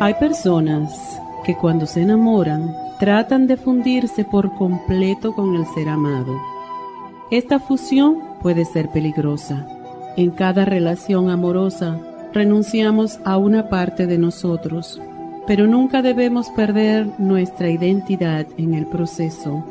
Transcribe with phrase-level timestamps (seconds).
[0.00, 6.40] Hay personas que cuando se enamoran tratan de fundirse por completo con el ser amado.
[7.32, 9.66] Esta fusión puede ser peligrosa.
[10.16, 11.98] En cada relación amorosa
[12.32, 15.02] renunciamos a una parte de nosotros,
[15.48, 19.64] pero nunca debemos perder nuestra identidad en el proceso.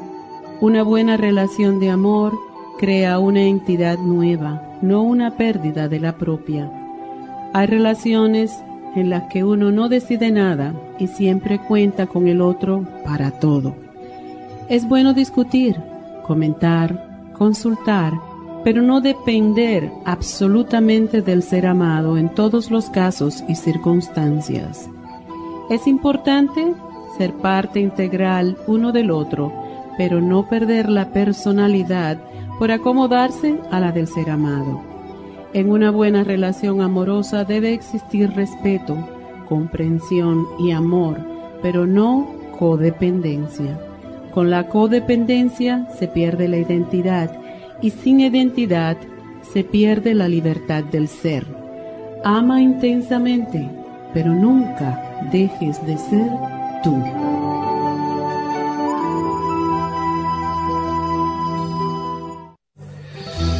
[0.59, 2.33] Una buena relación de amor
[2.77, 6.69] crea una entidad nueva, no una pérdida de la propia.
[7.53, 8.61] Hay relaciones
[8.97, 13.75] en las que uno no decide nada y siempre cuenta con el otro para todo.
[14.69, 15.75] Es bueno discutir,
[16.23, 18.13] comentar, consultar,
[18.63, 24.89] pero no depender absolutamente del ser amado en todos los casos y circunstancias.
[25.69, 26.73] Es importante
[27.17, 29.53] ser parte integral uno del otro,
[29.97, 32.19] pero no perder la personalidad
[32.59, 34.96] por acomodarse a la del ser amado.
[35.53, 38.97] En una buena relación amorosa debe existir respeto,
[39.47, 41.17] comprensión y amor,
[41.61, 42.27] pero no
[42.59, 43.79] codependencia.
[44.33, 47.31] Con la codependencia se pierde la identidad
[47.81, 48.97] y sin identidad
[49.41, 51.45] se pierde la libertad del ser.
[52.23, 53.69] Ama intensamente,
[54.13, 56.29] pero nunca dejes de ser
[56.83, 57.36] tú.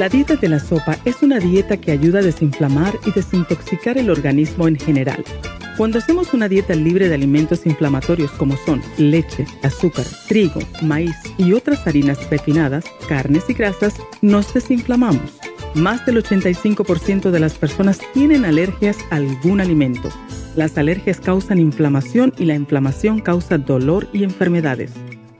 [0.00, 4.08] La dieta de la sopa es una dieta que ayuda a desinflamar y desintoxicar el
[4.08, 5.22] organismo en general.
[5.76, 11.52] Cuando hacemos una dieta libre de alimentos inflamatorios como son leche, azúcar, trigo, maíz y
[11.52, 15.38] otras harinas refinadas, carnes y grasas, nos desinflamamos.
[15.74, 20.08] Más del 85% de las personas tienen alergias a algún alimento.
[20.56, 24.92] Las alergias causan inflamación y la inflamación causa dolor y enfermedades.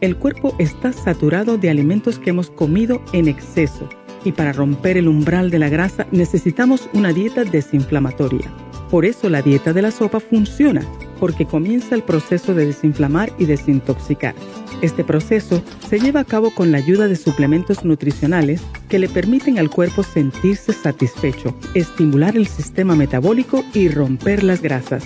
[0.02, 3.88] El cuerpo está saturado de alimentos que hemos comido en exceso
[4.24, 8.50] y para romper el umbral de la grasa necesitamos una dieta desinflamatoria.
[8.90, 10.82] Por eso la dieta de la sopa funciona,
[11.20, 14.34] porque comienza el proceso de desinflamar y desintoxicar.
[14.82, 19.58] Este proceso se lleva a cabo con la ayuda de suplementos nutricionales que le permiten
[19.58, 25.04] al cuerpo sentirse satisfecho, estimular el sistema metabólico y romper las grasas.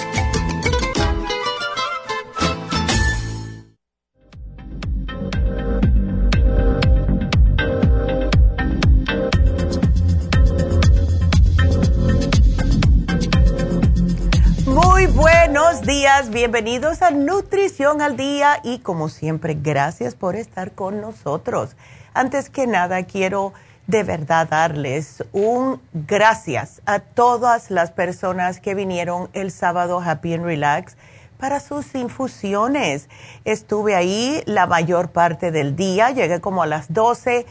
[16.22, 21.74] Bienvenidos a Nutrición al Día y como siempre, gracias por estar con nosotros.
[22.14, 23.52] Antes que nada, quiero
[23.88, 30.44] de verdad darles un gracias a todas las personas que vinieron el sábado Happy and
[30.44, 30.96] Relax
[31.36, 33.08] para sus infusiones.
[33.44, 37.44] Estuve ahí la mayor parte del día, llegué como a las 12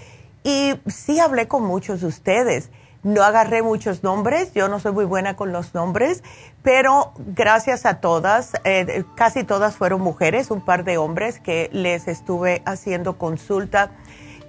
[0.45, 2.69] y sí hablé con muchos de ustedes.
[3.03, 6.23] No agarré muchos nombres, yo no soy muy buena con los nombres,
[6.61, 12.07] pero gracias a todas, eh, casi todas fueron mujeres, un par de hombres que les
[12.07, 13.91] estuve haciendo consulta.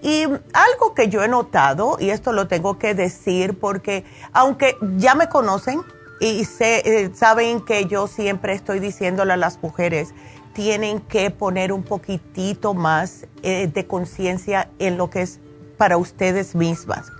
[0.03, 5.17] Y algo que yo he notado, y esto lo tengo que decir porque aunque ya
[5.17, 5.83] me conocen
[6.21, 10.15] y se, eh, saben que yo siempre estoy diciéndole a las mujeres
[10.53, 15.41] tienen que poner un poquitito más eh, de conciencia en lo que es
[15.77, 17.11] para ustedes mismas.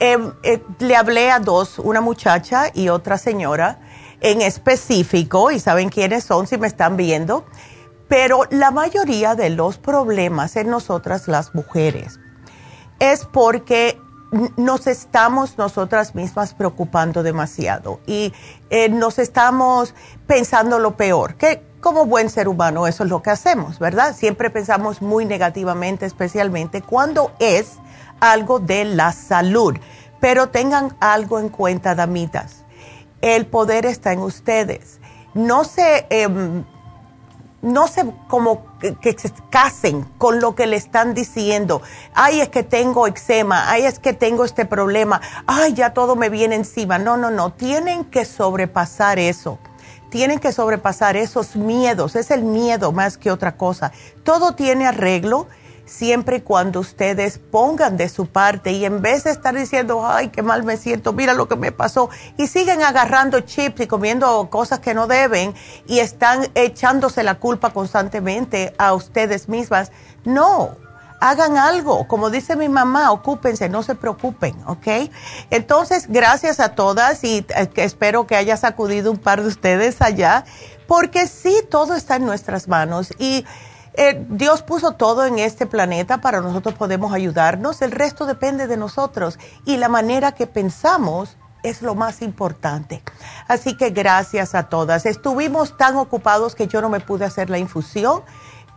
[0.00, 3.78] Em, eh, le hablé a dos, una muchacha y otra señora
[4.20, 7.44] en específico, y saben quiénes son si me están viendo,
[8.08, 12.18] pero la mayoría de los problemas en nosotras las mujeres
[12.98, 14.00] es porque
[14.56, 18.32] nos estamos nosotras mismas preocupando demasiado y
[18.70, 19.94] eh, nos estamos
[20.26, 24.16] pensando lo peor, que como buen ser humano eso es lo que hacemos, ¿verdad?
[24.16, 27.78] Siempre pensamos muy negativamente, especialmente cuando es
[28.32, 29.76] algo de la salud.
[30.20, 32.64] Pero tengan algo en cuenta, damitas.
[33.20, 35.00] El poder está en ustedes.
[35.34, 36.64] No se, em,
[37.62, 41.82] no se como que, se casen con lo que le están diciendo.
[42.14, 43.70] Ay, es que tengo eczema.
[43.70, 45.20] Ay, es que tengo este problema.
[45.46, 46.98] Ay, ya todo me viene encima.
[46.98, 47.52] No, no, no.
[47.52, 49.58] Tienen que sobrepasar eso
[50.14, 53.90] tienen que sobrepasar esos miedos, es el miedo más que otra cosa.
[54.22, 55.48] Todo tiene arreglo
[55.86, 60.28] siempre y cuando ustedes pongan de su parte y en vez de estar diciendo, ay,
[60.28, 64.48] qué mal me siento, mira lo que me pasó, y siguen agarrando chips y comiendo
[64.50, 65.54] cosas que no deben
[65.86, 69.92] y están echándose la culpa constantemente a ustedes mismas,
[70.24, 70.76] no.
[71.20, 75.10] Hagan algo, como dice mi mamá, ocúpense, no se preocupen, ¿ok?
[75.48, 80.44] Entonces, gracias a todas y eh, espero que haya sacudido un par de ustedes allá,
[80.86, 83.46] porque sí, todo está en nuestras manos y
[83.96, 88.76] eh, Dios puso todo en este planeta para nosotros podemos ayudarnos, el resto depende de
[88.76, 93.02] nosotros y la manera que pensamos es lo más importante.
[93.48, 95.06] Así que gracias a todas.
[95.06, 98.22] Estuvimos tan ocupados que yo no me pude hacer la infusión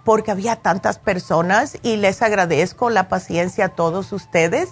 [0.03, 4.69] porque había tantas personas y les agradezco la paciencia a todos ustedes.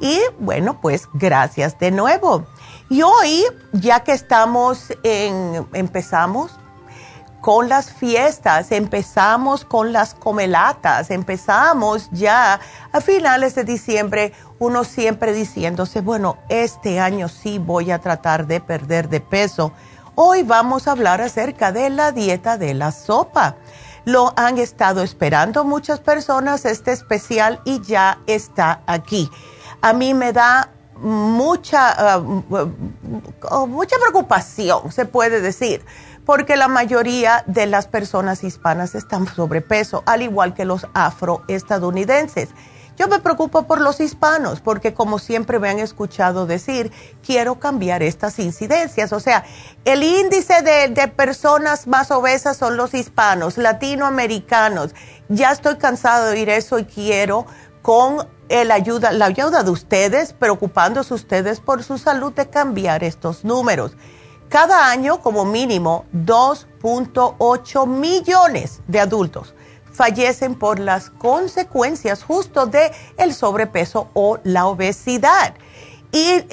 [0.00, 2.44] Y bueno, pues gracias de nuevo.
[2.90, 6.52] Y hoy, ya que estamos en, empezamos
[7.46, 12.58] con las fiestas, empezamos con las comelatas, empezamos ya
[12.90, 18.58] a finales de diciembre, uno siempre diciéndose, bueno, este año sí voy a tratar de
[18.58, 19.70] perder de peso.
[20.16, 23.54] Hoy vamos a hablar acerca de la dieta de la sopa.
[24.04, 29.30] Lo han estado esperando muchas personas este especial y ya está aquí.
[29.82, 35.84] A mí me da mucha, uh, mucha preocupación, se puede decir
[36.26, 42.50] porque la mayoría de las personas hispanas están sobrepeso, al igual que los afroestadounidenses.
[42.98, 46.90] Yo me preocupo por los hispanos porque como siempre me han escuchado decir,
[47.24, 49.12] quiero cambiar estas incidencias.
[49.12, 49.44] O sea,
[49.84, 54.94] el índice de, personas más obesas son los hispanos, latinoamericanos.
[55.28, 57.46] Ya estoy cansado de oír eso y quiero
[57.82, 63.94] con ayuda, la ayuda de ustedes, preocupándose ustedes por su salud, de cambiar estos números.
[64.48, 69.54] Cada año, como mínimo, 2.8 millones de adultos
[69.92, 75.54] fallecen por las consecuencias justo de el sobrepeso o la obesidad.
[76.12, 76.44] Y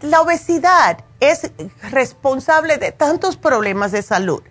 [0.00, 1.52] la obesidad es
[1.90, 4.42] responsable de tantos problemas de salud.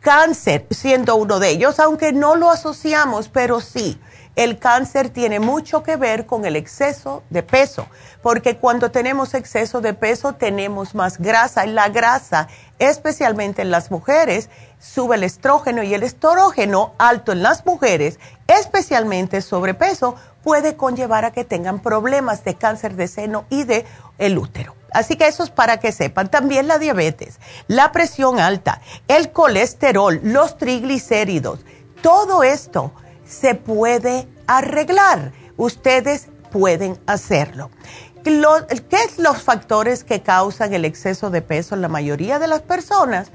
[0.00, 3.98] Cáncer siendo uno de ellos, aunque no lo asociamos, pero sí
[4.36, 7.86] el cáncer tiene mucho que ver con el exceso de peso,
[8.22, 12.48] porque cuando tenemos exceso de peso tenemos más grasa y la grasa,
[12.78, 19.42] especialmente en las mujeres, sube el estrógeno y el estrógeno alto en las mujeres, especialmente
[19.42, 23.84] sobrepeso, puede conllevar a que tengan problemas de cáncer de seno y de
[24.18, 24.74] el útero.
[24.92, 26.30] Así que eso es para que sepan.
[26.30, 31.60] También la diabetes, la presión alta, el colesterol, los triglicéridos,
[32.02, 32.92] todo esto
[33.30, 35.32] se puede arreglar.
[35.56, 37.70] Ustedes pueden hacerlo.
[38.24, 42.60] ¿Qué son los factores que causan el exceso de peso en la mayoría de las
[42.60, 43.30] personas?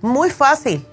[0.00, 0.86] Muy fácil.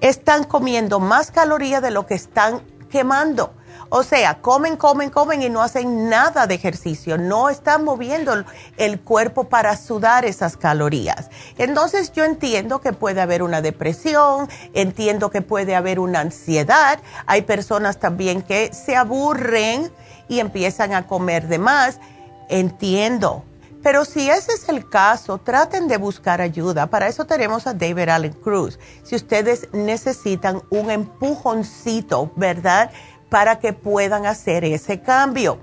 [0.00, 3.54] Están comiendo más calorías de lo que están quemando.
[3.94, 8.32] O sea, comen, comen, comen y no hacen nada de ejercicio, no están moviendo
[8.78, 11.28] el cuerpo para sudar esas calorías.
[11.58, 17.42] Entonces yo entiendo que puede haber una depresión, entiendo que puede haber una ansiedad, hay
[17.42, 19.92] personas también que se aburren
[20.26, 22.00] y empiezan a comer de más,
[22.48, 23.44] entiendo.
[23.82, 26.86] Pero si ese es el caso, traten de buscar ayuda.
[26.86, 28.78] Para eso tenemos a David Allen Cruz.
[29.02, 32.92] Si ustedes necesitan un empujoncito, ¿verdad?
[33.32, 35.58] Para que puedan hacer ese cambio.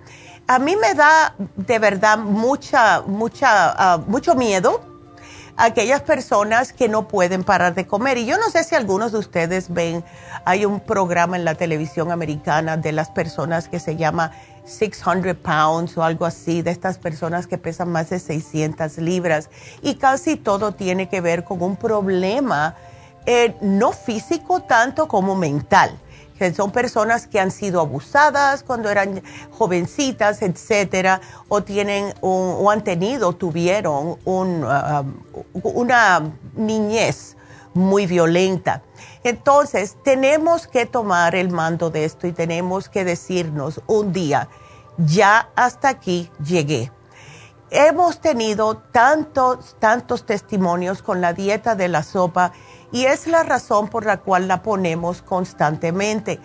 [0.47, 4.81] A mí me da de verdad mucha, mucha, ah, mucho miedo
[5.55, 8.17] aquellas personas que no pueden parar de comer.
[8.17, 10.03] Y yo no sé si algunos de ustedes ven,
[10.45, 14.31] hay un programa en la televisión americana de las personas que se llama
[14.65, 19.51] 600 pounds o algo así, de estas personas que pesan más de 600 libras.
[19.83, 22.73] Y casi todo tiene que ver con un problema
[23.27, 25.99] eh, no físico tanto como mental
[26.39, 31.19] que son personas que han sido abusadas cuando eran jovencitas, etcétera,
[31.49, 35.03] o tienen o han tenido, tuvieron un, uh,
[35.63, 37.35] una niñez
[37.73, 38.81] muy violenta.
[39.25, 44.47] Entonces, tenemos que tomar el mando de esto y tenemos que decirnos un día,
[44.97, 46.89] ya hasta aquí llegué.
[47.69, 52.53] Hemos tenido tantos, tantos testimonios con la dieta de la sopa
[52.91, 56.39] y es la razón por la cual la ponemos constantemente.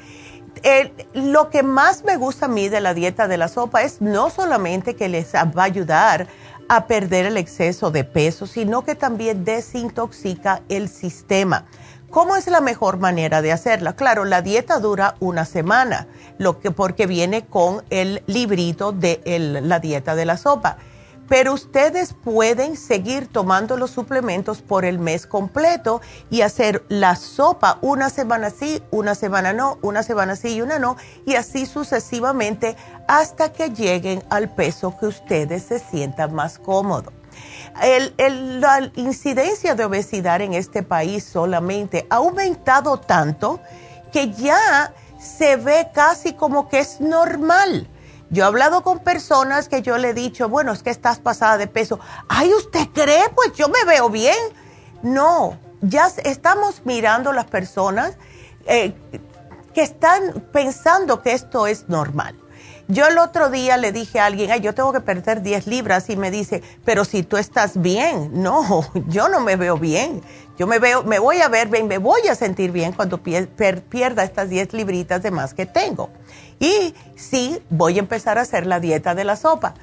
[1.13, 4.31] lo que más me gusta a mí de la dieta de la sopa es no
[4.31, 6.27] solamente que les va a ayudar
[6.69, 11.67] a perder el exceso de peso, sino que también desintoxica el sistema.
[12.09, 13.97] ¿Cómo es la mejor manera de hacerla?
[13.97, 16.07] Claro, la dieta dura una semana,
[16.39, 19.21] lo que, porque viene con el librito de
[19.63, 20.79] la dieta de la sopa
[21.29, 26.01] pero ustedes pueden seguir tomando los suplementos por el mes completo
[26.31, 30.79] y hacer la sopa una semana sí, una semana no, una semana sí y una
[30.79, 32.77] no, y así sucesivamente
[33.09, 37.13] hasta que lleguen al peso que ustedes se sientan más cómodos.
[38.17, 43.61] la incidencia de obesidad en este país solamente ha aumentado tanto
[44.13, 47.89] que ya se ve casi como que es normal
[48.35, 51.57] yo he hablado con personas que yo le he dicho, bueno, es que estás pasada
[51.57, 52.01] de peso.
[52.29, 53.29] Ay, ¿usted cree?
[53.35, 54.37] Pues yo me veo bien.
[55.03, 58.17] No, ya estamos mirando las personas
[58.67, 58.93] eh,
[59.73, 62.35] que están pensando que esto es normal.
[62.89, 66.11] Yo el otro día le dije a alguien, ay, yo tengo que perder 10 libras
[66.11, 70.23] y me dice, pero si tú estás bien, no, yo no me veo bien.
[70.59, 74.23] Yo me veo, me voy a ver bien, me voy a sentir bien cuando pierda
[74.23, 76.11] estas 10 libritas de más que tengo.
[76.61, 79.75] Y sí, voy a empezar a hacer la dieta de la sopa.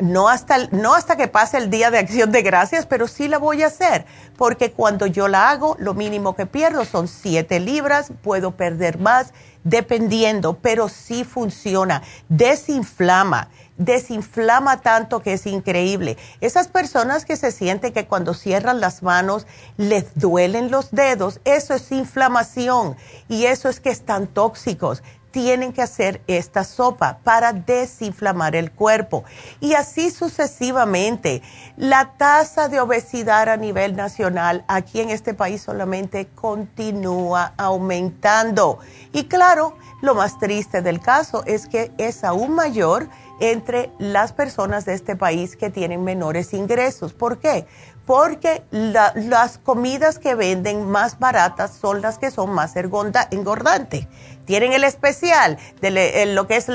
[0.00, 3.38] No hasta, no hasta que pase el día de acción de gracias, pero sí la
[3.38, 8.12] voy a hacer, porque cuando yo la hago, lo mínimo que pierdo son 7 libras,
[8.22, 9.32] puedo perder más
[9.64, 16.16] dependiendo, pero sí funciona, desinflama, desinflama tanto que es increíble.
[16.40, 21.74] Esas personas que se sienten que cuando cierran las manos les duelen los dedos, eso
[21.74, 22.96] es inflamación
[23.28, 29.24] y eso es que están tóxicos tienen que hacer esta sopa para desinflamar el cuerpo.
[29.60, 31.42] Y así sucesivamente.
[31.76, 38.78] La tasa de obesidad a nivel nacional aquí en este país solamente continúa aumentando.
[39.12, 43.08] Y claro, lo más triste del caso es que es aún mayor
[43.40, 47.12] entre las personas de este país que tienen menores ingresos.
[47.12, 47.66] ¿Por qué?
[48.08, 54.06] porque las comidas que venden más baratas son las que son más engordantes.
[54.48, 56.70] Tienen el especial de lo que es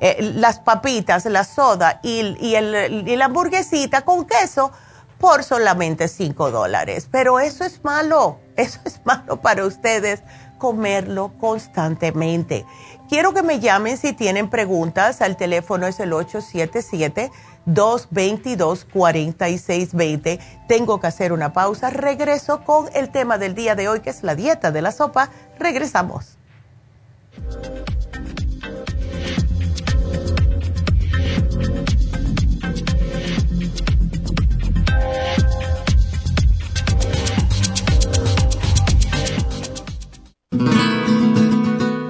[0.00, 4.72] eh, las papitas, la soda y, la hamburguesita con queso
[5.18, 7.06] por solamente 5 dólares.
[7.12, 10.22] Pero eso es malo, eso es malo para ustedes
[10.56, 12.64] comerlo constantemente.
[13.10, 15.20] Quiero que me llamen si tienen preguntas.
[15.20, 17.30] El teléfono es el 877
[17.66, 20.38] 222-4620.
[20.66, 21.90] Tengo que hacer una pausa.
[21.90, 25.28] Regreso con el tema del día de hoy, que es la dieta de la sopa.
[25.58, 26.37] Regresamos.
[27.50, 27.97] Thank you.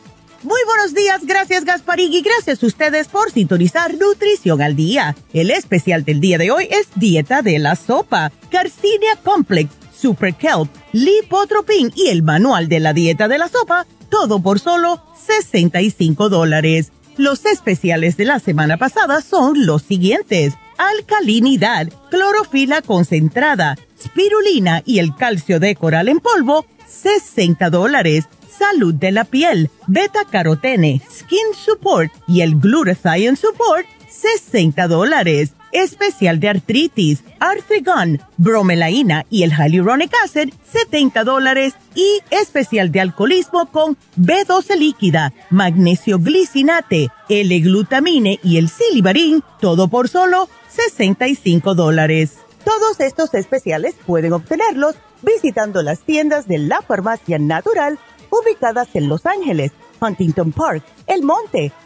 [0.43, 5.15] Muy buenos días, gracias Gasparín y gracias a ustedes por sintonizar Nutrición al Día.
[5.35, 10.69] El especial del día de hoy es Dieta de la Sopa, Carcinia Complex, Super Kelp,
[10.93, 16.93] Lipotropin y el Manual de la Dieta de la Sopa todo por solo 65 dólares.
[17.17, 20.55] Los especiales de la semana pasada son los siguientes.
[20.79, 28.25] Alcalinidad, clorofila concentrada, spirulina y el calcio de coral en polvo, 60 dólares.
[28.59, 35.53] Salud de la piel, beta carotene, skin support y el glutathione support, 60 dólares.
[35.77, 41.75] Especial de artritis, Arthrigon, bromelaína y el hyaluronic acid, 70 dólares.
[41.95, 50.09] Y especial de alcoholismo con B12 líquida, magnesio glicinate, L-glutamine y el silimarín, todo por
[50.09, 52.39] solo 65 dólares.
[52.65, 57.99] Todos estos especiales pueden obtenerlos visitando las tiendas de la farmacia natural
[58.31, 61.71] ubicadas en Los Ángeles, Huntington Park, El Monte,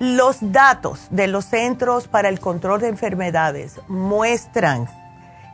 [0.00, 4.88] los datos de los Centros para el Control de Enfermedades muestran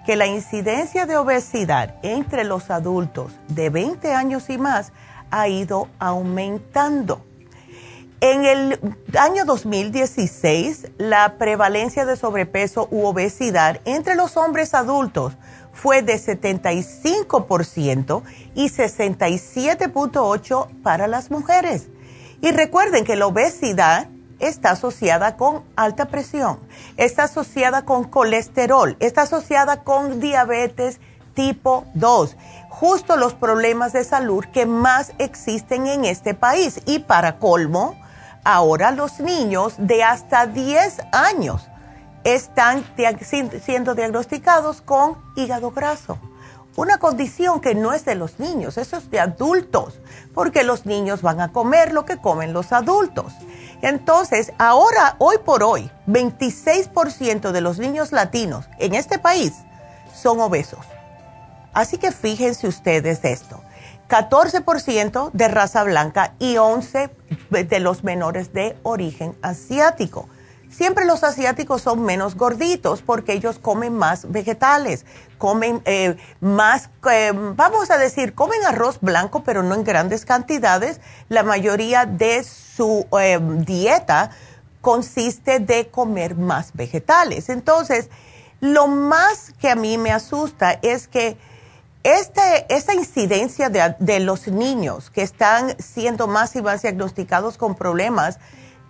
[0.06, 4.92] que la incidencia de obesidad entre los adultos de 20 años y más
[5.30, 7.24] ha ido aumentando.
[8.22, 8.78] En el
[9.18, 15.38] año 2016, la prevalencia de sobrepeso u obesidad entre los hombres adultos
[15.72, 18.22] fue de 75%
[18.54, 21.88] y 67.8% para las mujeres.
[22.42, 26.60] Y recuerden que la obesidad está asociada con alta presión,
[26.96, 31.00] está asociada con colesterol, está asociada con diabetes
[31.34, 32.36] tipo 2,
[32.80, 36.80] justo los problemas de salud que más existen en este país.
[36.86, 37.94] Y para colmo,
[38.42, 41.68] ahora los niños de hasta 10 años
[42.24, 42.82] están
[43.62, 46.18] siendo diagnosticados con hígado graso.
[46.74, 50.00] Una condición que no es de los niños, eso es de adultos,
[50.32, 53.34] porque los niños van a comer lo que comen los adultos.
[53.82, 59.52] Entonces, ahora, hoy por hoy, 26% de los niños latinos en este país
[60.14, 60.86] son obesos.
[61.72, 63.62] Así que fíjense ustedes esto.
[64.08, 67.10] 14% de raza blanca y 11%
[67.50, 70.28] de los menores de origen asiático.
[70.68, 75.04] Siempre los asiáticos son menos gorditos porque ellos comen más vegetales,
[75.36, 81.00] comen eh, más, eh, vamos a decir, comen arroz blanco, pero no en grandes cantidades.
[81.28, 84.30] La mayoría de su eh, dieta
[84.80, 87.48] consiste de comer más vegetales.
[87.48, 88.08] Entonces,
[88.60, 91.36] lo más que a mí me asusta es que
[92.02, 97.74] este, esta incidencia de, de los niños que están siendo más y más diagnosticados con
[97.74, 98.38] problemas,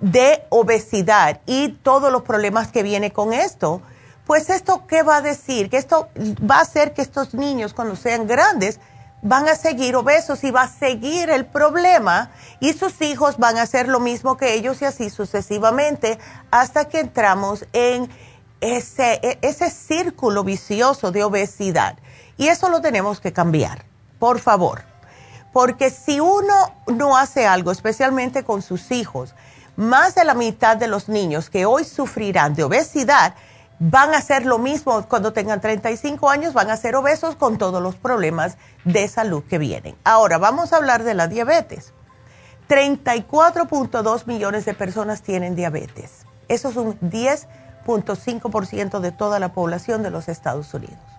[0.00, 3.82] de obesidad y todos los problemas que viene con esto,
[4.26, 5.68] pues esto qué va a decir?
[5.68, 6.08] Que esto
[6.48, 8.80] va a hacer que estos niños cuando sean grandes
[9.22, 13.62] van a seguir obesos y va a seguir el problema y sus hijos van a
[13.62, 16.18] hacer lo mismo que ellos y así sucesivamente
[16.50, 18.08] hasta que entramos en
[18.62, 21.98] ese, e, ese círculo vicioso de obesidad.
[22.40, 23.84] Y eso lo tenemos que cambiar,
[24.18, 24.80] por favor.
[25.52, 29.34] Porque si uno no hace algo, especialmente con sus hijos,
[29.76, 33.34] más de la mitad de los niños que hoy sufrirán de obesidad
[33.78, 37.82] van a ser lo mismo cuando tengan 35 años, van a ser obesos con todos
[37.82, 39.94] los problemas de salud que vienen.
[40.02, 41.92] Ahora, vamos a hablar de la diabetes.
[42.70, 46.24] 34.2 millones de personas tienen diabetes.
[46.48, 51.09] Eso es un 10.5% de toda la población de los Estados Unidos.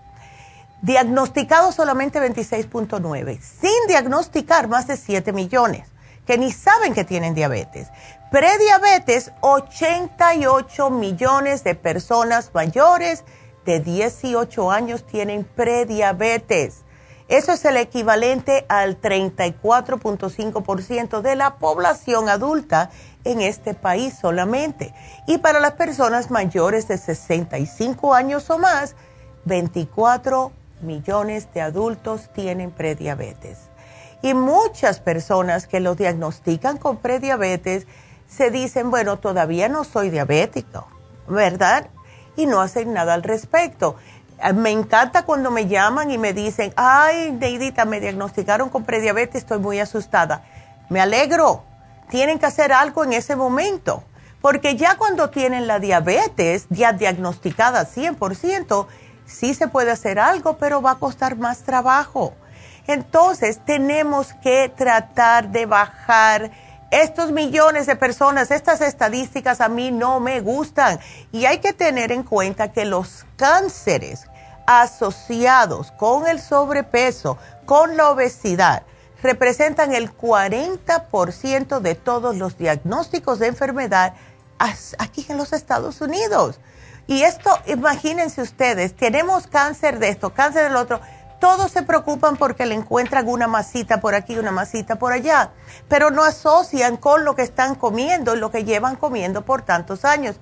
[0.82, 5.92] Diagnosticados solamente 26.9, sin diagnosticar más de 7 millones
[6.26, 7.88] que ni saben que tienen diabetes.
[8.30, 13.24] Prediabetes, 88 millones de personas mayores
[13.64, 16.84] de 18 años tienen prediabetes.
[17.28, 22.90] Eso es el equivalente al 34.5% de la población adulta
[23.24, 24.92] en este país solamente.
[25.26, 28.96] Y para las personas mayores de 65 años o más,
[29.44, 33.70] 24 millones de adultos tienen prediabetes.
[34.22, 37.86] Y muchas personas que lo diagnostican con prediabetes
[38.28, 40.86] se dicen, bueno, todavía no soy diabético,
[41.28, 41.88] ¿verdad?
[42.36, 43.96] Y no hacen nada al respecto.
[44.42, 49.42] Eh, me encanta cuando me llaman y me dicen, ay, Neidita, me diagnosticaron con prediabetes,
[49.42, 50.44] estoy muy asustada.
[50.88, 51.64] Me alegro,
[52.08, 54.04] tienen que hacer algo en ese momento,
[54.40, 58.86] porque ya cuando tienen la diabetes ya diagnosticada 100%,
[59.32, 62.34] sí se puede hacer algo, pero va a costar más trabajo.
[62.86, 66.50] Entonces tenemos que tratar de bajar
[66.90, 71.00] estos millones de personas, estas estadísticas a mí no me gustan
[71.32, 74.26] y hay que tener en cuenta que los cánceres
[74.66, 78.82] asociados con el sobrepeso, con la obesidad,
[79.22, 84.14] representan el 40% de todos los diagnósticos de enfermedad
[84.98, 86.60] aquí en los Estados Unidos.
[87.06, 91.00] Y esto, imagínense ustedes, tenemos cáncer de esto, cáncer del otro,
[91.40, 95.50] todos se preocupan porque le encuentran una masita por aquí, una masita por allá,
[95.88, 100.04] pero no asocian con lo que están comiendo y lo que llevan comiendo por tantos
[100.04, 100.36] años.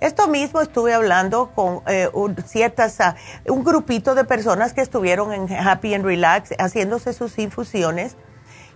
[0.00, 2.08] Esto mismo estuve hablando con eh,
[2.46, 8.16] ciertas, ah, un grupito de personas que estuvieron en Happy and Relax haciéndose sus infusiones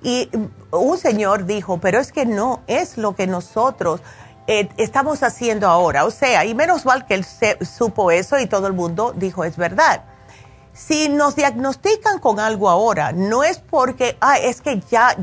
[0.03, 0.31] y
[0.71, 4.01] un señor dijo, pero es que no es lo que nosotros
[4.47, 6.05] eh, estamos haciendo ahora.
[6.05, 9.57] O sea, y menos mal que él supo eso y todo el mundo dijo, es
[9.57, 10.05] verdad.
[10.73, 15.17] Si nos diagnostican con algo ahora, no es porque, ah, es que ya,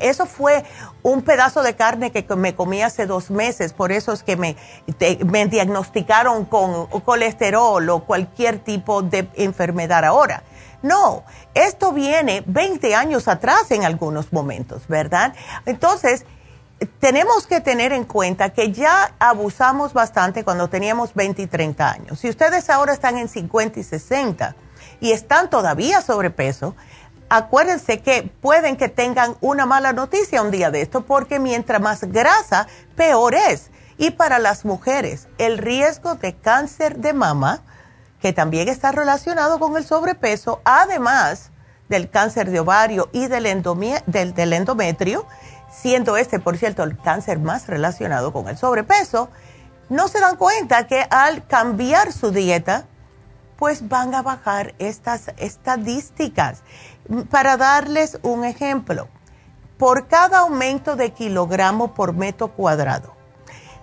[0.00, 0.64] eso fue
[1.02, 4.56] un pedazo de carne que me comí hace dos meses, por eso es que me,
[5.26, 10.42] me diagnosticaron con colesterol o cualquier tipo de enfermedad ahora.
[10.82, 15.34] No, esto viene 20 años atrás en algunos momentos, ¿verdad?
[15.66, 16.24] Entonces,
[17.00, 22.20] tenemos que tener en cuenta que ya abusamos bastante cuando teníamos 20 y 30 años.
[22.20, 24.54] Si ustedes ahora están en 50 y 60
[25.00, 26.76] y están todavía sobrepeso,
[27.28, 32.04] acuérdense que pueden que tengan una mala noticia un día de esto, porque mientras más
[32.04, 33.70] grasa, peor es.
[33.96, 37.62] Y para las mujeres, el riesgo de cáncer de mama,
[38.20, 41.50] que también está relacionado con el sobrepeso, además
[41.88, 43.44] del cáncer de ovario y del,
[44.06, 45.26] del, endometrio,
[45.70, 49.28] siendo este, por cierto, el cáncer más relacionado con el sobrepeso,
[49.88, 52.86] no se dan cuenta que al cambiar su dieta,
[53.56, 56.62] pues van a bajar estas estadísticas.
[57.30, 59.08] Para darles un ejemplo,
[59.78, 63.14] por cada aumento de kilogramo por metro cuadrado,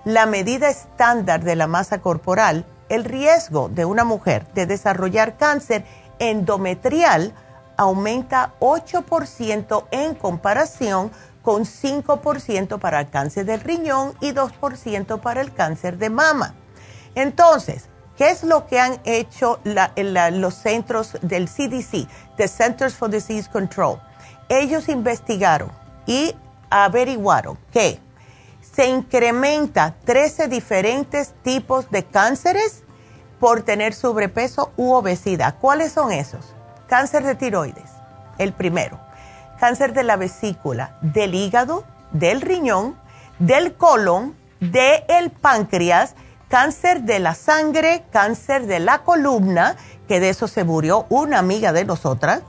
[0.06, 5.86] la medida estándar de la masa corporal el riesgo de una mujer de desarrollar cáncer
[6.20, 7.34] endometrial
[7.78, 11.12] aumenta 8% en comparación
[11.46, 16.56] con 5% para el cáncer del riñón y 2% para el cáncer de mama.
[17.14, 17.86] Entonces,
[18.18, 24.02] ¿qué es lo que han hecho los centros del CDC, the Centers for Disease Control?
[24.50, 25.72] Ellos investigaron
[26.08, 26.36] y
[26.72, 28.00] averiguaron que
[28.60, 32.84] se incrementa 13 diferentes tipos de cánceres
[33.40, 35.58] por tener sobrepeso u obesidad.
[35.62, 36.56] ¿Cuáles son esos?
[36.88, 37.92] Cáncer de tiroides,
[38.40, 39.05] el primero.
[39.60, 42.96] Cáncer de la vesícula, del hígado, del riñón,
[43.40, 46.16] del colon, del páncreas,
[46.50, 49.76] cáncer de la sangre, cáncer de la columna,
[50.08, 52.42] que de eso se murió una amiga de nosotras,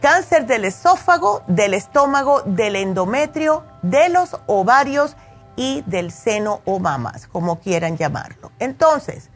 [0.00, 5.16] cáncer del esófago, del estómago, del endometrio, de los ovarios
[5.56, 8.52] y del seno o mamas, como quieran llamarlo.
[8.58, 9.30] Entonces,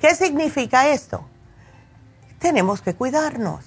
[0.00, 1.24] ¿qué significa esto?
[2.38, 3.64] Tenemos que cuidarnos.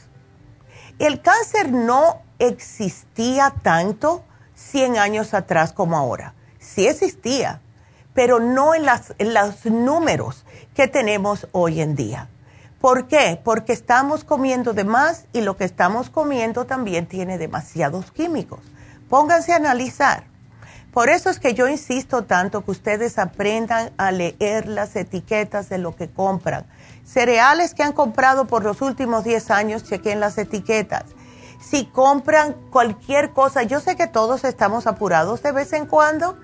[0.99, 4.23] El cáncer no existía tanto
[4.55, 6.33] 100 años atrás como ahora.
[6.59, 7.61] Sí existía,
[8.13, 8.85] pero no en,
[9.17, 12.29] en los números que tenemos hoy en día.
[12.79, 13.39] ¿Por qué?
[13.43, 18.59] Porque estamos comiendo de más y lo que estamos comiendo también tiene demasiados químicos.
[19.09, 20.25] Pónganse a analizar
[20.93, 25.79] por eso es que yo insisto tanto que ustedes aprendan a leer las etiquetas de
[25.79, 26.67] lo que compran.
[27.03, 31.03] Cereales que han comprado por los últimos 10 años, chequen las etiquetas.
[31.59, 36.37] Si compran cualquier cosa, yo sé que todos estamos apurados de vez en cuando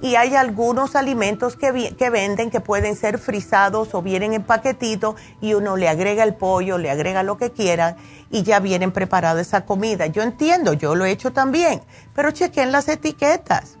[0.00, 5.16] y hay algunos alimentos que, que venden que pueden ser frisados o vienen en paquetito
[5.40, 7.96] y uno le agrega el pollo, le agrega lo que quiera
[8.30, 10.06] y ya vienen preparada esa comida.
[10.06, 11.82] Yo entiendo, yo lo he hecho también,
[12.14, 13.77] pero chequen las etiquetas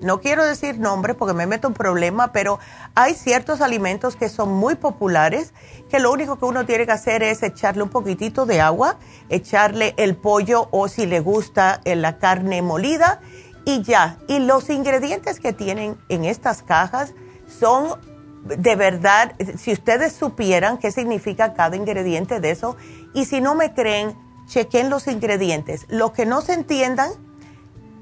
[0.00, 2.58] no quiero decir nombre porque me meto en problema, pero
[2.94, 5.52] hay ciertos alimentos que son muy populares
[5.90, 8.96] que lo único que uno tiene que hacer es echarle un poquitito de agua,
[9.28, 13.20] echarle el pollo o si le gusta eh, la carne molida
[13.64, 14.18] y ya.
[14.26, 17.14] Y los ingredientes que tienen en estas cajas
[17.46, 17.98] son
[18.44, 22.76] de verdad, si ustedes supieran qué significa cada ingrediente de eso,
[23.12, 25.86] y si no me creen, chequen los ingredientes.
[25.88, 27.12] Los que no se entiendan,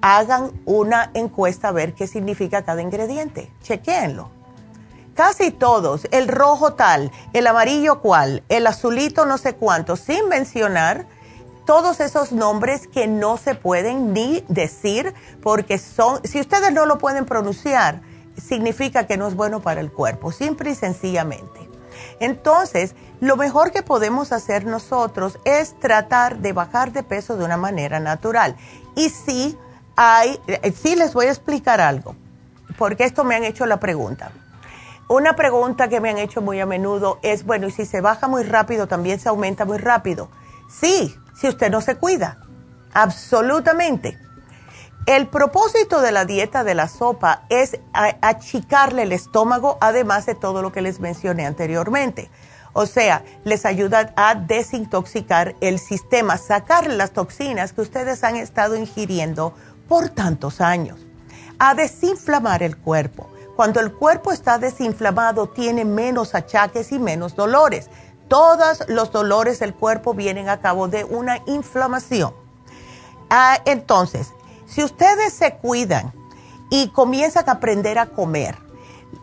[0.01, 3.51] hagan una encuesta a ver qué significa cada ingrediente.
[3.63, 4.31] Chequenlo.
[5.15, 11.07] Casi todos, el rojo tal, el amarillo cual, el azulito no sé cuánto, sin mencionar
[11.67, 16.99] todos esos nombres que no se pueden ni decir porque son, si ustedes no lo
[16.99, 18.01] pueden pronunciar,
[18.37, 21.69] significa que no es bueno para el cuerpo, simple y sencillamente.
[22.21, 27.57] Entonces, lo mejor que podemos hacer nosotros es tratar de bajar de peso de una
[27.57, 28.57] manera natural.
[28.95, 29.59] Y sí,
[30.01, 32.15] hay, eh, sí les voy a explicar algo,
[32.79, 34.31] porque esto me han hecho la pregunta.
[35.09, 38.29] Una pregunta que me han hecho muy a menudo es, bueno, ¿y si se baja
[38.29, 40.31] muy rápido, también se aumenta muy rápido?
[40.71, 42.39] Sí, si usted no se cuida,
[42.95, 44.17] absolutamente.
[45.07, 50.63] El propósito de la dieta de la sopa es achicarle el estómago, además de todo
[50.63, 52.31] lo que les mencioné anteriormente.
[52.73, 58.77] O sea, les ayuda a desintoxicar el sistema, sacarle las toxinas que ustedes han estado
[58.77, 59.55] ingiriendo
[59.89, 60.99] por tantos años,
[61.59, 63.29] a desinflamar el cuerpo.
[63.57, 67.91] Cuando el cuerpo está desinflamado, tiene menos achaques y menos dolores.
[68.29, 72.33] Todos los dolores del cuerpo vienen a cabo de una inflamación.
[73.31, 74.33] Ah, entonces,
[74.67, 76.13] si ustedes se cuidan
[76.71, 78.57] y comienzan a aprender a comer,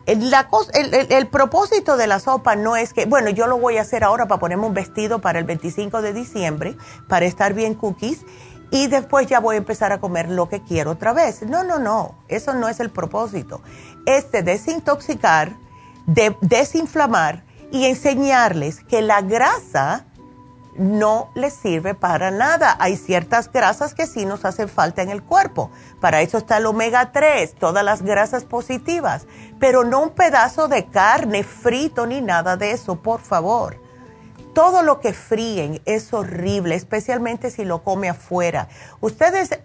[0.07, 4.03] la el, propósito de la sopa no es que, bueno, yo lo voy a hacer
[4.03, 8.25] ahora para ponerme un vestido para el 25 de diciembre, para estar bien cookies,
[8.71, 11.41] y después ya voy a empezar a comer lo que quiero otra vez.
[11.43, 13.61] No, no, no, eso no es el propósito.
[14.05, 15.55] Es de desintoxicar,
[16.05, 20.05] de desinflamar y enseñarles que la grasa
[20.77, 22.75] no les sirve para nada.
[22.79, 25.71] Hay ciertas grasas que sí nos hacen falta en el cuerpo.
[26.01, 29.25] Para eso está el omega 3, todas las grasas positivas,
[29.59, 33.84] pero no un pedazo de carne frito ni nada de eso, por favor.
[34.55, 38.69] Todo lo que fríen es horrible, especialmente si lo come afuera.
[39.01, 39.59] Ustedes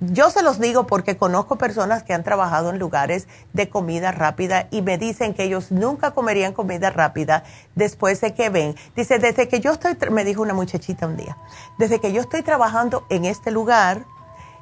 [0.00, 4.68] yo se los digo porque conozco personas que han trabajado en lugares de comida rápida
[4.70, 8.76] y me dicen que ellos nunca comerían comida rápida después de que ven.
[8.94, 11.36] Dice, desde que yo estoy, me dijo una muchachita un día,
[11.78, 14.04] desde que yo estoy trabajando en este lugar,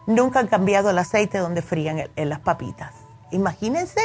[0.07, 2.95] nunca han cambiado el aceite donde frían en las papitas.
[3.31, 4.01] Imagínense,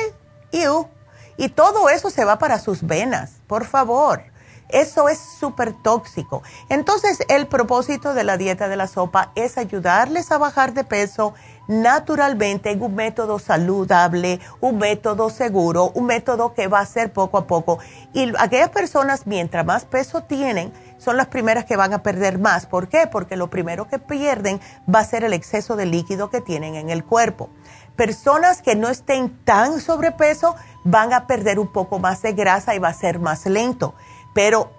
[0.51, 4.21] y todo eso se va para sus venas, por favor.
[4.69, 6.43] Eso es súper tóxico.
[6.69, 11.33] Entonces, el propósito de la dieta de la sopa es ayudarles a bajar de peso
[11.67, 17.37] naturalmente en un método saludable, un método seguro, un método que va a ser poco
[17.37, 17.79] a poco.
[18.13, 22.65] Y aquellas personas, mientras más peso tienen, son las primeras que van a perder más.
[22.65, 23.07] ¿Por qué?
[23.11, 24.59] Porque lo primero que pierden
[24.93, 27.49] va a ser el exceso de líquido que tienen en el cuerpo.
[27.95, 32.79] Personas que no estén tan sobrepeso van a perder un poco más de grasa y
[32.79, 33.93] va a ser más lento.
[34.39, 34.71] Pero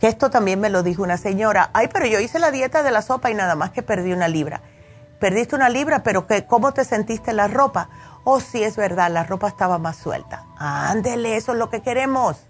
[0.00, 2.90] que esto también me lo dijo una señora, ay, pero yo hice la dieta de
[2.90, 4.62] la sopa y nada más que perdí una libra.
[5.20, 7.90] Perdiste una libra, pero que, ¿cómo te sentiste la ropa?
[8.24, 10.46] Oh, sí, es verdad, la ropa estaba más suelta.
[10.56, 12.46] Ándele, eso es lo que queremos.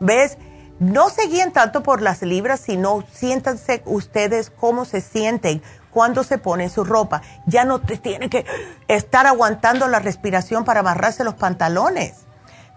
[0.00, 0.38] ¿Ves?
[0.78, 6.38] No se guíen tanto por las libras, sino siéntanse ustedes cómo se sienten cuando se
[6.38, 7.20] ponen su ropa.
[7.44, 8.46] Ya no te tienen que
[8.88, 12.24] estar aguantando la respiración para amarrarse los pantalones,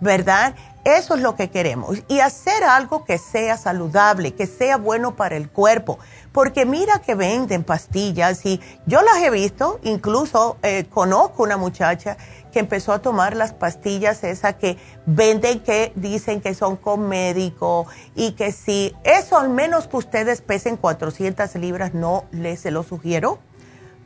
[0.01, 0.55] ¿verdad?
[0.85, 1.99] Eso es lo que queremos.
[2.07, 5.99] Y hacer algo que sea saludable, que sea bueno para el cuerpo.
[6.31, 12.17] Porque mira que venden pastillas y yo las he visto, incluso eh, conozco una muchacha
[12.51, 17.85] que empezó a tomar las pastillas esas que venden que dicen que son con médico
[18.15, 22.83] y que si eso al menos que ustedes pesen 400 libras no les se lo
[22.83, 23.39] sugiero.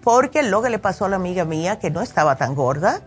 [0.03, 3.01] Porque lo que le pasó a la amiga mía que no estaba tan gorda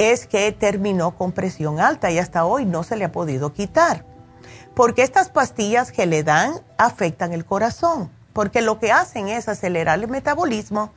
[0.00, 4.06] es que terminó con presión alta y hasta hoy no se le ha podido quitar.
[4.74, 9.98] Porque estas pastillas que le dan afectan el corazón, porque lo que hacen es acelerar
[9.98, 10.90] el metabolismo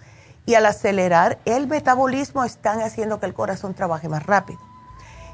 [0.46, 4.62] y al acelerar el metabolismo están haciendo que el corazón trabaje más rápido.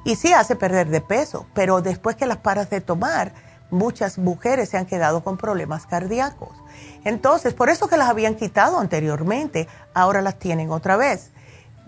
[0.03, 3.33] Y sí hace perder de peso, pero después que las paras de tomar,
[3.69, 6.57] muchas mujeres se han quedado con problemas cardíacos.
[7.03, 11.29] Entonces, por eso que las habían quitado anteriormente, ahora las tienen otra vez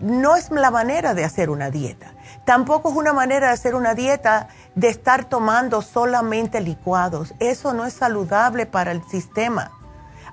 [0.02, 2.12] no es la manera de hacer una dieta.
[2.44, 7.34] Tampoco es una manera de hacer una dieta de estar tomando solamente licuados.
[7.38, 9.70] Eso no es saludable para el sistema.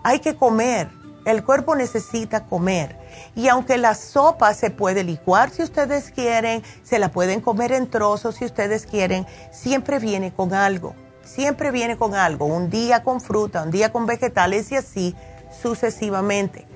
[0.03, 0.89] Hay que comer,
[1.25, 2.97] El cuerpo necesita comer.
[3.36, 7.89] Y aunque la sopa se puede licuar si ustedes quieren, se la pueden comer en
[7.89, 10.95] trozos si ustedes quieren, siempre viene con algo.
[11.23, 12.45] Siempre viene con algo.
[12.45, 15.15] Un día con fruta, un día con vegetales y así
[15.62, 16.68] sucesivamente.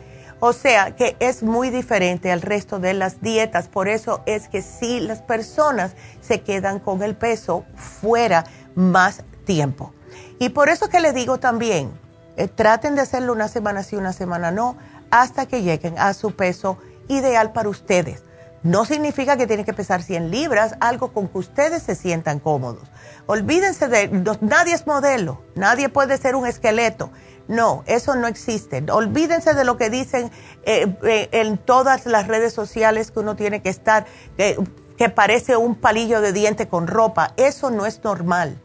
[0.45, 3.69] O sea que es muy diferente al resto de las dietas.
[3.69, 8.43] Por eso es que si las personas se quedan con el peso fuera
[8.75, 9.93] más tiempo.
[10.39, 11.93] Y por eso que le digo también,
[12.35, 14.75] eh, traten de hacerlo una semana sí, una semana no,
[15.11, 16.77] hasta que lleguen a su peso
[17.07, 18.23] ideal para ustedes.
[18.63, 22.83] No significa que tienen que pesar 100 libras, algo con que ustedes se sientan cómodos.
[23.27, 24.09] Olvídense de,
[24.41, 27.11] nadie es modelo, nadie puede ser un esqueleto.
[27.47, 28.83] No, eso no existe.
[28.91, 30.31] Olvídense de lo que dicen
[30.63, 34.05] eh, eh, en todas las redes sociales que uno tiene que estar,
[34.37, 37.33] que parece un palillo de diente con ropa.
[37.35, 38.61] Eso no es normal.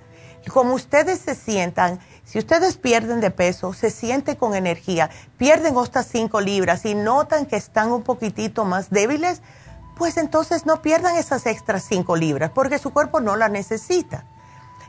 [0.52, 6.06] Como ustedes se sientan, si ustedes pierden de peso, se sienten con energía, pierden estas
[6.06, 9.42] 5 libras y notan que están un poquitito más débiles,
[9.96, 14.24] pues entonces no pierdan esas extras 5 libras porque su cuerpo no la necesita.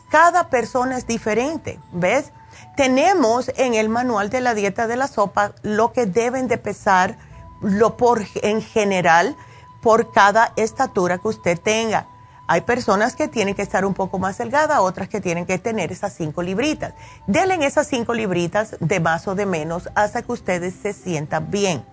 [0.10, 2.32] Cada persona es diferente, ¿ves?
[2.76, 7.18] Tenemos en el manual de la dieta de la sopa lo que deben de pesar
[7.62, 9.36] lo por, en general
[9.82, 12.08] por cada estatura que usted tenga.
[12.48, 15.92] Hay personas que tienen que estar un poco más delgadas, otras que tienen que tener
[15.92, 16.94] esas cinco libritas.
[17.28, 21.86] Denle esas cinco libritas de más o de menos hasta que ustedes se sientan bien.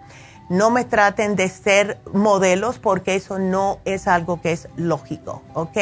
[0.48, 5.76] No me traten de ser modelos porque eso no es algo que es lógico, ¿ok?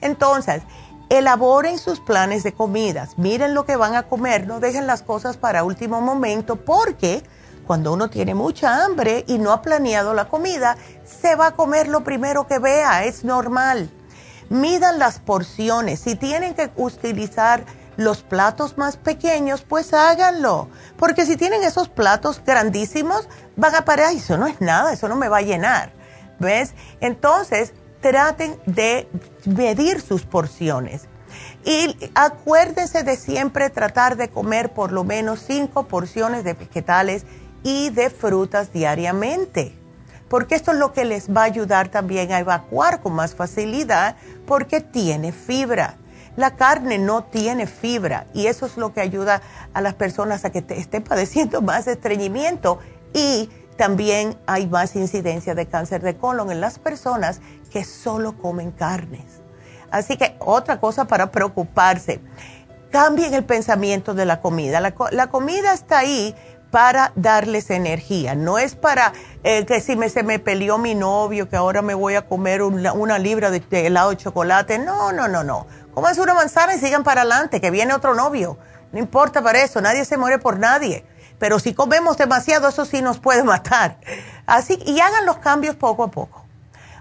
[0.00, 0.62] Entonces,
[1.08, 5.36] elaboren sus planes de comidas, miren lo que van a comer, no dejen las cosas
[5.36, 7.22] para último momento porque
[7.66, 11.86] cuando uno tiene mucha hambre y no ha planeado la comida, se va a comer
[11.88, 13.90] lo primero que vea, es normal.
[14.48, 17.64] Midan las porciones, si tienen que utilizar
[17.98, 24.14] los platos más pequeños, pues háganlo, porque si tienen esos platos grandísimos, van a parar,
[24.14, 25.92] eso no es nada, eso no me va a llenar,
[26.38, 26.72] ¿ves?
[27.00, 29.08] Entonces, traten de
[29.44, 31.08] medir sus porciones.
[31.64, 37.24] Y acuérdense de siempre tratar de comer por lo menos cinco porciones de vegetales
[37.62, 39.76] y de frutas diariamente,
[40.28, 44.16] porque esto es lo que les va a ayudar también a evacuar con más facilidad
[44.46, 45.96] porque tiene fibra.
[46.36, 49.42] La carne no tiene fibra y eso es lo que ayuda
[49.74, 52.78] a las personas a que estén padeciendo más estreñimiento
[53.12, 58.70] y también hay más incidencia de cáncer de colon en las personas que solo comen
[58.70, 59.42] carnes.
[59.90, 62.20] Así que otra cosa para preocuparse,
[62.90, 64.80] cambien el pensamiento de la comida.
[64.80, 66.34] La, comida está ahí
[66.70, 71.48] para darles energía, no es para eh, que si me, se me peleó mi novio,
[71.48, 74.78] que ahora me voy a comer una, libra de, helado de chocolate.
[74.78, 75.66] No, no, no, no.
[75.94, 78.58] Cómanse una manzana y sigan para adelante, que viene otro novio.
[78.92, 81.04] No importa para eso, nadie se muere por nadie.
[81.38, 83.98] Pero si comemos demasiado, eso sí nos puede matar.
[84.46, 86.47] Así, y hagan los cambios poco a poco.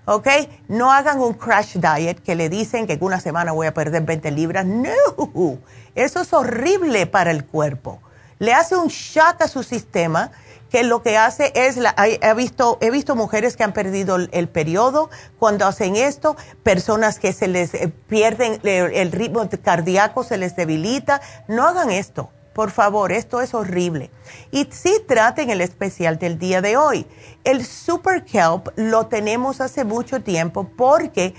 [0.10, 0.28] ¿Ok?
[0.70, 4.04] No hagan un crash diet que le dicen que en una semana voy a perder
[4.04, 4.65] 20 libras.
[4.65, 5.60] No,
[5.96, 8.00] eso es horrible para el cuerpo.
[8.39, 10.32] Le hace un shock a su sistema
[10.70, 14.48] que lo que hace es, la, he, visto, he visto mujeres que han perdido el,
[14.48, 20.56] periodo cuando hacen esto, personas que se les eh, pierden el ritmo cardíaco, se les
[20.56, 21.20] debilita.
[21.50, 22.30] No hagan esto.
[22.58, 24.10] Por favor, esto es horrible.
[24.50, 27.06] Y sí traten el especial del día de hoy.
[27.43, 31.36] El Super Kelp lo tenemos hace mucho tiempo porque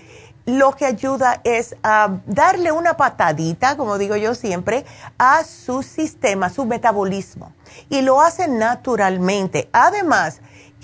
[0.46, 4.84] lo que ayuda es a darle una patadita, como digo yo siempre,
[5.18, 7.52] a su sistema, su metabolismo.
[7.90, 9.68] Y lo hace naturalmente.
[9.72, 10.40] Además,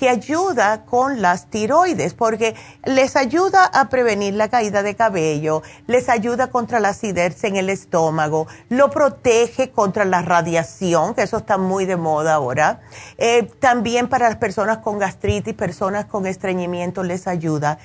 [0.08, 6.48] ayuda con las tiroides, porque les ayuda a prevenir la caída de cabello, les ayuda
[6.48, 11.86] contra la acidez en el estómago, lo protege contra la radiación, que eso está muy
[11.86, 12.80] de moda ahora.
[13.18, 17.78] Eh, también para las personas con gastritis, personas con estreñimiento les ayuda.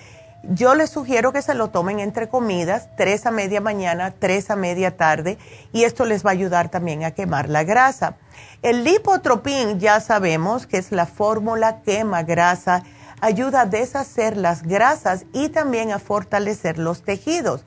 [0.43, 4.55] Yo les sugiero que se lo tomen entre comidas, tres a media mañana, tres a
[4.55, 5.37] media tarde,
[5.73, 8.15] y esto les va a ayudar también a quemar la grasa.
[8.61, 12.83] El lipotropín ya sabemos que es la fórmula quema grasa,
[13.21, 17.63] ayuda a deshacer las grasas y también a fortalecer los tejidos.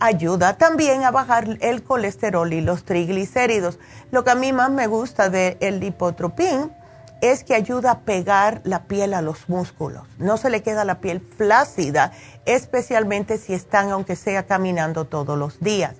[0.00, 3.78] Ayuda también a bajar el colesterol y los triglicéridos.
[4.10, 6.72] Lo que a mí más me gusta del lipotropín
[7.20, 10.08] es que ayuda a pegar la piel a los músculos.
[10.18, 12.10] No se le queda la piel flácida,
[12.46, 15.94] especialmente si están, aunque sea caminando todos los días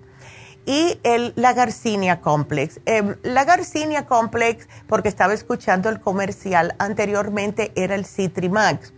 [0.67, 2.81] y el, la Garcinia Complex.
[2.87, 8.93] Eh, la Garcinia Complex, porque estaba escuchando el comercial anteriormente, era el Citrimax.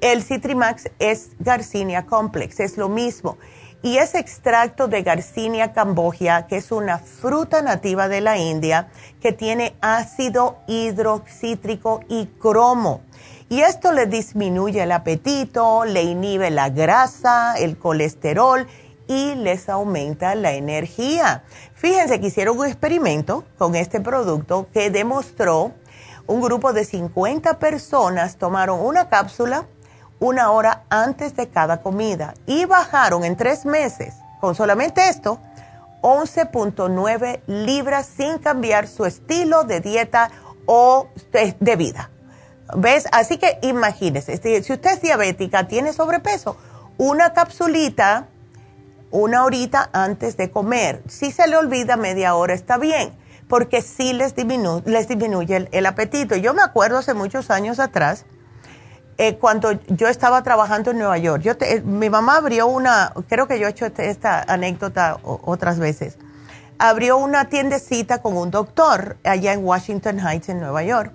[0.00, 3.38] El Citrimax es Garcinia Complex, es lo mismo.
[3.84, 8.88] y es extracto de Garcinia cambogia, que es una fruta nativa de la India
[9.20, 13.00] que tiene ácido hidroxítrico y cromo.
[13.48, 18.66] Y esto le disminuye el apetito, le inhibe la grasa, el colesterol
[19.12, 21.44] y les aumenta la energía.
[21.74, 25.72] Fíjense que hicieron un experimento con este producto que demostró
[26.26, 29.66] un grupo de 50 personas tomaron una cápsula
[30.22, 35.40] una hora antes de cada comida y bajaron en tres meses, con solamente esto,
[36.00, 40.30] 11.9 libras sin cambiar su estilo de dieta
[40.66, 42.10] o de vida.
[42.76, 43.08] ¿Ves?
[43.10, 46.56] Así que imagínese, si usted es diabética, tiene sobrepeso,
[46.98, 48.28] una capsulita,
[49.12, 51.02] una horita antes de comer.
[51.06, 53.12] Si se le olvida media hora está bien,
[53.46, 54.34] porque sí les,
[54.86, 56.34] les disminuye el apetito.
[56.34, 58.24] Yo me acuerdo hace muchos años atrás,
[59.18, 61.42] eh, cuando yo estaba trabajando en Nueva York.
[61.42, 65.78] Yo eh, mi mamá abrió una, creo que yo he hecho este, esta anécdota otras
[65.78, 66.16] veces,
[66.78, 71.12] abrió una tiendecita con un doctor allá en Washington Heights, en Nueva York.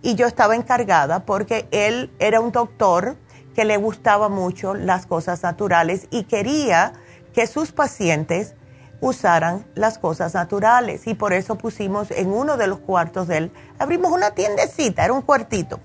[0.00, 3.16] Y yo estaba encargada porque él era un doctor
[3.54, 6.94] que le gustaba mucho las cosas naturales y quería
[7.32, 8.54] que sus pacientes
[9.00, 11.06] usaran las cosas naturales.
[11.06, 15.12] Y por eso pusimos en uno de los cuartos de él, abrimos una tiendecita, era
[15.12, 15.80] un cuartito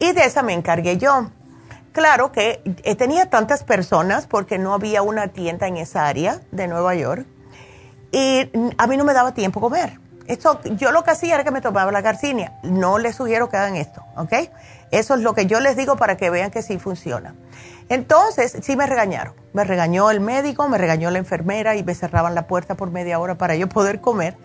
[0.00, 1.30] y de esa me encargué yo.
[1.92, 6.66] Claro que eh, tenía tantas personas porque no había una tienda en esa área de
[6.66, 7.26] Nueva York
[8.10, 10.00] y a mí no me daba tiempo comer.
[10.26, 12.58] Esto, yo lo que hacía era que me tomaba la garcinia.
[12.62, 14.32] No les sugiero que hagan esto, ¿ok?
[14.92, 17.34] Eso es lo que yo les digo para que vean que sí funciona.
[17.90, 19.34] Entonces, sí me regañaron.
[19.52, 23.18] Me regañó el médico, me regañó la enfermera y me cerraban la puerta por media
[23.18, 24.36] hora para yo poder comer.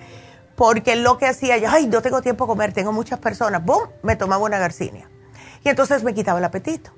[0.56, 3.64] Porque lo que hacía yo, ay, no tengo tiempo a comer, tengo muchas personas.
[3.64, 3.84] ¡Bum!
[4.02, 5.08] Me tomaba una garcinia.
[5.64, 6.90] Y entonces me quitaba el apetito.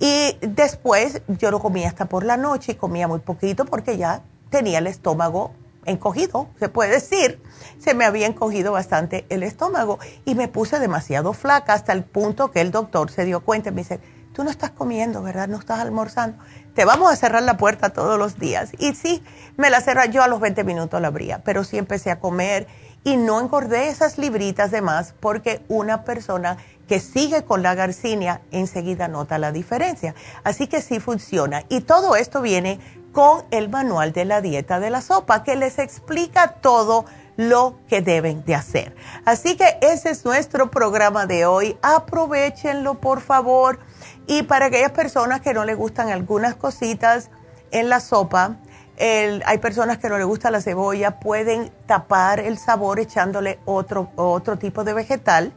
[0.00, 4.22] Y después yo lo comía hasta por la noche y comía muy poquito porque ya
[4.48, 5.52] tenía el estómago
[5.84, 7.42] encogido, se puede decir.
[7.78, 12.50] Se me había encogido bastante el estómago y me puse demasiado flaca hasta el punto
[12.50, 14.00] que el doctor se dio cuenta y me dice,
[14.36, 15.48] tú no estás comiendo, ¿verdad?
[15.48, 16.36] No estás almorzando.
[16.74, 18.70] Te vamos a cerrar la puerta todos los días.
[18.78, 19.24] Y sí,
[19.56, 22.66] me la cerra yo a los 20 minutos la abría, pero sí empecé a comer
[23.02, 28.42] y no engordé esas libritas de más porque una persona que sigue con la garcinia
[28.50, 30.14] enseguida nota la diferencia.
[30.44, 31.64] Así que sí funciona.
[31.70, 32.78] Y todo esto viene
[33.12, 37.06] con el manual de la dieta de la sopa que les explica todo
[37.38, 38.94] lo que deben de hacer.
[39.24, 41.78] Así que ese es nuestro programa de hoy.
[41.80, 43.78] Aprovechenlo, por favor.
[44.26, 47.30] Y para aquellas personas que no les gustan algunas cositas
[47.70, 48.56] en la sopa,
[48.98, 54.56] hay personas que no les gusta la cebolla, pueden tapar el sabor echándole otro, otro
[54.56, 55.52] tipo de vegetal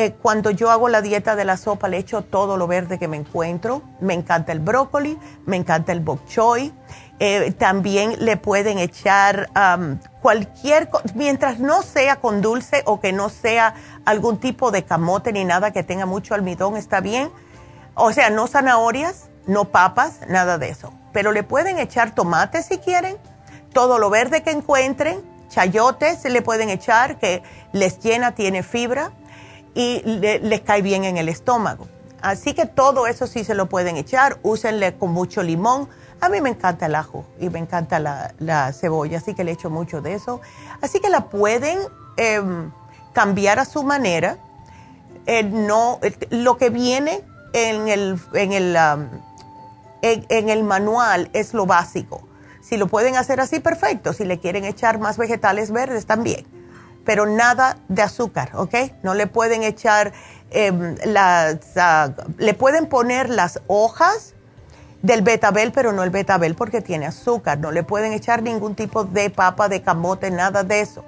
[0.00, 3.08] eh, cuando yo hago la dieta de la sopa, le echo todo lo verde que
[3.08, 3.82] me encuentro.
[4.00, 6.72] Me encanta el brócoli, me encanta el bok choy.
[7.18, 9.50] Eh, también le pueden echar
[10.22, 13.74] cualquier, mientras no sea con dulce o que no sea
[14.04, 17.32] algún tipo de camote ni nada que tenga mucho almidón, está bien.
[18.00, 20.92] O sea, no zanahorias, no papas, nada de eso.
[21.12, 23.16] Pero le pueden echar tomates si quieren,
[23.72, 27.42] todo lo verde que encuentren, chayotes le pueden echar que
[27.72, 29.10] les llena, tiene fibra
[29.74, 31.88] y les cae bien en el estómago.
[32.20, 35.88] Así que todo eso sí se lo pueden echar, úsenle con mucho limón.
[36.20, 39.70] A mí me encanta el ajo y me encanta la, cebolla, así que le echo
[39.70, 40.40] mucho de eso.
[40.82, 41.80] Así que la pueden
[42.16, 42.70] em,
[43.12, 44.38] cambiar a su manera.
[45.52, 47.22] No, lo que viene
[47.52, 48.76] en el, en, el,
[50.02, 52.26] en el manual es lo básico.
[52.60, 54.12] Si lo pueden hacer así, perfecto.
[54.12, 56.46] Si le quieren echar más vegetales verdes, también
[57.08, 58.74] pero nada de azúcar, ¿ok?
[59.02, 60.12] No le pueden echar
[60.50, 64.34] em, las, ah, le pueden poner las hojas
[65.00, 67.60] del betabel, pero no el betabel porque tiene azúcar.
[67.60, 71.02] No le pueden echar ningún tipo de papa, de camote, nada de eso.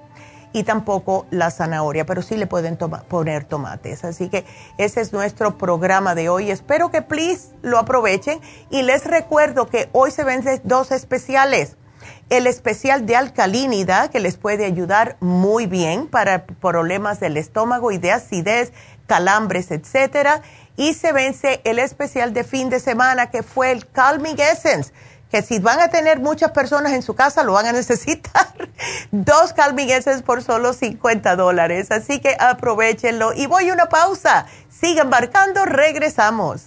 [0.53, 4.05] Y tampoco la zanahoria, pero sí le pueden poner tomates.
[4.05, 4.44] Así que
[4.78, 6.51] ese es nuestro programa de hoy.
[6.51, 8.40] Espero que please lo aprovechen.
[8.70, 11.76] Y les recuerdo que hoy se ven dos especiales
[12.30, 17.98] el especial de alcalinidad que les puede ayudar muy bien para problemas del estómago y
[17.98, 18.72] de acidez,
[19.07, 20.40] calambres, etcétera.
[20.76, 24.92] Y se vence el especial de fin de semana que fue el Calming Essence,
[25.30, 28.48] que si van a tener muchas personas en su casa lo van a necesitar.
[29.10, 31.90] Dos Calming Essence por solo 50 dólares.
[31.90, 33.32] Así que aprovechenlo.
[33.34, 34.46] Y voy a una pausa.
[34.68, 36.66] Sigan embarcando, regresamos.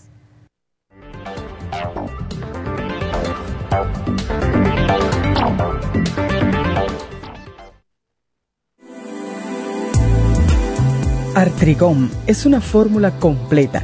[11.36, 13.84] Artrigón es una fórmula completa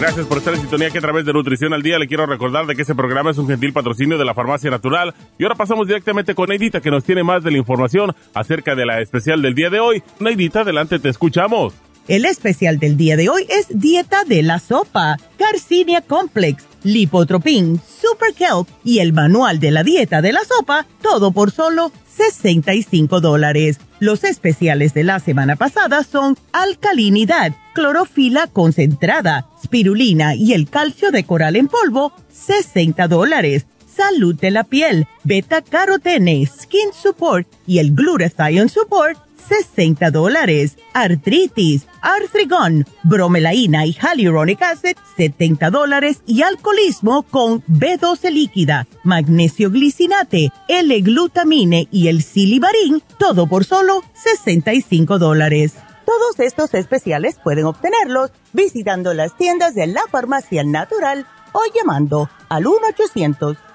[0.00, 2.66] Gracias por estar en sintonía que a través de Nutrición al Día le quiero recordar
[2.66, 5.12] de que este programa es un gentil patrocinio de la Farmacia Natural.
[5.38, 8.86] Y ahora pasamos directamente con Neidita que nos tiene más de la información acerca de
[8.86, 10.04] la especial del día de hoy.
[10.20, 11.74] Neidita, adelante, te escuchamos.
[12.06, 18.34] El especial del día de hoy es Dieta de la Sopa, Garcinia Complex, Lipotropin, Super
[18.34, 23.80] Kelp y el Manual de la Dieta de la Sopa, todo por solo 65 dólares.
[24.00, 31.24] Los especiales de la semana pasada son alcalinidad, clorofila concentrada, spirulina y el calcio de
[31.24, 33.66] coral en polvo, 60 dólares.
[33.88, 39.18] Salud de la piel, beta carotene, skin support y el glutathione support,
[39.48, 40.76] 60 dólares.
[40.92, 46.22] Artritis, artrigón, bromelaína y hyaluronic acid, 70 dólares.
[46.26, 55.18] Y alcoholismo con B12 líquida, magnesio glicinate, L-glutamine y el silimarín, todo por solo 65
[55.18, 55.74] dólares.
[56.04, 62.66] Todos estos especiales pueden obtenerlos visitando las tiendas de la farmacia natural o llamando al
[62.66, 63.58] 1 800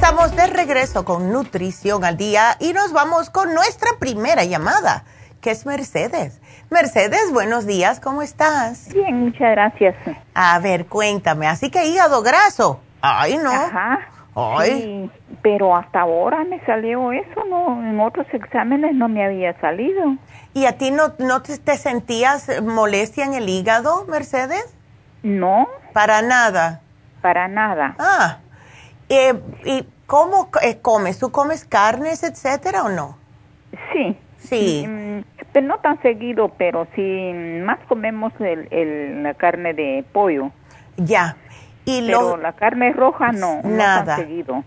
[0.00, 5.02] Estamos de regreso con Nutrición al Día y nos vamos con nuestra primera llamada,
[5.40, 6.40] que es Mercedes.
[6.70, 8.94] Mercedes, buenos días, ¿cómo estás?
[8.94, 9.96] Bien, muchas gracias.
[10.34, 12.80] A ver, cuéntame, así que hígado graso.
[13.00, 13.50] Ay, no.
[13.50, 13.98] Ajá.
[14.36, 15.10] Ay.
[15.42, 20.14] pero hasta ahora me salió eso, no, en otros exámenes no me había salido.
[20.54, 24.64] ¿Y a ti no, no te, te sentías molestia en el hígado, Mercedes?
[25.24, 25.66] No.
[25.92, 26.82] Para nada.
[27.20, 27.96] Para nada.
[27.98, 28.38] Ah.
[29.08, 29.34] Eh,
[29.64, 31.18] ¿Y cómo eh, comes?
[31.18, 33.16] ¿Tú comes carnes, etcétera, o no?
[33.92, 34.16] Sí.
[34.38, 34.86] Sí.
[34.86, 37.32] Mm, pero no tan seguido, pero sí,
[37.64, 40.50] más comemos el, el, la carne de pollo.
[40.96, 41.36] Ya.
[41.84, 44.00] Y pero la carne roja no, nada.
[44.00, 44.64] no tan seguido.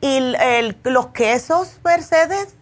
[0.00, 2.56] ¿Y el, los quesos, Mercedes?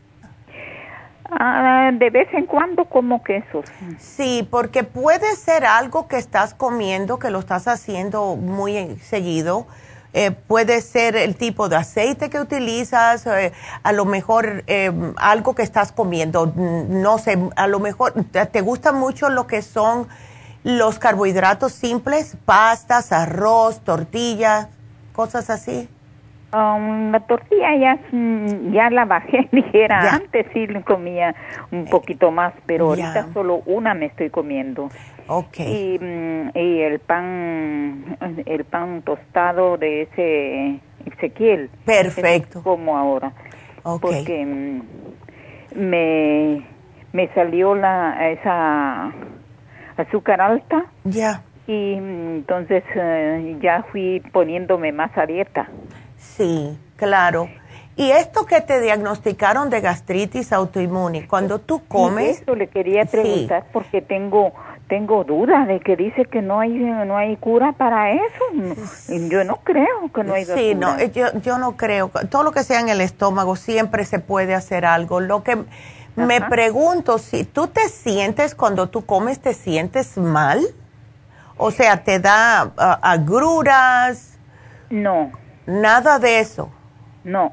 [1.31, 3.65] Ah, de vez en cuando como quesos.
[3.99, 9.67] Sí, porque puede ser algo que estás comiendo, que lo estás haciendo muy seguido
[10.17, 13.53] eh, puede ser el tipo de aceite que utilizas, eh,
[13.83, 18.15] a lo mejor eh, algo que estás comiendo, no sé, a lo mejor
[18.53, 20.07] te gusta mucho lo que son
[20.63, 24.69] los carbohidratos simples, pastas, arroz, tortillas,
[25.13, 25.89] cosas así.
[26.55, 30.15] Um, la tortilla ya, mm, ya la bajé, dijera.
[30.15, 31.35] Antes sí comía
[31.73, 34.89] un poquito más, pero ahorita solo una me estoy comiendo.
[35.27, 35.95] Okay.
[35.95, 41.71] Y, mm, y, el pan, el pan tostado de ese Ezequiel.
[41.85, 42.63] Perfecto.
[42.63, 43.33] Como ahora.
[44.01, 44.83] Porque mm,
[45.75, 46.63] me,
[47.13, 49.13] me salió la esa
[49.97, 50.85] azúcar alta.
[51.03, 51.43] Ya.
[51.67, 55.69] Y entonces eh, ya fui poniéndome más a dieta.
[56.37, 57.49] Sí, claro.
[57.97, 62.41] Y esto que te diagnosticaron de gastritis autoinmune, cuando tú comes...
[62.41, 64.53] eso le quería preguntar porque tengo
[64.89, 68.45] tengo dudas de que dice que no hay no hay cura para eso.
[69.31, 72.11] Yo no creo que no hay Sí, no, yo, yo no creo.
[72.31, 75.21] Todo lo que sea en el estómago siempre se puede hacer algo.
[75.21, 75.65] Lo que
[76.17, 80.61] me pregunto, si tú te sientes cuando tú comes, ¿te sientes mal?
[81.57, 82.73] O sea, ¿te da
[83.03, 84.39] agruras?
[84.91, 85.31] No.
[85.67, 86.71] Nada de eso.
[87.25, 87.53] No.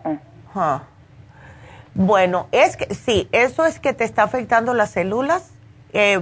[1.93, 5.53] Bueno, es que sí, eso es que te está afectando las células.
[5.93, 6.19] Eh,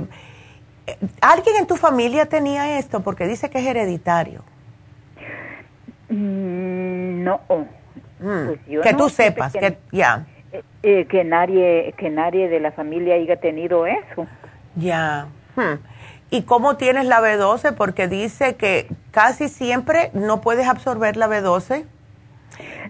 [1.21, 3.01] ¿Alguien en tu familia tenía esto?
[3.01, 4.43] Porque dice que es hereditario.
[6.09, 7.41] Mm, no.
[8.19, 10.25] Mm, pues que tú sepas, que, ya.
[10.51, 14.27] Eh, eh, que nadie que nadie de la familia haya tenido eso.
[14.75, 15.27] Ya.
[15.55, 15.79] Hmm.
[16.31, 17.73] ¿Y cómo tienes la B12?
[17.75, 21.85] Porque dice que casi siempre no puedes absorber la B12.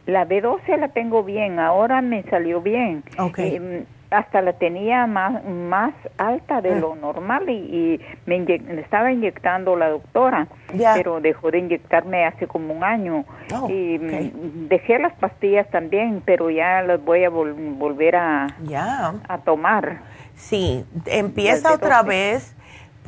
[0.05, 3.03] La B12 la tengo bien, ahora me salió bien.
[3.17, 3.55] Okay.
[3.55, 6.79] Em, hasta la tenía más, más alta de Mm.
[6.79, 10.47] lo normal y, y me, inye- me estaba inyectando la doctora,
[10.95, 13.23] pero dejó de inyectarme hace como un año.
[13.53, 18.47] Oh, y mm, dejé las pastillas también, pero ya las voy a vol- volver a,
[18.63, 19.13] Ya.
[19.27, 19.99] a tomar.
[20.35, 22.07] Sí, empieza otra B12.
[22.07, 22.55] vez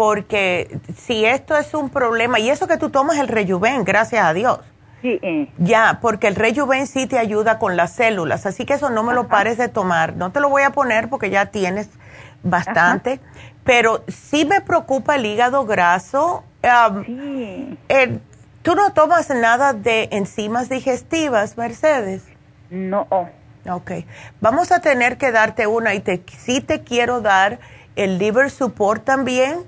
[0.01, 4.33] porque si esto es un problema, y eso que tú tomas el rejuven, gracias a
[4.33, 4.57] Dios.
[5.03, 8.89] Sí, eh, Ya, porque el rejuven sí te ayuda con las células, así que eso
[8.89, 10.15] no me lo pares de tomar.
[10.15, 11.87] No te lo voy a poner porque ya tienes
[12.41, 13.19] bastante,
[13.63, 16.45] pero sí me preocupa el hígado graso.
[16.63, 18.17] Am, sí, eh,
[18.63, 22.23] ¿Tú no tomas nada de enzimas digestivas, Mercedes?
[22.71, 23.05] no,
[23.69, 23.91] Ok,
[24.39, 27.59] vamos a tener que darte una y te, sí te quiero dar
[27.95, 29.59] el liver support también,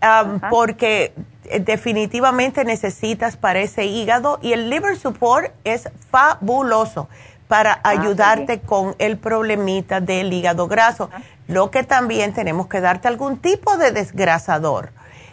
[0.00, 1.12] am, porque
[1.44, 7.08] eh, definitivamente necesitas para ese hígado y el liver support es fabuloso
[7.48, 11.10] para ayudarte con el problemita del hígado graso.
[11.48, 14.90] Lo que también tenemos que darte algún tipo de desgrasador.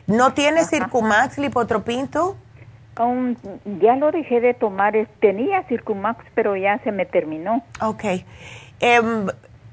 [0.07, 2.35] ¿No tienes Circumax, Lipotropin tú?
[2.99, 3.37] aún
[3.79, 4.93] ya lo dejé de tomar.
[5.19, 7.63] Tenía Circumax, pero ya se me terminó.
[7.81, 8.03] Ok.
[8.79, 9.27] Em,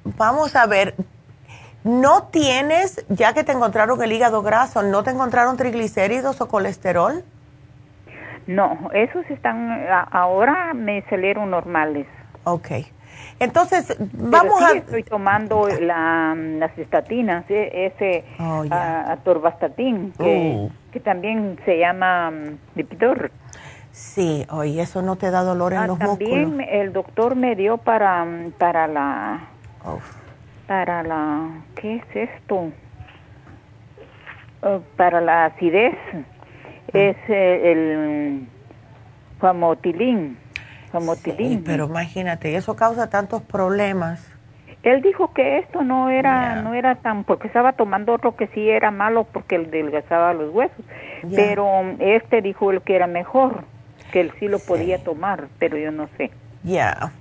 [0.05, 0.95] vamos a ver.
[1.85, 7.23] ¿No tienes, ya que te encontraron el hígado graso, no te encontraron triglicéridos o colesterol?
[8.47, 12.07] No, esos están, ahora me salieron normales.
[12.45, 12.69] Ok.
[13.39, 14.79] Entonces, Pero vamos sí a...
[14.79, 19.17] estoy tomando la, las estatinas, e- ese Oh, ah,
[20.19, 20.71] que, Oh.
[20.93, 23.31] que también se llama mm, Lipitor.
[23.93, 26.57] Sí, oye, eso no te da dolor en Ah, los también músculos.
[26.57, 29.41] me- el doctor me dio para, mm, para la.
[30.67, 32.71] Para la, ¿qué es esto?
[34.63, 35.95] Eh, para la acidez,
[36.93, 38.49] es eh, el
[39.41, 40.39] famotilín.
[40.91, 41.59] famotilín.
[41.59, 44.31] Sí, pero imagínate, eso causa tantos problemas.
[44.83, 48.69] Él dijo que esto no era no era tan porque estaba tomando otro que sí
[48.69, 50.85] era malo porque él delgazaba los huesos,
[51.35, 53.65] pero este dijo él que era mejor,
[54.13, 56.31] que él sí lo podía tomar, pero yo no sé.
[56.63, 57.13] Ya.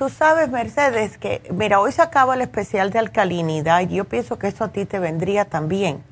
[0.00, 4.38] Tú sabes, Mercedes, que, mira, hoy se acaba el especial de alcalinidad y yo pienso
[4.38, 6.02] que eso a ti te vendría también.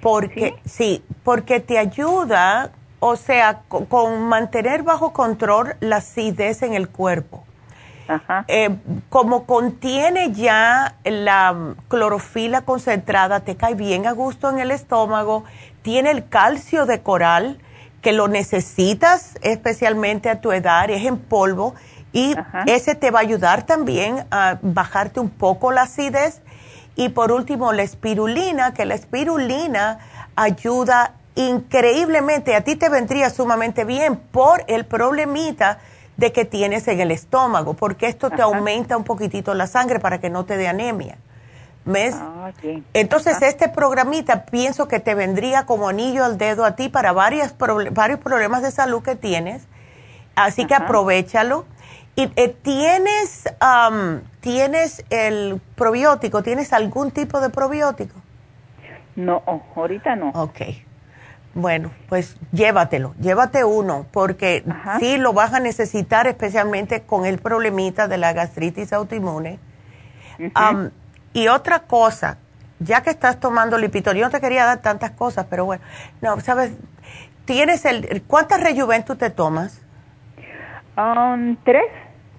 [0.00, 6.74] Porque, sí, porque te ayuda, o sea, co- con, mantener bajo control la acidez en
[6.74, 7.44] el cuerpo.
[8.08, 8.44] Ajá.
[8.48, 8.70] Eh,
[9.08, 15.44] como contiene ya la clorofila concentrada, te cae bien a gusto en el estómago,
[15.82, 17.60] tiene el calcio de coral,
[18.00, 21.76] que lo necesitas especialmente a tu edad, es en polvo,
[22.12, 22.64] y Ajá.
[22.66, 26.42] ese te va a ayudar también a bajarte un poco la acidez.
[26.94, 29.98] Y por último, la espirulina, que la espirulina
[30.36, 35.78] ayuda increíblemente, a ti te vendría sumamente bien por el problemita
[36.16, 40.20] de que tienes en el estómago, porque esto te aumenta un poquitito la sangre para
[40.20, 41.16] que no te dé anemia.
[41.84, 42.14] ¿Ves?
[42.16, 42.52] Ah.
[42.92, 43.48] Entonces, Ajá.
[43.48, 48.20] este programita pienso que te vendría como anillo al dedo a ti para varias varios
[48.20, 49.62] problemas de salud que tienes.
[50.36, 51.64] Así que aprovechalo.
[52.14, 58.20] Y eh, tienes, am, tienes el probiótico, ¿tienes algún tipo de probiótico?
[59.16, 59.42] No,
[59.76, 60.30] ahorita no.
[60.30, 60.60] Ok.
[61.54, 64.98] Bueno, pues llévatelo, llévate uno, porque Ajá.
[64.98, 69.58] sí lo vas a necesitar, especialmente con el problemita de la gastritis autoinmune.
[71.34, 72.38] Y otra cosa,
[72.78, 75.82] ya que estás tomando Lipitor, yo no te quería dar tantas cosas, pero bueno,
[76.22, 76.72] no, sabes,
[77.44, 79.80] tienes el, ¿cuántas Rejuventus te tomas?
[80.96, 81.84] Um, tres.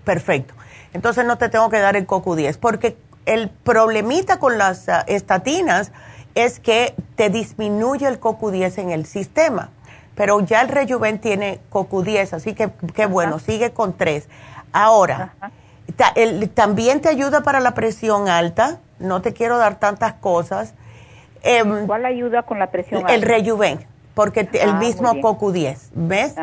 [0.04, 0.54] Perfecto.
[0.94, 5.92] Entonces no te tengo que dar el CoQ10, porque el problemita con las ah, estatinas
[6.36, 9.70] es que te disminuye el CoQ10 en el sistema.
[10.16, 14.28] Pero ya el Rejuven tiene CoQ10, así que qué bueno, sigue con tres.
[14.72, 15.52] Ahora, Ajá.
[15.96, 20.74] ta- el- también te ayuda para la presión alta, no te quiero dar tantas cosas.
[21.42, 23.02] Em, ¿Cuál ayuda con la presión?
[23.10, 23.28] el alta?
[23.28, 25.24] Rejuven, porque el Ah, mismo bien.
[25.24, 26.36] CoQ10, ¿ves?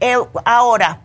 [0.00, 1.00] Eh, ahora,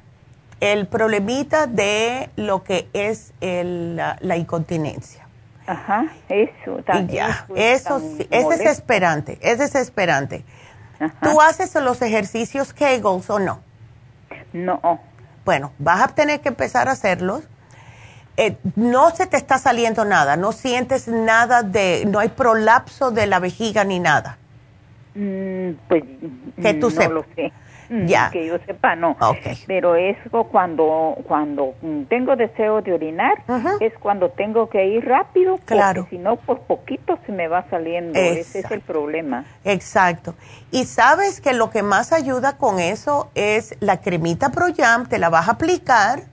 [0.60, 5.28] el problemita de lo que es el, la, la incontinencia.
[5.68, 6.80] Ajá, eso.
[6.93, 10.45] Y ya, es eso, tan sí, es desesperante, es desesperante.
[10.99, 11.16] Ajá.
[11.22, 13.62] ¿Tú haces los ejercicios Kegels o no?
[14.53, 14.99] No.
[15.43, 17.43] Bueno, vas a tener que empezar a hacerlos.
[18.38, 23.28] Eh, no se te está saliendo nada, no sientes nada de, no hay prolapso de
[23.28, 24.38] la vejiga ni nada.
[25.16, 26.03] Mm, pues
[26.62, 27.10] Que tú no sepas.
[27.12, 27.53] lo sé.
[27.90, 28.30] Mm, ya.
[28.32, 29.18] Que yo sepa, no.
[29.68, 30.18] Pero es
[30.52, 31.74] cuando, cuando
[32.10, 33.44] tengo deseo de orinar,
[33.80, 36.08] es cuando tengo que ir rápido, claro.
[36.10, 38.18] si no, por poquito se me va saliendo.
[38.18, 39.46] Ese es el problema.
[39.64, 40.36] Exacto.
[40.72, 45.20] Y sabes que lo que más ayuda con eso es la cremita Pro Jam, te
[45.20, 46.24] la vas a aplicar,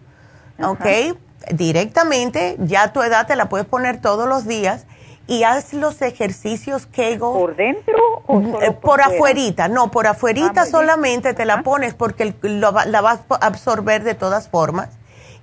[0.62, 1.16] ¿ok?
[1.52, 4.86] Directamente, ya a tu edad te la puedes poner todos los días
[5.26, 7.20] y haz los ejercicios Kegel.
[7.20, 9.68] ¿Por dentro o mm, solo eh, por, afuerita?
[9.68, 14.48] No, por afuerita ah, solamente te la pones porque la vas a absorber de todas
[14.48, 14.88] formas.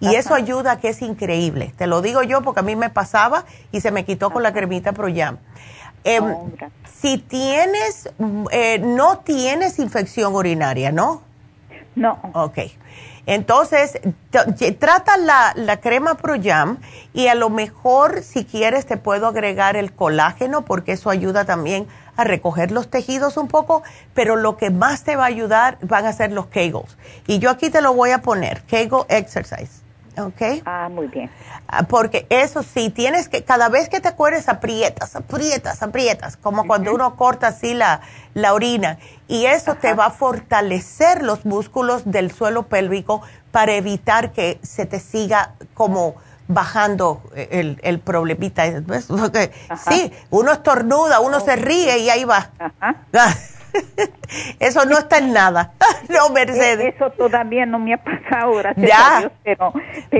[0.01, 1.73] Y eso ayuda que es increíble.
[1.77, 4.53] Te lo digo yo porque a mí me pasaba y se me quitó con la
[4.53, 5.37] cremita Proyam.
[6.05, 6.21] Eh,
[7.01, 8.09] si tienes,
[8.51, 11.21] eh, no tienes infección urinaria, ¿no?
[11.95, 12.17] No.
[12.33, 12.59] Ok.
[13.29, 13.99] Entonces,
[14.79, 16.79] trata la, la crema ProYam
[17.13, 21.85] y a lo mejor si quieres te puedo agregar el colágeno porque eso ayuda también
[22.15, 23.83] a recoger los tejidos un poco,
[24.15, 26.97] pero lo que más te va a ayudar van a ser los Kegels.
[27.27, 29.83] Y yo aquí te lo voy a poner, Kegel Exercise.
[30.17, 30.63] ¿Ok?
[30.65, 31.29] Ah, muy bien.
[31.67, 36.65] Ah, porque eso sí, tienes que, cada vez que te acuerdes, aprietas, aprietas, aprietas, como
[36.65, 38.01] cuando uno corta así la,
[38.41, 38.97] la orina.
[39.27, 43.21] Y eso te va a fortalecer los músculos del suelo pélvico
[43.51, 46.15] para evitar que se te siga como
[46.47, 48.63] bajando el, el problemita.
[49.89, 52.49] sí, uno estornuda, uno se ríe y ahí va.
[52.59, 52.95] Ajá.
[54.59, 55.73] Eso no está en nada.
[56.09, 56.95] no, Mercedes.
[56.95, 59.73] Eso todavía no me ha pasado, gracias a Dios, pero,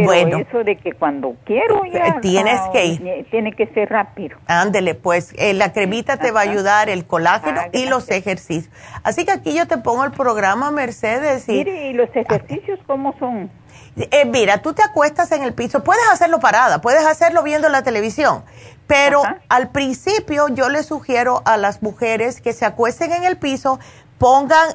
[0.03, 2.07] bueno, eso de que cuando quiero ya...
[2.07, 3.27] Eh, tienes que ir.
[3.29, 4.37] Tiene que ser rápido.
[4.47, 8.73] Ándele, pues eh, la cremita te va a ayudar, el colágeno ah, y los ejercicios.
[9.03, 11.47] Así que aquí yo te pongo el programa, Mercedes.
[11.47, 13.49] Y, Mire, ¿y los ejercicios cómo son?
[13.95, 17.83] Eh, mira, tú te acuestas en el piso, puedes hacerlo parada, puedes hacerlo viendo la
[17.83, 18.43] televisión,
[18.89, 23.79] pero al principio yo le sugiero a las mujeres que se acuesten en el piso,
[24.17, 24.67] pongan,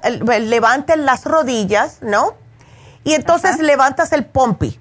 [0.49, 2.35] levanten las rodillas, ¿no?
[3.03, 4.79] Y entonces levantas el pompi.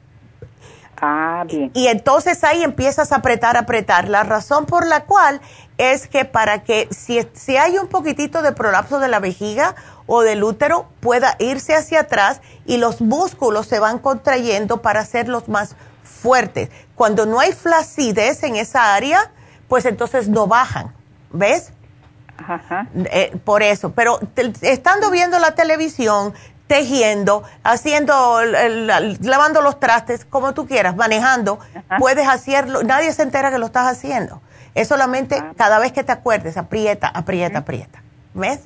[1.02, 1.72] Ah, bien.
[1.74, 4.08] Y, entonces ahí empiezas a apretar, apretar.
[4.08, 5.42] La razón por la cual
[5.80, 9.74] es que para que si, si hay un poquitito de prolapso de la vejiga
[10.06, 15.50] o del útero, pueda irse hacia atrás y los músculos se van contrayendo para hacerlos
[15.50, 16.70] más fuertes.
[16.96, 19.32] Cuando no hay flacidez en esa área,
[19.68, 20.94] pues entonces no bajan,
[21.32, 21.72] ¿ves?
[22.38, 22.88] Ajá.
[22.96, 24.20] Eh, por eso, pero
[24.62, 26.34] estando viendo la televisión,
[26.68, 31.60] tejiendo, haciendo, lavando los trastes, como tú quieras, manejando,
[32.00, 34.42] puedes hacerlo, nadie se entera que lo estás haciendo.
[34.76, 35.54] Es solamente ah.
[35.56, 38.02] cada vez que te acuerdes, aprieta, aprieta, aprieta.
[38.34, 38.62] ¿Ves?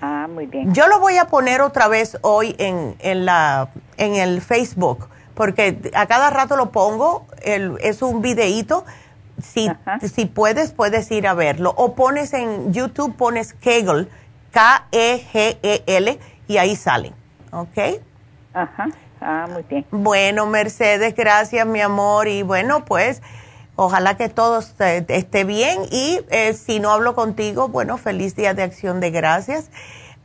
[0.00, 0.72] Ah, muy bien.
[0.72, 5.78] Yo lo voy a poner otra vez hoy en, en, la, en el Facebook porque
[5.94, 8.84] a cada rato lo pongo, es un videíto.
[9.40, 9.70] Si,
[10.12, 11.74] si puedes, puedes ir a verlo.
[11.76, 14.08] O pones en YouTube, pones Kegel,
[14.50, 16.18] K-E-G-E-L,
[16.48, 17.12] y ahí sale.
[17.52, 18.00] ¿Ok?
[18.54, 18.88] Ajá.
[19.20, 19.84] Ah, muy bien.
[19.90, 22.28] Bueno, Mercedes, gracias, mi amor.
[22.28, 23.20] Y bueno, pues,
[23.76, 25.80] ojalá que todo esté bien.
[25.90, 29.70] Y eh, si no hablo contigo, bueno, feliz día de acción de gracias.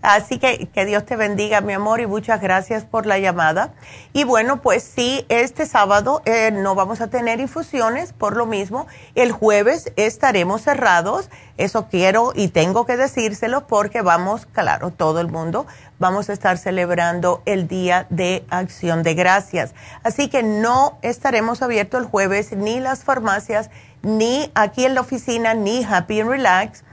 [0.01, 3.73] Así que que Dios te bendiga, mi amor, y muchas gracias por la llamada.
[4.13, 8.87] Y bueno, pues sí, este sábado eh, no vamos a tener infusiones por lo mismo.
[9.13, 11.29] El jueves estaremos cerrados.
[11.57, 15.67] Eso quiero y tengo que decírselo porque vamos, claro, todo el mundo,
[15.99, 19.75] vamos a estar celebrando el Día de Acción de Gracias.
[20.03, 23.69] Así que no estaremos abiertos el jueves ni las farmacias,
[24.01, 26.83] ni aquí en la oficina, ni Happy and Relax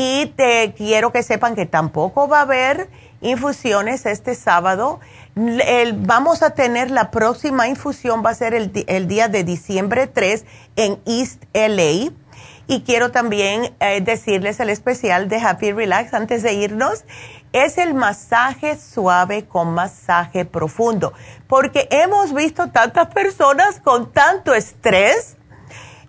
[0.00, 2.88] y te quiero que sepan que tampoco va a haber
[3.20, 5.00] infusiones este sábado.
[5.34, 10.44] vamos a tener la próxima infusión, va a ser el, día de diciembre 3
[10.76, 12.12] en East LA.
[12.68, 17.04] Y quiero también eh, decirles el especial de Happy Relax antes de irnos.
[17.52, 21.12] Es el masaje suave con masaje profundo.
[21.48, 25.37] Porque hemos visto tantas personas con tanto estrés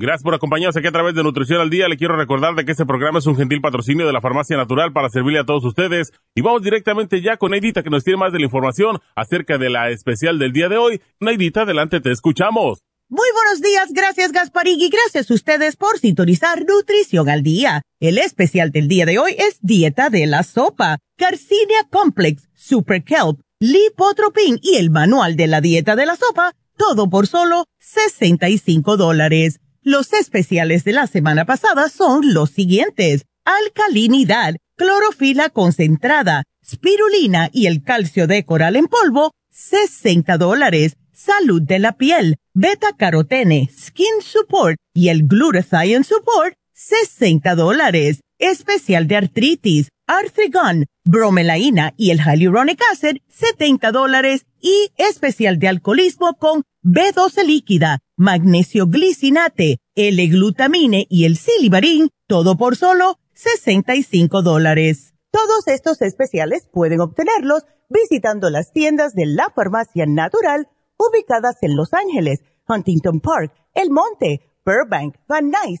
[0.00, 1.86] Gracias por acompañarnos aquí a través de Nutrición al Día.
[1.86, 4.94] Le quiero recordar de que este programa es un gentil patrocinio de la Farmacia Natural
[4.94, 6.10] para servirle a todos ustedes.
[6.34, 9.68] Y vamos directamente ya con Neidita que nos tiene más de la información acerca de
[9.68, 11.02] la especial del día de hoy.
[11.20, 12.78] Neidita, adelante, te escuchamos.
[13.10, 17.82] Muy buenos días, gracias Gasparig y gracias a ustedes por sintonizar Nutrición al Día.
[18.00, 23.40] El especial del día de hoy es Dieta de la Sopa, Garcinia Complex, Super Kelp,
[23.58, 29.60] Lipotropin y el Manual de la Dieta de la Sopa, todo por solo 65 dólares.
[29.82, 33.24] Los especiales de la semana pasada son los siguientes.
[33.46, 40.96] Alcalinidad, clorofila concentrada, spirulina y el calcio de coral en polvo, 60 dólares.
[41.14, 48.20] Salud de la piel, beta carotene, skin support y el glutathione support, 60 dólares.
[48.40, 54.46] Especial de artritis, arthrigon, bromelaína y el hyaluronic acid, 70 dólares.
[54.62, 62.76] Y especial de alcoholismo con B12 líquida, magnesio glicinate, L-glutamine y el silibarín, todo por
[62.76, 65.12] solo 65 dólares.
[65.30, 71.92] Todos estos especiales pueden obtenerlos visitando las tiendas de la farmacia natural ubicadas en Los
[71.92, 75.80] Ángeles, Huntington Park, El Monte, Burbank, Van Nuys,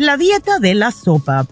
[0.00, 1.46] La dieta de la sopa.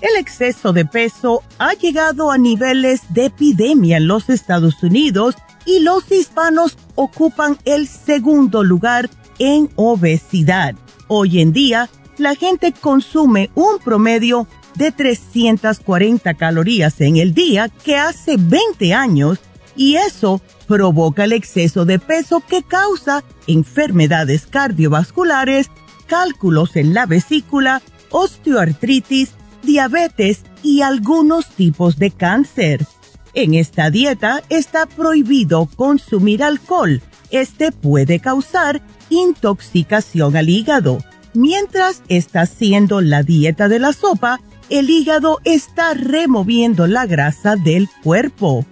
[0.00, 5.34] El exceso de peso ha llegado a niveles de epidemia en los Estados Unidos
[5.66, 9.10] y los hispanos ocupan el segundo lugar
[9.40, 10.76] en obesidad.
[11.08, 17.96] Hoy en día, la gente consume un promedio de 340 calorías en el día que
[17.96, 19.40] hace 20 años
[19.74, 25.70] y eso provoca el exceso de peso que causa enfermedades cardiovasculares,
[26.10, 29.30] cálculos en la vesícula, osteoartritis,
[29.62, 32.84] diabetes y algunos tipos de cáncer.
[33.32, 37.00] En esta dieta está prohibido consumir alcohol.
[37.30, 40.98] Este puede causar intoxicación al hígado.
[41.32, 47.88] Mientras está haciendo la dieta de la sopa, el hígado está removiendo la grasa del
[48.02, 48.66] cuerpo.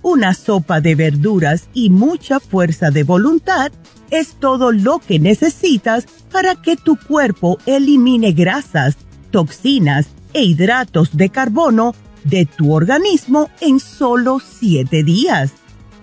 [0.00, 3.72] Una sopa de verduras y mucha fuerza de voluntad
[4.10, 8.96] es todo lo que necesitas para que tu cuerpo elimine grasas,
[9.30, 11.94] toxinas e hidratos de carbono
[12.24, 15.52] de tu organismo en solo 7 días.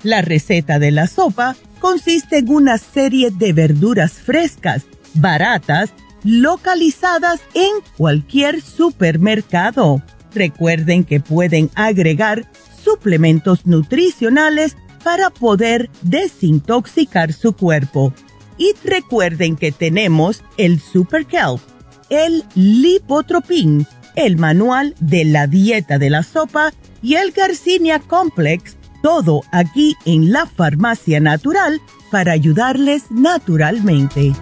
[0.04, 5.92] La receta de la sopa consiste en una serie de verduras frescas, baratas,
[6.24, 10.02] localizadas en cualquier supermercado.
[10.34, 12.50] Recuerden que pueden agregar
[12.84, 14.76] suplementos nutricionales
[15.06, 18.12] para poder desintoxicar su cuerpo.
[18.58, 21.62] Y recuerden que tenemos el Super Kelp,
[22.10, 23.86] el Lipotropin,
[24.16, 30.32] el manual de la dieta de la sopa y el Garcinia Complex, todo aquí en
[30.32, 31.80] la farmacia natural
[32.10, 34.34] para ayudarles naturalmente.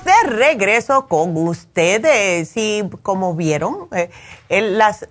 [0.00, 2.52] De regreso con ustedes.
[2.56, 4.10] Y como vieron, eh,
[4.48, 5.06] las,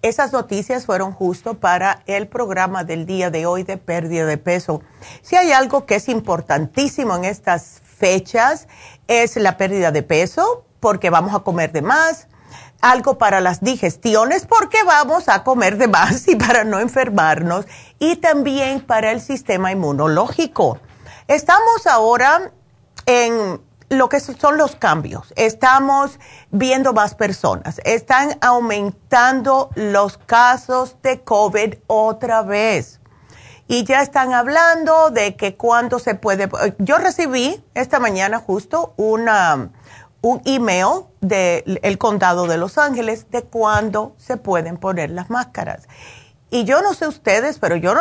[0.00, 4.80] esas noticias fueron justo para el programa del día de hoy de pérdida de peso.
[5.20, 8.68] Si hay algo que es importantísimo en estas fechas,
[9.06, 12.28] es la pérdida de peso, porque vamos a comer de más.
[12.80, 17.66] Algo para las digestiones, porque vamos a comer de más y para no enfermarnos.
[17.98, 20.78] Y también para el sistema inmunológico.
[21.28, 22.52] Estamos ahora
[23.06, 25.32] en lo que son los cambios.
[25.36, 26.18] Estamos
[26.50, 27.80] viendo más personas.
[27.84, 33.00] Están aumentando los casos de COVID otra vez.
[33.68, 36.48] Y ya están hablando de que cuando se puede...
[36.78, 39.70] Yo recibí esta mañana justo una,
[40.20, 45.88] un email del condado de Los Ángeles de cuándo se pueden poner las máscaras.
[46.50, 47.94] Y yo no sé ustedes, pero yo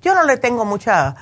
[0.00, 1.16] yo no le tengo mucha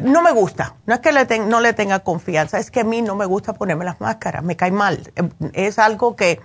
[0.00, 3.02] no me gusta, no es que le no le tenga confianza, es que a mí
[3.02, 5.12] no me gusta ponerme las máscaras, me cae mal.
[5.16, 6.40] Eh, es algo que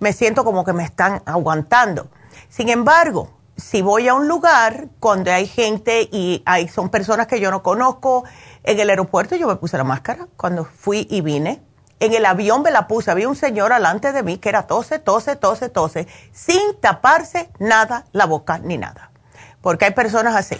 [0.00, 2.08] me siento como que me están aguantando.
[2.48, 7.40] Sin embargo, si voy a un lugar donde hay gente y hay, son personas que
[7.40, 8.24] yo no conozco,
[8.64, 11.62] en el aeropuerto yo me puse la máscara cuando fui y vine.
[12.00, 14.98] En el avión me la puse, había un señor alante de mí que era tose,
[14.98, 19.12] tose, tose, tose, sin taparse nada la boca ni nada.
[19.60, 20.56] Porque hay personas así.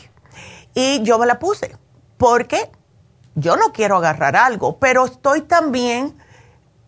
[0.73, 1.77] Y yo me la puse
[2.17, 2.71] porque
[3.35, 6.17] yo no quiero agarrar algo, pero estoy también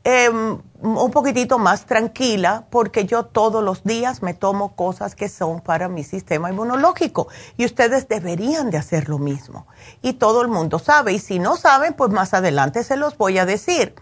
[0.05, 5.63] em, un poquitito más tranquila porque yo todos los días me tomo cosas que son
[5.63, 9.67] para mi sistema inmunológico y ustedes deberían de hacer lo mismo.
[10.03, 13.39] Y todo el mundo sabe y si no saben, pues más adelante se los voy
[13.39, 13.95] a decir.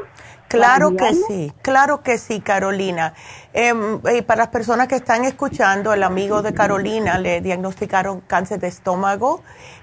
[0.50, 3.14] Claro que sí, claro que sí, Carolina.
[3.52, 8.58] Em, y para las personas que están escuchando, el amigo de Carolina le diagnosticaron cáncer
[8.58, 9.42] de estómago.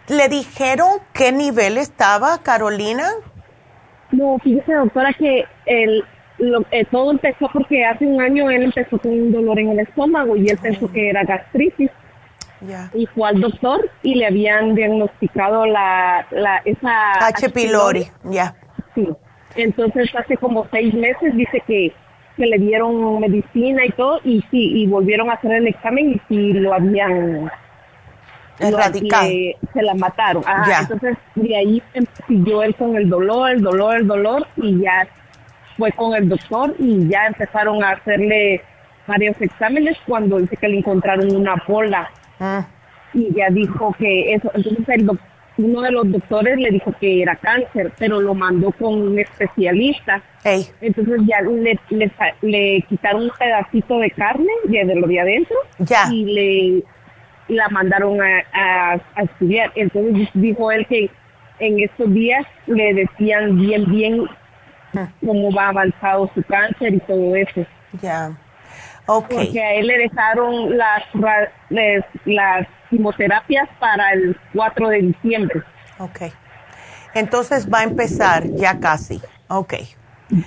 [0.09, 3.09] ¿Le dijeron qué nivel estaba, Carolina?
[4.11, 6.03] No, fíjese, doctora, que el,
[6.72, 10.36] eh, todo empezó porque hace un año él empezó con un dolor en el estómago
[10.36, 11.91] y él pensó que era gastritis.
[12.93, 17.49] Y fue al doctor y le habían diagnosticado la, la esa H.
[17.51, 18.53] pylori, ya.
[18.95, 19.07] Sí.
[19.58, 21.91] Entonces hace como seis meses dice que,
[22.36, 26.22] que le dieron medicina y todo y sí, y volvieron a hacer el examen y
[26.28, 27.49] sí lo habían
[28.60, 29.30] erradicado.
[29.74, 30.43] se la mataron.
[30.80, 31.84] Entonces de ahí
[32.28, 35.08] siguió él con el dolor, el dolor, el dolor y ya
[35.78, 38.62] fue con el doctor y ya empezaron a hacerle
[39.05, 42.10] varios exámenes cuando dice que le encontraron una bola.
[42.39, 42.66] Ah.
[43.14, 47.22] Y ya dijo que eso, entonces el doctor uno de los doctores le dijo que
[47.22, 50.22] era cáncer, pero lo mandó con un especialista.
[50.82, 51.80] Entonces ya le,
[52.41, 55.58] le, quitaron un pedacito de carne de, lo de adentro
[56.12, 56.84] y le
[57.49, 58.43] la mandaron a,
[59.16, 59.72] a, estudiar.
[59.76, 61.10] Entonces dijo él que
[61.60, 64.24] en estos días le decían bien, bien
[64.95, 65.10] ah.
[65.26, 67.66] cómo va avanzado su cáncer y todo eso.
[68.01, 68.38] Ya.
[69.08, 71.03] Porque a él le dejaron las,
[72.26, 75.64] las quimioterapias para el 4 de diciembre.
[75.97, 76.34] Ok.
[77.14, 79.22] Entonces va a empezar ya casi.
[79.47, 79.76] Ok.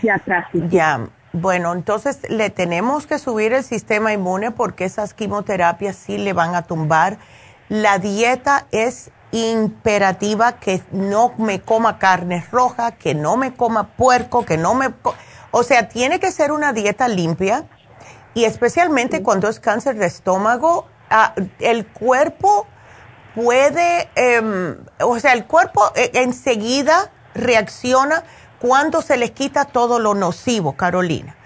[0.03, 0.63] Ya casi.
[0.69, 1.09] Ya.
[1.33, 6.55] Bueno, entonces le tenemos que subir el sistema inmune porque esas quimioterapias sí le van
[6.55, 7.19] a tumbar.
[7.69, 14.45] La dieta es imperativa que no me coma carne roja, que no me coma puerco,
[14.45, 14.91] que no me...
[15.53, 17.65] O sea, tiene que ser una dieta limpia
[18.35, 22.67] y especialmente cuando es cáncer de estómago, ah, el cuerpo
[23.35, 28.25] puede, em, o sea, el cuerpo eh, enseguida reacciona
[28.59, 31.37] cuando se les quita todo lo nocivo, Carolina.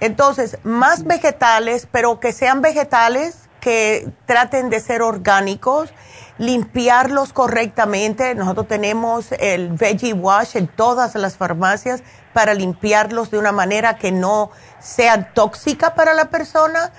[0.00, 5.90] Entonces, más vegetales, pero que sean vegetales que traten de ser orgánicos,
[6.38, 8.34] limpiarlos correctamente.
[8.34, 14.12] Nosotros tenemos el Veggie Wash en todas las farmacias para limpiarlos de una manera que
[14.12, 16.92] no sea tóxica para la persona.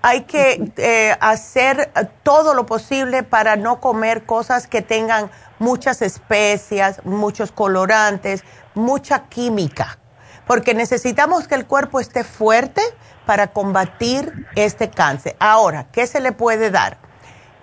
[0.00, 1.90] hay que eh, hacer
[2.22, 8.44] todo lo posible para no comer cosas que tengan muchas especias, muchos colorantes,
[8.74, 9.98] mucha química,
[10.46, 12.80] porque necesitamos que el cuerpo esté fuerte
[13.26, 15.34] para combatir este cáncer.
[15.40, 16.98] Ahora, ¿qué se le puede dar?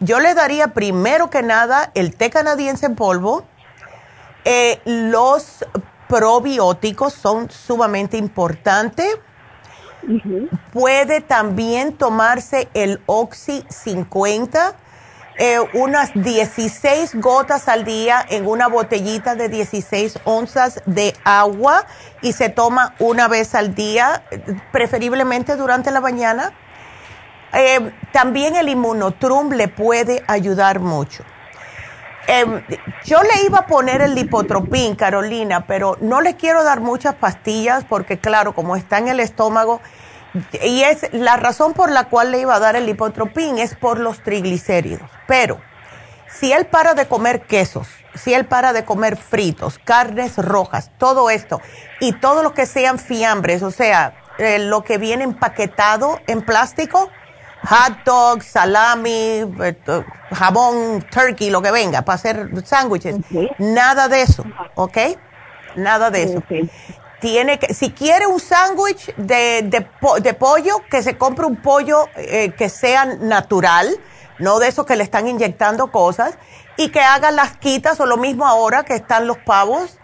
[0.04, 3.45] Yo le daría primero que nada el té canadiense en polvo.
[4.43, 5.66] Eh, los
[6.10, 9.18] probióticos son sumamente importantes.
[10.74, 14.76] Puede también tomarse el Oxy 50
[15.38, 21.88] eh, unas 16 gotas al día en una botellita de 16 onzas de agua
[22.22, 24.24] y se toma una vez al día,
[24.72, 26.51] preferiblemente durante la mañana.
[27.54, 31.24] Eh, también el inmunotrum le puede ayudar mucho.
[32.26, 32.64] Em,
[33.04, 37.84] yo le iba a poner el lipotropín, Carolina, pero no le quiero dar muchas pastillas
[37.84, 39.82] porque, claro, como está en el estómago,
[40.64, 43.99] y es la razón por la cual le iba a dar el lipotropín es por
[43.99, 45.10] los triglicéridos.
[45.28, 45.60] Pero
[46.28, 51.30] si él para de comer quesos, si él para de comer fritos, carnes rojas, todo
[51.30, 51.62] esto
[51.99, 57.10] y todo lo que sean fiambres, o sea, eh, lo que viene empaquetado en plástico,
[57.64, 59.76] hot dogs, salami, eh,
[60.32, 63.16] jabón, turkey, lo que venga para hacer sándwiches,
[63.57, 64.43] nada de eso,
[64.76, 64.97] ¿ok?
[65.76, 66.43] Nada de eso
[67.24, 72.51] tiene que, si quiere un sándwich de, de, pollo, que se compre un pollo eh,
[72.51, 73.88] que sea natural,
[74.39, 76.38] no de esos que le están inyectando cosas,
[76.76, 79.97] y que haga las quitas o lo mismo ahora que están los pavos,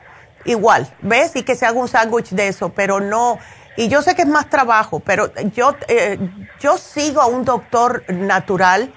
[0.45, 1.35] igual, ¿ves?
[1.35, 3.37] Y que se haga un sándwich de eso, pero no,
[3.79, 6.19] y yo sé que es más trabajo, pero yo, eh,
[6.59, 8.93] yo sigo a un doctor natural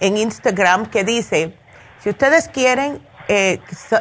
[0.00, 1.54] en Instagram que dice,
[2.02, 3.60] si ustedes quieren eh,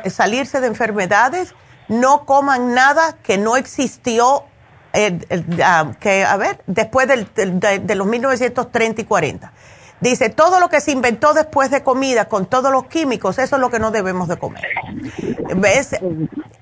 [0.09, 1.53] salirse de enfermedades,
[1.89, 4.45] no coman nada que no existió,
[4.93, 5.19] eh,
[5.65, 9.51] ah, que, a ver, después de, los 1930 y 40.
[10.01, 13.61] Dice, todo lo que se inventó después de comida con todos los químicos, eso es
[13.61, 14.63] lo que no debemos de comer.
[15.55, 15.95] ¿Ves?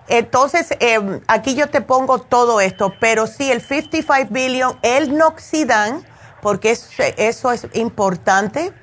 [0.10, 6.04] Entonces, em, aquí yo te pongo todo esto, pero sí, el 55 billion, el noxidan,
[6.42, 8.74] porque eso, es importante.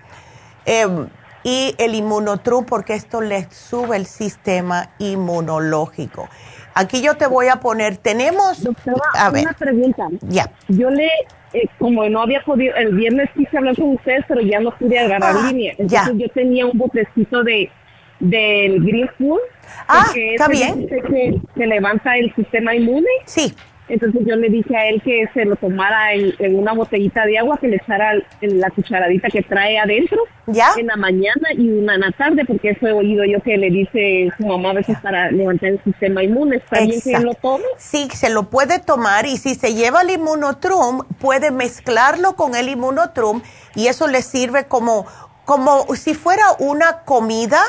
[0.64, 1.08] Em,
[1.44, 6.28] y el inmunotrum porque esto le sube el sistema inmunológico.
[6.74, 8.64] Aquí yo te voy a poner, tenemos...
[8.64, 10.08] Doctora, a ver, una pregunta.
[10.22, 10.50] Ya.
[10.66, 11.08] Yo le,
[11.56, 14.98] eh, como no había podido, el viernes quise hablar con ustedes, pero ya no pude
[14.98, 15.74] agarrar ah, línea.
[15.78, 17.70] Entonces yo tenía un botecito de
[18.18, 19.40] del Green Food.
[19.88, 20.86] Ah, está bien.
[20.88, 23.08] Que, que levanta el sistema inmune.
[23.24, 23.54] Sí.
[23.88, 27.56] Entonces yo le dije a él que se lo tomara en, una botellita de agua,
[27.60, 30.18] que le echara en la cucharadita que trae adentro
[30.48, 30.70] ¿Ya?
[30.76, 33.70] en la mañana y una en la tarde, porque eso he oído yo que le
[33.70, 36.56] dice su mamá a veces para levantar el sistema inmune.
[36.56, 37.64] ¿Está bien que lo tome?
[37.78, 42.68] Sí, se lo puede tomar y si se lleva el inmunotrum, puede mezclarlo con el
[42.68, 43.42] inmunotrum
[43.76, 45.06] y eso le sirve como,
[45.44, 47.60] como si fuera una comida,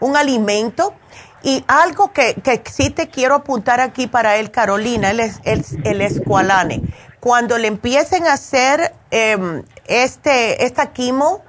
[0.00, 0.94] un alimento
[1.42, 6.00] y algo que, que sí te quiero apuntar aquí para él, Carolina, el, el, el
[6.02, 6.82] escualane.
[7.20, 11.42] Cuando le empiecen a hacer em, este, esta quimo,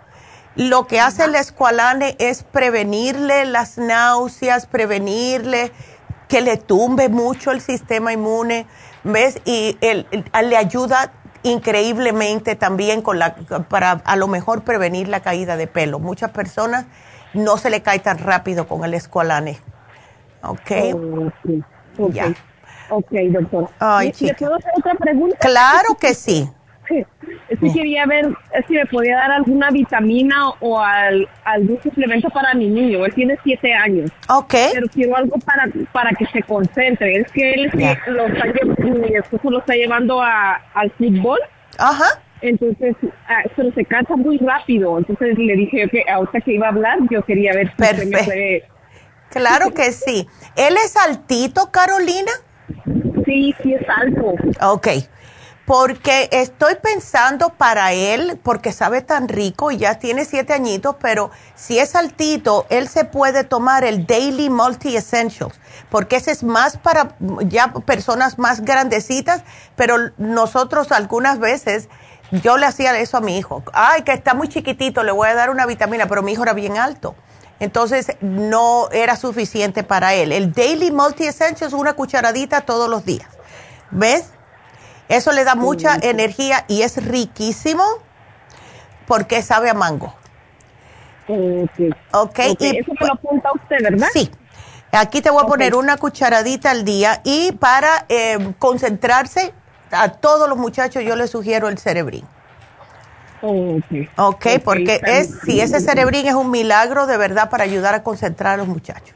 [0.56, 5.72] lo que hace el escualane es prevenirle las náuseas, prevenirle
[6.28, 8.66] que le tumbe mucho el sistema inmune,
[9.04, 9.40] ¿ves?
[9.46, 10.08] Y él,
[10.44, 11.14] le ayuda
[11.44, 13.36] increíblemente también con la,
[13.70, 16.00] para a lo mejor prevenir la caída de pelo.
[16.00, 16.86] Muchas personas
[17.34, 19.60] no se le cae tan rápido con el escualane.
[20.44, 20.72] Ok.
[21.98, 22.34] Oh, Ya.
[22.90, 23.70] Ok, doctor.
[23.80, 25.38] Ay, ¿Le puedo hacer otra pregunta?
[25.40, 26.50] Claro que sí.
[26.90, 27.06] Sí.
[27.58, 28.28] Que quería ver
[28.68, 33.06] si me podía dar alguna vitamina o algún suplemento para mi niño.
[33.06, 34.12] Él tiene siete años.
[34.28, 34.54] Ok.
[34.74, 37.18] Pero quiero algo para, para que se concentre.
[37.18, 37.72] Es que él
[38.08, 38.46] lo está,
[38.84, 41.40] mi esposo lo está llevando a, al fútbol.
[41.78, 42.22] Ajá.
[42.42, 42.96] Entonces,
[43.28, 44.98] ah, pero se cansa muy rápido.
[44.98, 48.64] Entonces le dije que ahorita que iba a hablar, yo quería ver si me puede
[49.32, 50.28] Claro que sí.
[50.56, 52.32] ¿Él es altito, Carolina?
[53.26, 54.36] Sí, sí es alto.
[54.62, 54.88] Ok.
[55.66, 61.32] Porque estoy pensando para él, porque sabe tan rico y ya tiene siete añitos, pero
[61.56, 66.78] si es altito, él se puede tomar el Daily Multi Essentials, porque ese es más
[66.78, 69.44] para ya personas más grandecitas,
[69.78, 71.88] pero nosotros algunas veces,
[72.32, 73.64] yo le hacía eso a mi hijo.
[73.72, 76.54] Ay, que está muy chiquitito, le voy a dar una vitamina, pero mi hijo era
[76.54, 77.16] bien alto.
[77.62, 80.32] Entonces no era suficiente para él.
[80.32, 83.30] El Daily Multi Essentials, una cucharadita todos los días.
[83.92, 84.32] ¿Ves?
[85.08, 87.84] Eso le da mucha energía y es riquísimo
[89.06, 90.16] porque sabe a mango.
[91.28, 91.96] Ok.
[92.12, 92.58] okay.
[92.58, 94.08] Y, Eso me lo apunta usted, ¿verdad?
[94.12, 94.32] Sí.
[94.92, 99.54] Aquí te voy a poner una cucharadita al día y para eh, concentrarse,
[99.92, 102.26] a todos los muchachos yo les sugiero el cerebrín.
[103.42, 104.08] Okay.
[104.18, 108.54] ok, porque es, si ese cerebrín es un milagro de verdad para ayudar a concentrar
[108.54, 109.16] a los muchachos.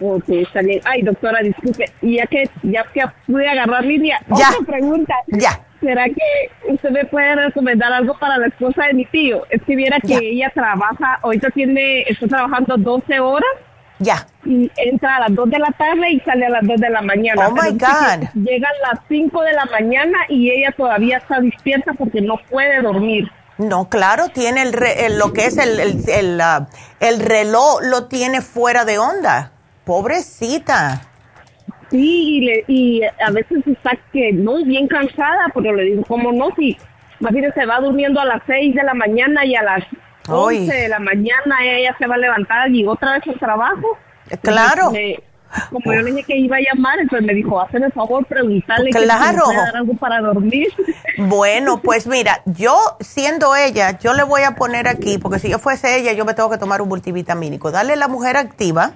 [0.00, 0.80] Ok, está bien.
[0.84, 4.50] Ay, doctora, disculpe, y ya que ya que pude agarrar línea, ya.
[4.50, 5.14] otra pregunta.
[5.28, 5.60] Ya.
[5.80, 9.44] ¿Será que usted me puede recomendar algo para la esposa de mi tío?
[9.50, 13.50] Es que viera que ella trabaja, ahorita tiene, está trabajando 12 horas.
[13.98, 14.26] Ya.
[14.44, 17.02] Y entra a las 2 de la tarde y sale a las 2 de la
[17.02, 17.48] mañana.
[17.48, 18.28] Oh my God.
[18.34, 23.30] Llegan las 5 de la mañana y ella todavía está despierta porque no puede dormir.
[23.56, 26.66] No, claro, tiene el, lo que es el, el, el, uh,
[26.98, 29.52] el reloj, lo tiene fuera de onda.
[29.84, 31.02] Pobrecita.
[31.90, 36.32] Sí, y, le, y a veces está que no, bien cansada, pero le digo, ¿cómo
[36.32, 36.48] no?
[36.56, 36.76] Si
[37.20, 39.84] más bien se va durmiendo a las 6 de la mañana y a las
[40.28, 43.98] 11 de la mañana ella se va a levantar y otra vez al trabajo.
[44.42, 44.90] Claro.
[44.90, 45.18] Me,
[45.70, 48.90] como yo le dije que iba a llamar, entonces me dijo, hazme el favor, preguntarle
[48.90, 49.44] claro.
[49.50, 50.68] que dar algo para dormir.
[51.16, 55.60] Bueno, pues mira, yo siendo ella, yo le voy a poner aquí, porque si yo
[55.60, 57.70] fuese ella, yo me tengo que tomar un multivitamínico.
[57.70, 58.94] Dale la mujer activa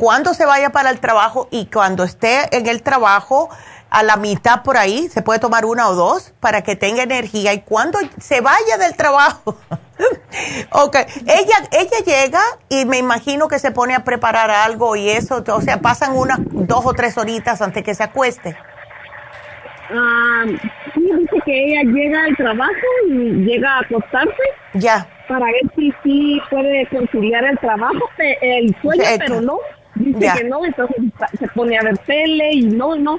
[0.00, 3.50] cuando se vaya para el trabajo y cuando esté en el trabajo,
[3.92, 7.52] a la mitad por ahí, se puede tomar una o dos para que tenga energía
[7.52, 9.56] y cuando se vaya del trabajo,
[10.70, 10.96] ok,
[11.26, 15.60] ella, ella llega y me imagino que se pone a preparar algo y eso, o
[15.60, 18.56] sea, pasan unas dos o tres horitas antes que se acueste.
[19.90, 20.44] Ah,
[20.94, 22.72] sí, dice que ella llega al trabajo
[23.08, 23.12] y
[23.44, 24.42] llega a acostarse.
[24.74, 29.58] Ya para ver si sí puede conciliar el trabajo, el sueño, pero no.
[29.94, 30.96] Dice que no, entonces
[31.38, 33.18] se pone a ver tele y no, no.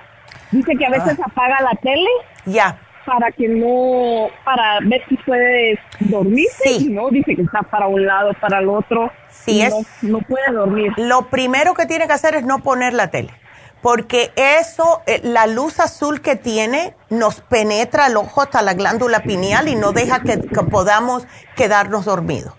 [0.54, 1.26] Dice que a veces ah.
[1.26, 2.10] apaga la tele.
[2.46, 2.80] Ya.
[3.06, 6.48] Para que no, para ver si puede dormir.
[6.64, 6.88] Sí.
[6.90, 9.12] no, dice que está para un lado, para el otro.
[9.30, 9.74] Sí, es.
[10.02, 10.94] no puede dormir.
[10.96, 13.32] Lo primero que tiene que hacer es no poner la tele
[13.84, 19.24] porque eso, eh, la luz azul que tiene nos penetra el ojo hasta la glándula
[19.24, 20.38] pineal y no deja que,
[20.72, 21.28] podamos
[21.58, 22.54] quedarnos dormidos.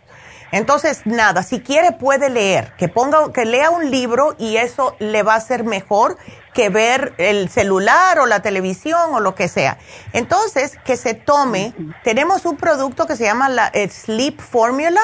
[0.54, 5.24] Entonces, nada, si quiere puede leer, que ponga, que lea un libro y eso le
[5.24, 6.16] va a ser mejor
[6.52, 9.78] que ver el celular o la televisión o lo que sea.
[10.12, 11.74] Entonces, que se tome,
[12.04, 15.00] tenemos un producto que se llama la Sleep Formula,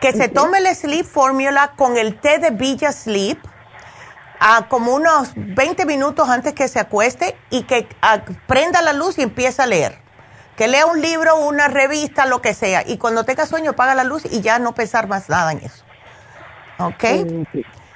[0.00, 3.38] que se tome el Sleep Formula con el té de Villa Sleep
[4.40, 7.86] a como unos 20 minutos antes que se acueste y que
[8.48, 10.09] prenda la luz y empiece a leer.
[10.60, 12.82] Que lea un libro, una revista, lo que sea.
[12.86, 15.82] Y cuando tenga sueño, apaga la luz y ya no pensar más nada en eso.
[16.78, 17.02] ¿Ok?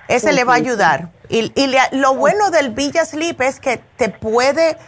[0.08, 1.10] Ese le va a ayudar.
[1.28, 1.52] Y,
[1.92, 4.78] lo bueno del Villa Sleep es que te puede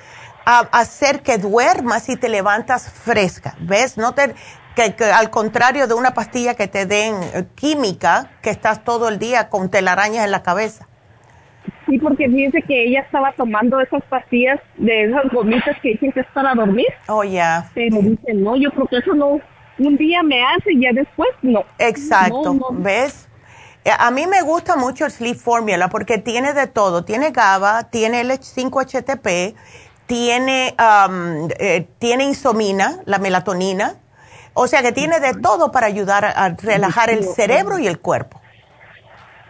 [0.47, 3.55] hacer que duermas y te levantas fresca.
[3.61, 3.99] ¿Ves?
[3.99, 4.35] No te,
[4.75, 9.19] que, al contrario de una pastilla que te den eh, química, que estás todo el
[9.19, 10.89] día con telarañas en la cabeza.
[11.87, 16.21] Sí, porque fíjense que ella estaba tomando esas pastillas de esas gomitas que dicen que
[16.21, 16.87] es para dormir.
[17.07, 17.71] Oh, ya.
[17.75, 19.41] Pero dice, no, yo creo que eso no,
[19.79, 21.65] un día me hace y ya después no.
[21.79, 23.29] Exacto, ¿ves?
[23.85, 27.05] Eh, a mí me gusta mucho el Sleep Formula porque tiene de todo.
[27.05, 29.55] Tiene GABA, tiene el 5-HTP,
[30.07, 30.75] tiene,
[31.61, 33.95] eh, tiene insomina, la melatonina.
[34.55, 38.41] O sea que tiene de todo para ayudar a, relajar el cerebro y el cuerpo.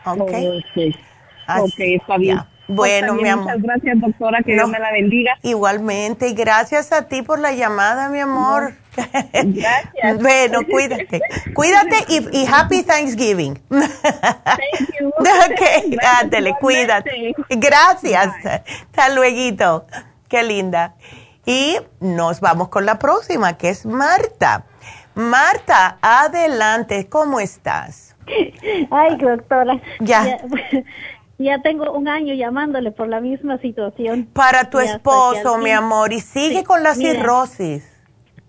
[0.04, 0.20] ¿Ok?
[0.20, 1.05] okay
[1.48, 2.38] ok, está bien.
[2.68, 3.44] Bueno, mi amor.
[3.44, 5.38] Muchas gracias, doctora, que Dios me la bendiga.
[5.42, 8.74] Igualmente, y gracias a ti por la llamada, mi amor.
[8.96, 10.18] Gracias.
[10.20, 11.20] bueno, cuídate.
[11.54, 13.54] Cuídate y, y, Happy Thanksgiving.
[13.68, 15.08] Thank you.
[15.08, 17.34] ok, ándale, cuídate.
[17.50, 18.34] Gracias.
[18.44, 19.86] Hasta luego.
[20.28, 20.96] Qué linda.
[21.44, 24.64] Y nos vamos con la próxima, que es Marta.
[25.14, 28.16] Marta, adelante, ¿cómo estás?
[28.90, 29.80] Ay, doctora.
[30.00, 30.38] ya ya
[31.62, 34.28] tengo un año llamándole por la misma situación.
[34.32, 37.92] Para tu esposo, mi amor, y sigue con la cirrosis.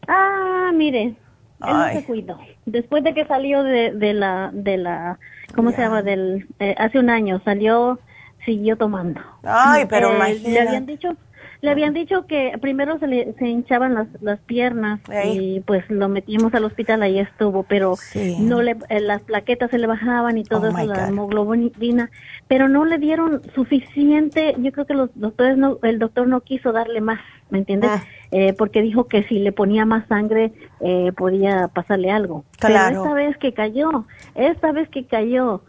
[0.07, 1.15] Ah, mire, él
[1.59, 2.39] no se cuidó.
[2.65, 5.19] Después de que salió de, de la, de la,
[5.55, 6.01] ¿cómo se llama?
[6.01, 7.99] Del, eh, hace un año salió,
[8.45, 9.21] siguió tomando.
[9.43, 11.15] Ay, pero eh, Le habían dicho,
[11.61, 16.07] Le habían dicho que primero se le se hinchaban las, las piernas y pues lo
[16.07, 17.95] metimos al hospital, ahí estuvo, pero
[18.39, 22.11] no le, eh, las plaquetas se le bajaban y todo oh eso, la hemoglobina,
[22.47, 26.71] pero no le dieron suficiente, yo creo que los doctores no, el doctor no quiso
[26.71, 27.19] darle más,
[27.49, 27.91] ¿me entiendes?
[27.93, 28.03] Ah.
[28.31, 32.45] Eh, porque dijo que si le ponía más sangre eh, podía pasarle algo.
[32.59, 32.87] Claro.
[32.87, 34.05] Pero esta vez que cayó,
[34.35, 35.61] esta vez que cayó,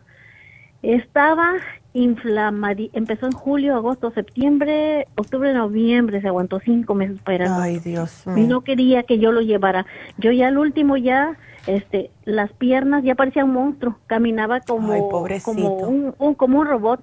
[0.82, 1.55] estaba
[1.94, 8.26] inflamada, empezó en julio, agosto, septiembre, octubre, noviembre, se aguantó cinco meses para Ay, Dios
[8.26, 8.44] mío.
[8.44, 9.86] Y no quería que yo lo llevara.
[10.18, 11.36] Yo ya al último ya,
[11.69, 15.09] este, las piernas ya parecía un monstruo, caminaba como,
[15.45, 17.01] como un, un, como un robot.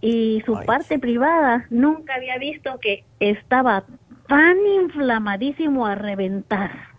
[0.00, 3.84] Y su parte privada nunca había visto que estaba
[4.26, 6.92] tan inflamadísimo a reventar.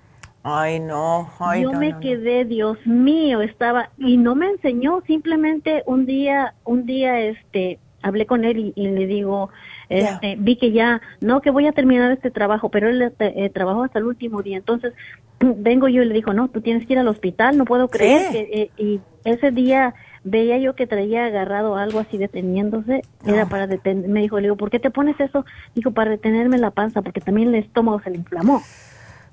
[0.44, 1.30] Ay, no,
[1.62, 7.22] Yo me quedé, Dios mío, estaba y no me enseñó, simplemente un día, un día,
[7.22, 9.50] este, hablé con él y, le digo,
[9.94, 13.84] este, vi que ya, no, que voy a terminar este trabajo, pero él eh, trabajó
[13.84, 14.94] hasta el último día, entonces
[15.40, 18.32] vengo yo y le digo, no, tú tienes que ir al hospital, no puedo creer
[18.32, 19.94] que, eh, y ese día
[20.24, 24.58] veía yo que traía agarrado algo así deteniéndose, era para detener, me dijo, le digo,
[24.58, 25.46] ¿por qué te pones eso?
[25.76, 28.62] Dijo, para detenerme la panza, porque también el estómago se le inflamó.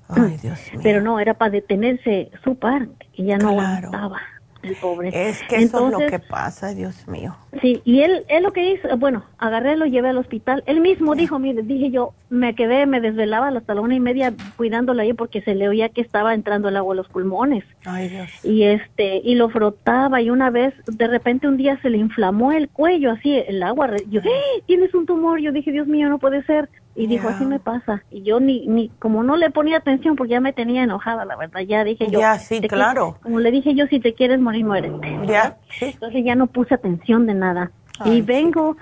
[0.83, 4.19] Pero no, era para detenerse su par, y ya no aguantaba
[4.63, 5.09] el pobre.
[5.13, 7.35] Es que eso es lo que pasa, Dios mío.
[7.61, 10.63] Sí, y él, él lo que hizo, bueno, agarré, lo llevé al hospital.
[10.65, 14.33] Él mismo dijo, mire, dije yo, me quedé, me desvelaba hasta la una y media
[14.55, 17.63] cuidándolo ahí porque se le oía que estaba entrando el agua a los pulmones.
[17.85, 18.29] Ay, Dios.
[18.43, 22.51] Y este, y lo frotaba y una vez, de repente un día se le inflamó
[22.51, 23.89] el cuello, así, el agua.
[24.09, 25.39] Yo, ¡Eh, tienes un tumor.
[25.39, 26.69] Yo dije, Dios mío, no puede ser.
[26.93, 28.03] Y dijo, así me pasa.
[28.11, 31.35] Y yo ni, ni, como no le ponía atención porque ya me tenía enojada, la
[31.37, 32.19] verdad, ya dije yo.
[32.19, 33.17] Ya, sí, claro.
[33.21, 35.19] como le dije yo, si te quieres morir, muérete.
[35.25, 37.71] Ya, Entonces ya no puse atención de nada.
[38.03, 38.75] y vengo,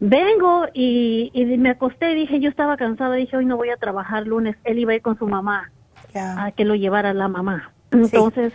[0.00, 3.76] vengo y, y me acosté y dije, yo estaba cansada, dije, hoy no voy a
[3.76, 4.56] trabajar lunes.
[4.64, 5.70] Él iba a ir con su mamá
[6.14, 7.70] a que lo llevara la mamá.
[7.90, 8.52] Entonces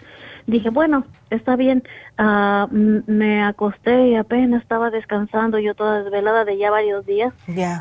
[0.48, 1.84] dije, bueno, está bien.
[2.18, 7.34] Uh, me acosté y apenas estaba descansando, yo toda desvelada de ya varios días.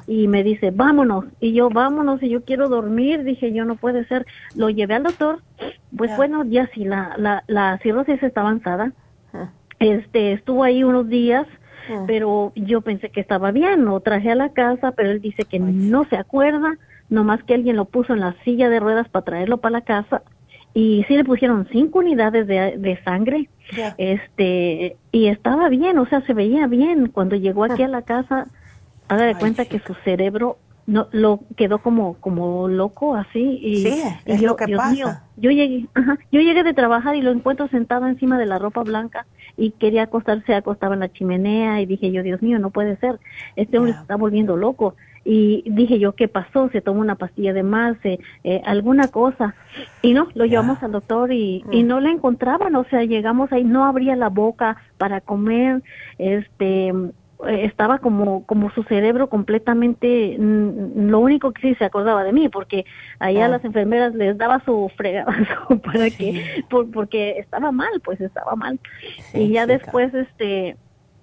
[0.06, 1.24] Y me dice, vámonos.
[1.40, 3.24] Y yo, vámonos, y yo quiero dormir.
[3.24, 4.26] Dije, yo no puede ser.
[4.54, 5.40] Lo llevé al doctor.
[5.96, 8.92] Pues bueno, ya sí, la, la, la cirrosis está avanzada.
[9.78, 11.46] Este, estuvo ahí unos días.
[12.08, 15.60] Pero yo pensé que estaba bien, lo traje a la casa, pero él dice que
[15.60, 16.76] no se acuerda,
[17.10, 20.22] nomás que alguien lo puso en la silla de ruedas para traerlo para la casa
[20.76, 23.48] y sí le pusieron cinco unidades de, de sangre
[23.96, 27.08] este y estaba bien o sea se veía bien.
[27.08, 28.46] Cuando llegó aquí a la casa
[29.08, 34.02] haga de cuenta que su cerebro no lo quedó como como loco así y, sí,
[34.26, 35.24] es yo, lo que pasa.
[35.38, 35.86] yo llegué
[36.30, 39.24] yo llegué de trabajar y lo encuentro sentado encima de la ropa blanca
[39.56, 43.18] y quería acostarse acostaba en la chimenea y dije yo Dios mío no puede ser
[43.56, 44.94] este hombre se está volviendo loco
[45.26, 46.68] y dije yo, ¿qué pasó?
[46.70, 49.56] Se tomó una pastilla de más, eh, eh alguna cosa.
[50.00, 51.86] Y no, lo llevamos al doctor y, y mm.
[51.86, 55.82] no le encontraban, o sea, llegamos ahí, no abría la boca para comer,
[56.18, 56.92] este,
[57.48, 62.48] estaba como como su cerebro completamente mm, lo único que sí se acordaba de mí
[62.48, 62.86] porque
[63.18, 63.48] allá ah.
[63.48, 68.80] las enfermeras les daba su fregazo para que porque estaba mal pues estaba mal
[69.34, 70.76] y ya después este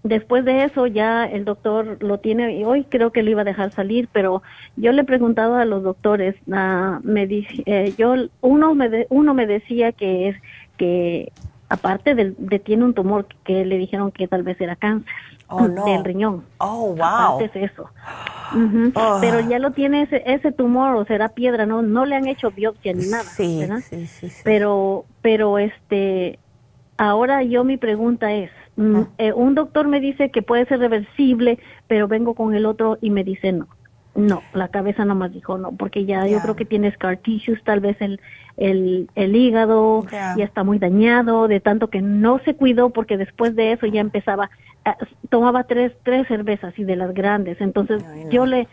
[0.03, 3.45] después de eso ya el doctor lo tiene y hoy creo que lo iba a
[3.45, 4.43] dejar salir pero
[4.75, 9.47] yo le he preguntado a los doctores uh, me eh, yo uno me uno me
[9.47, 10.35] decía que es
[10.77, 11.31] que
[11.69, 15.11] aparte de, de, tiene un tumor que le dijeron que tal vez era cáncer
[15.47, 16.43] oh, del riñón.
[16.59, 17.03] Oh wow.
[17.03, 17.89] Aparte es eso.
[18.95, 19.17] Oh.
[19.19, 22.51] pero ya lo tiene ese, ese tumor o será piedra no no le han hecho
[22.51, 24.41] biopsia ni nada sí, sí, sí, sí.
[24.43, 26.37] pero pero este
[26.97, 31.59] ahora yo mi pregunta es Mm, eh, un doctor me dice que puede ser reversible,
[31.87, 33.67] pero vengo con el otro y me dice no.
[34.15, 37.79] No, la cabeza nomás dijo no, porque ya yo creo que tiene scar tissues, tal
[37.79, 38.21] vez el,
[38.57, 40.35] el, el hígado ya.
[40.37, 44.51] está muy dañado, de tanto que no se cuidó, porque después de eso ya empezaba,
[44.85, 44.91] eh,
[45.29, 48.67] tomaba tres, tres cervezas y de las grandes, entonces yo le,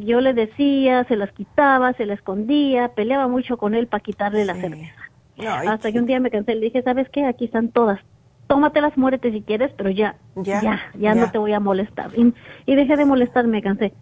[0.00, 4.46] yo le decía, se las quitaba, se las escondía, peleaba mucho con él para quitarle
[4.46, 4.94] la cerveza.
[5.68, 7.26] Hasta que un día me cansé, le dije, ¿sabes qué?
[7.26, 8.00] Aquí están todas,
[8.46, 12.10] tómatelas, muérete si quieres, pero ya, ya, ya, no te voy a molestar.
[12.16, 12.34] Y,
[12.66, 13.92] y dejé de molestar, me cansé.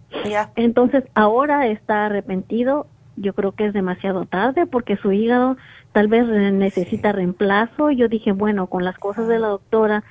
[0.57, 2.87] Entonces, ahora está arrepentido.
[3.17, 5.57] Yo creo que es demasiado tarde porque su hígado
[5.93, 7.91] tal vez necesita reemplazo.
[7.91, 10.03] Yo dije, bueno, con las cosas de la doctora,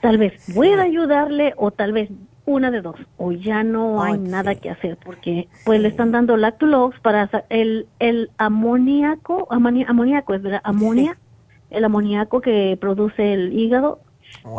[0.00, 2.10] tal vez pueda ayudarle o tal vez
[2.46, 6.38] una de dos, o ya no hay nada que hacer porque pues le están dando
[6.38, 11.18] lactulox para el el amoníaco, amoníaco es verdad, amonia
[11.70, 14.00] el amoníaco que produce el hígado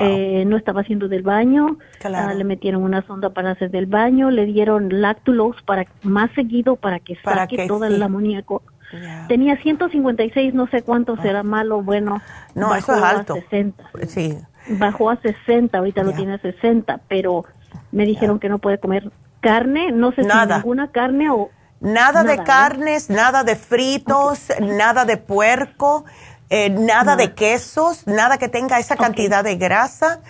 [0.01, 4.29] eh, no estaba haciendo del baño, ah, le metieron una sonda para hacer del baño,
[4.29, 8.61] le dieron lactulos para más seguido para que saque todo el amoníaco.
[9.27, 11.21] Tenía 156, no sé cuánto ah.
[11.21, 12.21] será malo o bueno.
[12.55, 13.35] No, eso es alto.
[14.07, 14.37] Sí.
[14.69, 17.45] Bajó a 60, ahorita lo tiene a 60, pero
[17.91, 21.49] me dijeron que no puede comer carne, no sé si ninguna carne o...
[21.81, 26.03] Nada, de carnes, nada de fritos, nada de puerco,
[26.49, 30.21] eh, nada de quesos, nada que tenga esa cantidad de grasa.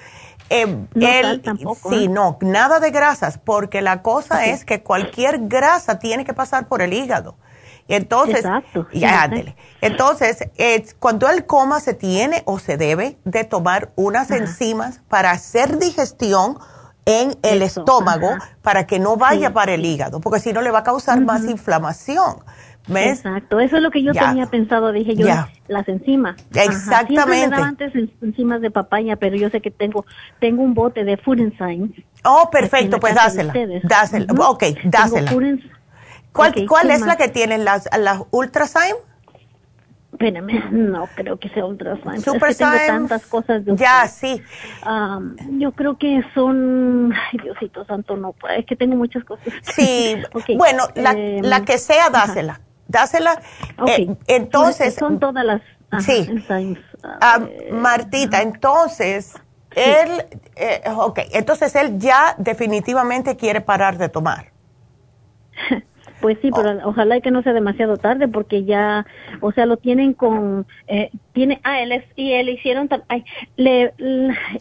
[0.50, 2.10] Eh, no, tampoco, sí, ¿eh?
[2.10, 6.82] no, nada de grasas, porque la cosa es que cualquier grasa tiene que pasar por
[6.82, 7.36] el hígado.
[7.88, 8.46] Entonces,
[8.94, 9.30] ya,
[9.82, 10.48] Entonces,
[11.00, 16.60] cuando él coma, se tiene o se debe de tomar unas enzimas para hacer digestión
[17.06, 18.30] en el estómago
[18.62, 21.44] para que no vaya para el hígado, porque si no le va a causar más
[21.46, 22.44] inflamación.
[22.88, 25.28] Exacto, eso es lo que yo tenía pensado, dije yo,
[25.68, 26.36] las enzimas.
[26.54, 27.56] Exactamente.
[27.56, 27.68] Ajá.
[27.68, 30.06] antes enzimas de papaya, pero yo sé que tengo
[30.40, 31.90] tengo un bote de Food Enzyme.
[32.24, 33.54] Oh, perfecto, pues dásela.
[33.84, 34.34] Dásela.
[34.34, 35.32] Ok, dásela.
[36.32, 38.98] ¿Cuál, ¿cuál es la que tienen las, las Ultrazyme?
[40.12, 42.20] Espérame, no creo que sea Ultrazyme.
[42.20, 44.42] Super es que tengo tantas cosas de Ya, sí.
[45.52, 49.48] yo creo que son, ay Diosito Santo, no, es que tengo muchas cosas.
[49.62, 50.16] Sí,
[50.58, 52.62] bueno, la, em, la, que sea, dásela.
[52.90, 53.40] Dásela.
[53.88, 54.96] Eh, entonces.
[54.96, 55.62] Son todas las.
[56.04, 56.28] sí.
[57.22, 57.40] Ah,
[57.72, 59.36] Martita, entonces,
[59.74, 60.26] él,
[60.58, 64.52] eh, ok, entonces él ya definitivamente quiere parar de tomar.
[66.20, 66.90] Pues sí, pero oh.
[66.90, 69.06] ojalá que no sea demasiado tarde porque ya,
[69.40, 73.24] o sea, lo tienen con, eh, tiene, ah, él es, y él hicieron, ay,
[73.56, 73.94] le,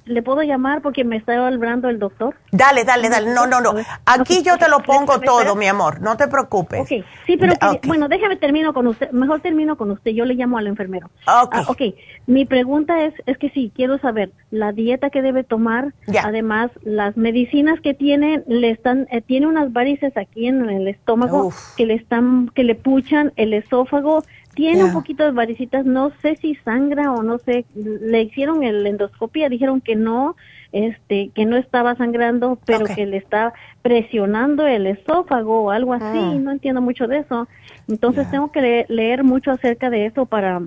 [0.04, 2.36] le, puedo llamar porque me está hablando el doctor.
[2.52, 3.74] Dale, dale, dale, no, no, no,
[4.06, 6.82] aquí yo te lo pongo todo, mi amor, no te preocupes.
[6.82, 10.56] Ok, sí, pero bueno, déjame termino con usted, mejor termino con usted, yo le llamo
[10.56, 11.08] al enfermero.
[11.26, 11.54] Ok.
[11.54, 11.82] Ah, ok,
[12.26, 17.16] mi pregunta es, es que sí, quiero saber la dieta que debe tomar, además las
[17.16, 21.94] medicinas que tiene, le están, eh, tiene unas varices aquí en el estómago que le
[21.94, 24.22] están, que le puchan el esófago,
[24.58, 28.84] tiene un poquito de varicitas, no sé si sangra o no sé, le hicieron el
[28.84, 30.34] endoscopia, dijeron que no,
[30.72, 33.52] este, que no estaba sangrando, pero que le está
[33.82, 36.34] presionando el esófago o algo así, ah.
[36.40, 37.46] no entiendo mucho de eso.
[37.86, 40.60] Entonces tengo que leer mucho acerca de eso para,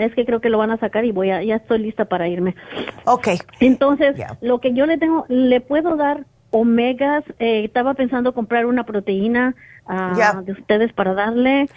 [0.00, 2.26] es que creo que lo van a sacar y voy a, ya estoy lista para
[2.26, 2.56] irme.
[3.04, 3.28] Ok.
[3.60, 6.26] Entonces, lo que yo le tengo, le puedo dar
[6.56, 9.54] omegas, eh, estaba pensando comprar una proteína
[9.88, 11.68] uh, de ustedes para darle.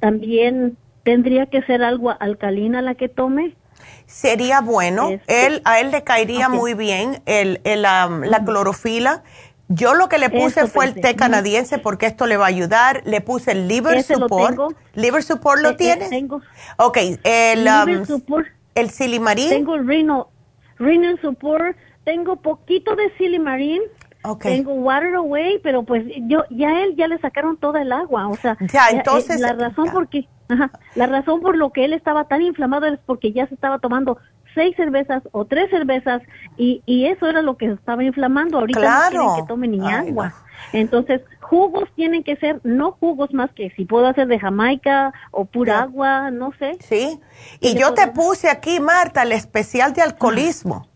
[0.00, 3.54] también tendría que ser algo alcalina la que tome.
[4.06, 9.22] Sería bueno, este, él a él le caería muy bien el, el la clorofila.
[9.68, 13.02] Yo lo que le puse fue el té canadiense porque esto le va a ayudar.
[13.06, 14.58] Le puse el liver support.
[14.94, 16.10] ¿Liver support lo eh, eh, tienes?
[16.10, 16.42] Tengo.
[16.76, 18.46] Ok, el, support.
[18.74, 19.48] el silimarín.
[19.48, 20.24] Tengo el renal,
[20.78, 21.76] renal support.
[22.04, 23.82] Tengo poquito de silimarín
[24.40, 28.36] tengo Water Away, pero pues yo ya él ya le sacaron toda el agua, o
[28.36, 30.28] sea, ya, eh, entonces la razón por qué,
[30.94, 34.18] la razón por lo que él estaba tan inflamado es porque ya se estaba tomando
[34.54, 36.22] seis cervezas o tres cervezas
[36.56, 38.58] y, y eso era lo que estaba inflamando.
[38.58, 40.34] Ahorita no quieren que tome ni agua.
[40.74, 45.46] Entonces, jugos tienen que ser, no jugos más que si puedo hacer de Jamaica o
[45.46, 46.76] pura agua, no sé.
[46.80, 47.18] Sí,
[47.60, 50.91] y yo te puse aquí, Marta, el especial de alcoholismo.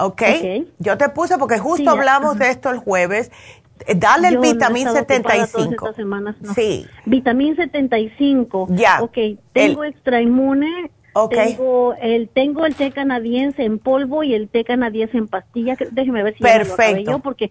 [0.00, 0.72] Okay.
[0.78, 3.30] Yo te puse porque justo hablamos de esto el jueves.
[3.86, 5.94] Eh, dale el vitamín 75.
[6.54, 6.86] Sí.
[7.06, 8.68] Vitamín 75.
[8.70, 9.02] Ya.
[9.02, 9.18] Ok,
[9.52, 10.90] tengo extra inmune.
[11.12, 11.56] Okay.
[11.56, 15.76] Tengo el tengo el té canadiense en polvo y el té canadiense en pastilla.
[15.90, 17.10] Déjeme ver si Perfecto.
[17.10, 17.50] yo porque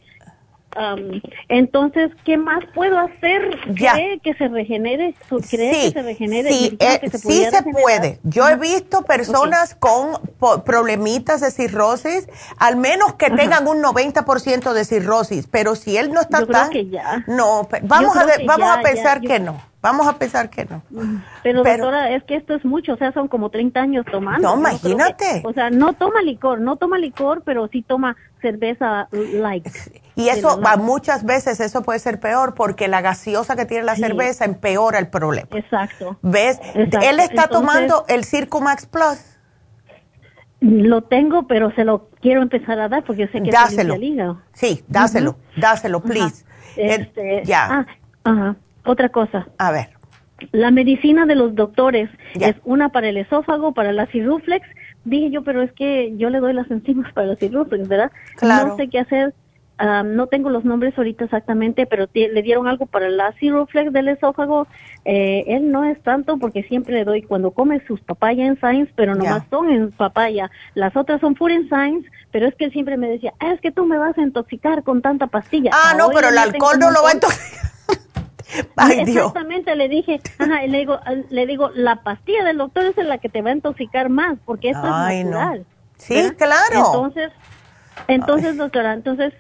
[1.48, 3.58] entonces, ¿qué más puedo hacer?
[3.76, 5.16] ¿Cree que se regenere?
[5.50, 6.52] ¿Cree sí, que se regenere?
[6.52, 8.20] Sí, eh, sí se puede.
[8.24, 10.20] Yo he visto personas con
[10.64, 12.28] problemitas de cirrosis,
[12.58, 16.72] al menos que tengan un 90% de cirrosis, pero si él no está tan...
[17.28, 19.69] No, vamos a, vamos a pensar que no.
[19.82, 20.84] Vamos a pensar que no.
[21.42, 24.50] Pero, doctora, es que esto es mucho, o sea, son como 30 años tomando.
[24.50, 25.42] No, imagínate.
[25.46, 29.68] o sea, no toma licor, no toma licor, pero sí toma cerveza light.
[30.16, 34.44] Y eso, muchas veces eso puede ser peor porque la gaseosa que tiene la cerveza
[34.44, 35.48] empeora el problema.
[35.52, 36.18] Exacto.
[36.22, 36.60] ¿Ves?
[36.76, 39.38] Él está tomando el Circumax Plus.
[40.60, 43.96] Lo tengo, pero se lo quiero empezar a dar porque sé que dáselo.
[44.52, 46.44] Sí, dáselo, dáselo, please.
[46.76, 47.68] Este, ya.
[47.72, 47.86] Ah,
[48.26, 48.56] ajá.
[48.90, 49.48] Otra cosa.
[49.58, 49.90] A ver.
[50.52, 52.10] La medicina de los doctores
[52.40, 54.66] es una para el esófago, para la cirruflex.
[55.06, 58.12] Dije yo, pero es que yo le doy las enzimas para la cirruflex, ¿verdad?
[58.38, 58.70] Claro.
[58.70, 59.34] No sé qué hacer
[60.04, 64.10] no tengo los nombres ahorita exactamente, pero le dieron algo para el ácido flex del
[64.10, 64.68] esófago.
[65.06, 68.92] Eh, él no es tanto porque siempre le doy cuando come sus papaya en Science,
[68.96, 70.52] pero nomás son en papaya.
[70.76, 73.62] Las otras son full en Science, pero es que él siempre me decía, ah, es
[73.62, 75.72] que tú me vas a intoxicar con tanta pastilla.
[75.74, 77.69] Ah, no, pero el alcohol no lo va a intoxicar.
[79.00, 81.00] Exactamente, le dije, ajá, le digo,
[81.30, 84.70] le digo, la pastilla del doctor es la que te va a intoxicar más, porque
[84.70, 85.66] esta es natural.
[85.98, 86.64] Sí, claro.
[86.74, 87.32] Entonces,
[88.08, 89.34] entonces, doctora, entonces,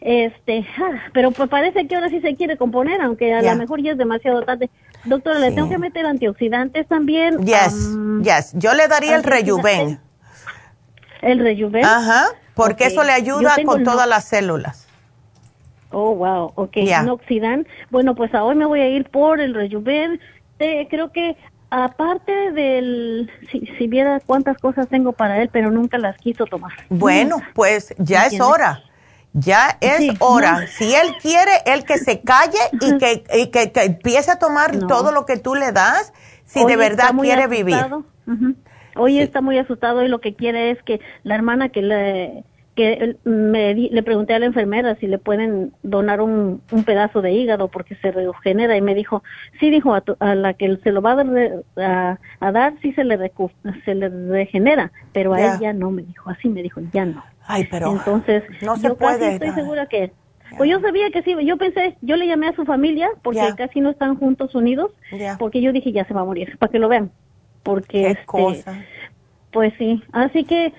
[0.00, 0.66] este,
[1.12, 3.98] pero pues parece que ahora sí se quiere componer, aunque a lo mejor ya es
[3.98, 4.70] demasiado tarde.
[5.04, 7.44] Doctora, ¿le tengo que meter antioxidantes también?
[7.44, 8.52] Yes, yes.
[8.54, 10.00] Yo le daría el rejuven.
[11.20, 11.84] ¿El rejuven?
[11.84, 14.87] Ajá, porque eso le ayuda con todas las células.
[15.90, 16.76] Oh, wow, ok.
[17.04, 17.66] Noxidan.
[17.90, 20.20] Bueno, pues hoy me voy a ir por el rejuven.
[20.58, 21.36] Eh, creo que
[21.70, 26.72] aparte del, si, si, viera cuántas cosas tengo para él, pero nunca las quiso tomar.
[26.88, 28.82] Bueno, pues ya es hora.
[29.32, 30.66] Ya es hora.
[30.66, 35.12] Si él quiere, él que se calle y que, y que, empiece a tomar todo
[35.12, 36.12] lo que tú le das,
[36.44, 37.76] si de verdad quiere vivir.
[38.96, 42.44] Hoy está muy asustado y lo que quiere es que la hermana que le
[42.78, 47.32] que me le pregunté a la enfermera si le pueden donar un, un pedazo de
[47.32, 49.24] hígado porque se regenera y me dijo,
[49.58, 51.20] sí, dijo, a, la que se lo va
[51.76, 53.18] a, a, dar, sí se le,
[53.84, 57.24] se le regenera, pero a ella no, me dijo, así me dijo, ya no.
[57.48, 59.18] Ay, pero entonces no se yo puede.
[59.18, 60.12] Casi estoy segura que
[60.56, 63.80] pues yo sabía que sí, yo pensé, yo le llamé a su familia porque casi
[63.80, 64.92] no están juntos unidos,
[65.40, 67.10] porque yo dije ya se va a morir, para que lo vean,
[67.64, 68.84] porque ¿Qué este, cosa?
[69.50, 70.74] Pues sí, así que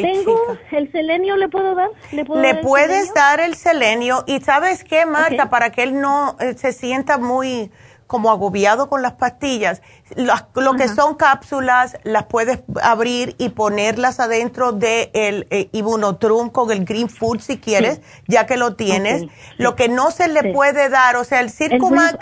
[0.00, 1.90] tengo el selenio, ¿le puedo dar?
[2.12, 2.24] ¿Le,
[2.54, 4.24] puedes dar el selenio.
[4.26, 7.70] Y sabes qué, Marta, para que él no eh, se sienta muy
[8.06, 9.82] como agobiado con las pastillas.
[10.14, 14.80] lo que son cápsulas las puedes abrir y ponerlas adentro del
[15.16, 19.24] de eh, Ibunotrum con el Green Food si quieres, ya que lo tienes.
[19.58, 22.18] Lo que no se le puede dar, o sea, el Circumax,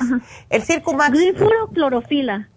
[0.51, 1.11] el, Circumax.
[1.11, 2.49] Green Food o clorofila.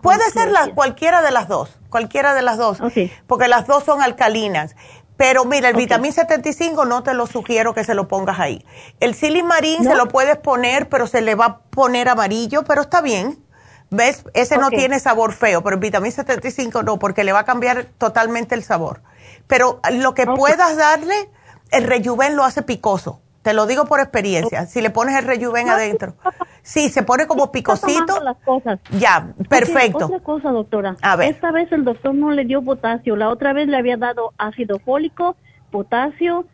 [0.00, 2.78] puede ser la, cualquiera de las dos, cualquiera de las dos,
[3.26, 4.76] porque las dos son alcalinas.
[5.16, 8.64] Pero mira, el vitamín 75 no te lo sugiero que se lo pongas ahí.
[9.00, 13.00] El silimarín se lo puedes poner, pero se le va a poner amarillo, pero está
[13.00, 13.42] bien.
[13.90, 14.24] ¿Ves?
[14.34, 17.86] Ese no tiene sabor feo, pero el vitamín 75 no, porque le va a cambiar
[17.98, 19.00] totalmente el sabor.
[19.46, 21.30] Pero lo que puedas darle,
[21.70, 23.20] el rejuven lo hace picoso.
[23.46, 24.66] Te lo digo por experiencia.
[24.66, 26.16] Si le pones el rejuven adentro.
[26.62, 28.20] Sí, se pone como picosito.
[28.20, 28.80] Las cosas.
[28.98, 30.06] Ya, perfecto.
[30.06, 30.96] otra cosa, doctora.
[31.00, 31.30] A ver.
[31.30, 33.14] Esta vez el doctor no le dio potasio.
[33.14, 35.36] La otra vez le había dado ácido fólico,
[35.70, 36.46] potasio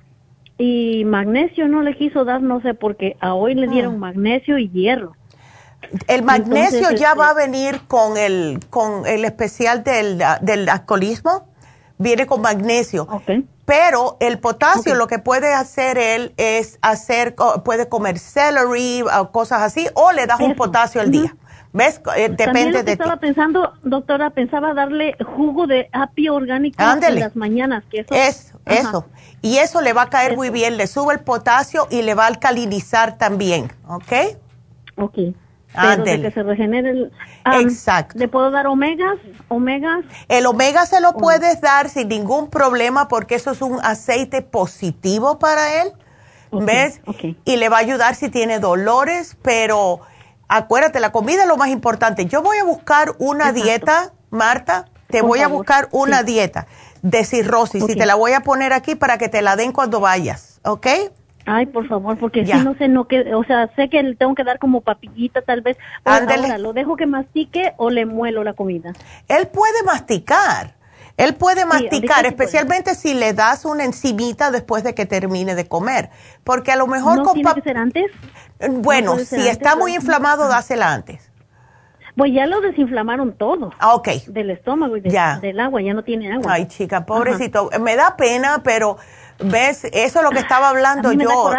[0.58, 1.66] y magnesio.
[1.66, 3.16] No le quiso dar, no sé por qué.
[3.20, 3.98] A hoy le dieron ah.
[3.98, 5.16] magnesio y hierro.
[6.08, 11.48] El magnesio ya va a este venir con el, con el especial del, del alcoholismo.
[11.96, 13.04] Viene con magnesio.
[13.04, 13.46] Okay.
[13.64, 19.62] Pero el potasio lo que puede hacer él es hacer, puede comer celery o cosas
[19.62, 21.36] así, o le das un potasio al día.
[21.72, 22.02] ¿Ves?
[22.16, 27.82] Eh, depende de estaba pensando, doctora, pensaba darle jugo de apio orgánico en las mañanas.
[27.90, 29.06] Que eso, eso,
[29.40, 32.24] Y eso le va a caer muy bien, le sube el potasio y le va
[32.24, 34.12] a alcalinizar también, ¿ok?
[34.96, 35.18] Ok.
[35.74, 37.12] Pero de que se regenere el...
[37.44, 38.18] Exacto.
[38.18, 39.18] ¿Le puedo dar omegas?
[39.48, 40.04] ¿Omegas?
[40.28, 45.38] El omega se lo puedes dar sin ningún problema porque eso es un aceite positivo
[45.38, 45.92] para él.
[46.52, 47.00] ¿Ves?
[47.46, 50.00] Y le va a ayudar si tiene dolores, pero
[50.48, 52.26] acuérdate, la comida es lo más importante.
[52.26, 56.66] Yo voy a buscar una dieta, Marta, te voy a buscar una dieta
[57.00, 60.00] de cirrosis y te la voy a poner aquí para que te la den cuando
[60.00, 60.86] vayas, ¿ok?
[61.44, 64.34] Ay, por favor, porque si no sé, no que, o sea, sé que le tengo
[64.34, 65.76] que dar como papillita tal vez.
[66.04, 68.92] Ahora, ¿lo dejo que mastique o le muelo la comida?
[69.28, 70.74] Él puede masticar.
[71.16, 76.10] Él puede masticar, especialmente si le das una encimita después de que termine de comer.
[76.42, 78.10] Porque a lo mejor ¿No tiene que ser antes?
[78.70, 81.30] Bueno, si está muy inflamado, dásela antes.
[82.16, 83.72] Pues ya lo desinflamaron todo.
[83.78, 84.08] Ah, ok.
[84.28, 86.52] Del estómago y del agua, ya no tiene agua.
[86.52, 87.70] Ay, chica, pobrecito.
[87.80, 88.98] Me da pena, pero
[89.44, 89.84] ¿Ves?
[89.92, 91.50] Eso es lo que estaba hablando yo.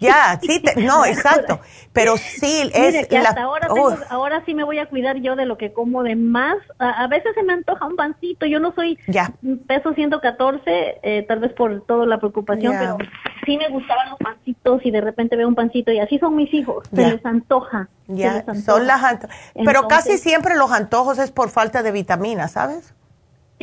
[0.00, 1.60] Ya, sí, no, exacto.
[1.92, 3.20] Pero sí, es la...
[3.20, 3.68] hasta ahora,
[4.08, 6.56] ahora sí me voy a cuidar yo de lo que como de más.
[6.78, 8.46] A, veces se me antoja un pancito.
[8.46, 9.32] Yo no soy ya.
[9.66, 12.98] peso 114, eh, tal vez por toda la preocupación, pero
[13.44, 16.52] sí me gustaban los pancitos y de repente veo un pancito y así son mis
[16.54, 16.84] hijos.
[16.94, 17.88] Se les antoja.
[18.08, 19.18] Ya, son las
[19.64, 22.94] Pero casi siempre los antojos es por falta de vitaminas, ¿sabes?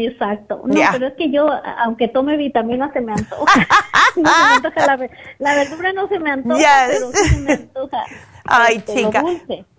[0.05, 0.61] Exacto.
[0.65, 1.49] No, pero es que yo,
[1.79, 3.67] aunque tome vitaminas, se me antoja.
[4.15, 5.09] no se me antoja la,
[5.39, 8.03] la, verdura no se me antoja, pero sí se me antoja.
[8.45, 9.23] Ay, este, chica.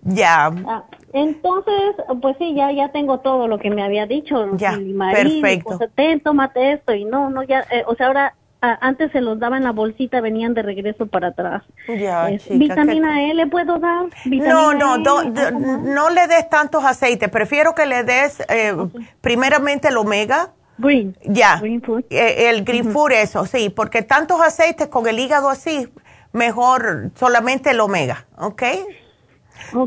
[0.03, 0.47] Ya.
[0.67, 4.57] Ah, entonces, pues sí, ya ya tengo todo lo que me había dicho.
[4.57, 4.79] Ya,
[5.13, 5.79] perfecto.
[5.95, 9.57] ten, tómate esto y no, no, ya, eh, o sea, ahora antes se los daba
[9.57, 11.63] en la bolsita, venían de regreso para atrás.
[11.89, 14.07] Ya, ¿Vitamina E le puedo dar?
[14.27, 17.29] No, no, e, no le des tantos aceites.
[17.31, 18.75] Prefiero que le des eh,
[19.21, 20.51] primeramente el omega.
[20.79, 21.17] Green.
[21.25, 21.59] Ya.
[21.61, 22.05] Green food.
[22.11, 25.89] Eh, el green food, eso, sí, porque tantos aceites con el hígado así,
[26.33, 28.63] mejor solamente el omega, ¿ok?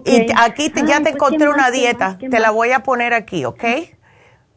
[0.05, 3.63] Y aquí ya te pues, encontré una dieta, te la voy a poner aquí, ¿ok?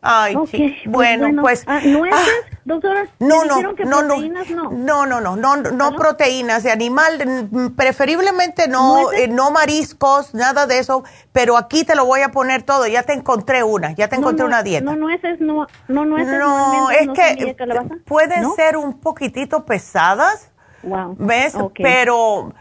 [0.08, 0.76] Ay, okay, sí.
[0.84, 1.64] Pues bueno, pues.
[1.66, 3.08] Ah, ¿Nueces, ah, doctora?
[3.18, 7.48] No, no, no, proteínas, no, no, no, no, no, no, ah, no, proteínas de animal,
[7.50, 11.02] mm, preferiblemente no, eh, no mariscos, nada de eso,
[11.32, 12.86] pero aquí te lo voy a poner todo.
[12.86, 14.84] Ya te encontré una, ya te encontré una dieta.
[14.84, 16.38] No, nueces, no, no nueces.
[16.38, 17.56] No, es que
[18.04, 20.52] pueden ser un poquitito pesadas,
[20.84, 21.16] wow.
[21.18, 21.56] ¿ves?
[21.74, 22.52] Pero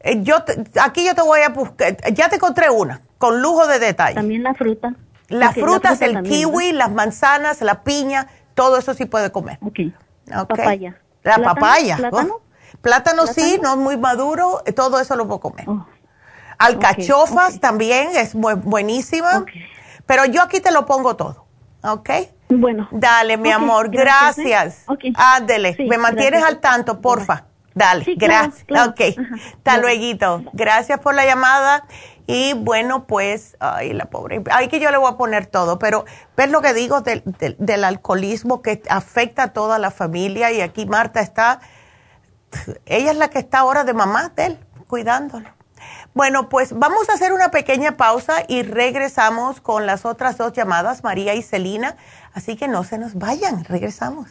[0.00, 3.66] eh, yo te, aquí yo te voy a buscar, ya te encontré una, con lujo
[3.66, 4.14] de detalle.
[4.14, 4.94] También la fruta.
[5.28, 9.58] Las frutas, el kiwi, las manzanas, la piña, todo eso sí puede comer.
[9.62, 9.80] Ok.
[10.48, 11.00] Papaya.
[11.22, 11.96] La papaya.
[11.96, 12.40] ¿Plátano?
[12.80, 15.68] Plátano, sí, no es muy maduro, todo eso lo puedo comer.
[15.68, 15.86] Oh.
[16.58, 19.44] Alcachofas también es buenísima.
[20.06, 21.46] Pero yo aquí te lo pongo todo.
[21.82, 22.10] ¿Ok?
[22.48, 22.88] Bueno.
[22.92, 24.84] Dale, mi amor, gracias.
[24.86, 25.14] gracias.
[25.16, 27.46] Ándele, me mantienes al tanto, porfa.
[27.74, 28.64] Dale, gracias.
[28.86, 29.00] Ok,
[29.56, 30.44] hasta luego.
[30.52, 31.84] Gracias por la llamada.
[32.26, 36.06] Y bueno, pues, ay, la pobre, ay, que yo le voy a poner todo, pero
[36.36, 37.22] ves lo que digo del,
[37.58, 41.60] del, alcoholismo que afecta a toda la familia y aquí Marta está,
[42.86, 45.48] ella es la que está ahora de mamá de él, cuidándolo.
[46.14, 51.04] Bueno, pues vamos a hacer una pequeña pausa y regresamos con las otras dos llamadas,
[51.04, 51.96] María y Celina,
[52.32, 54.30] así que no se nos vayan, regresamos.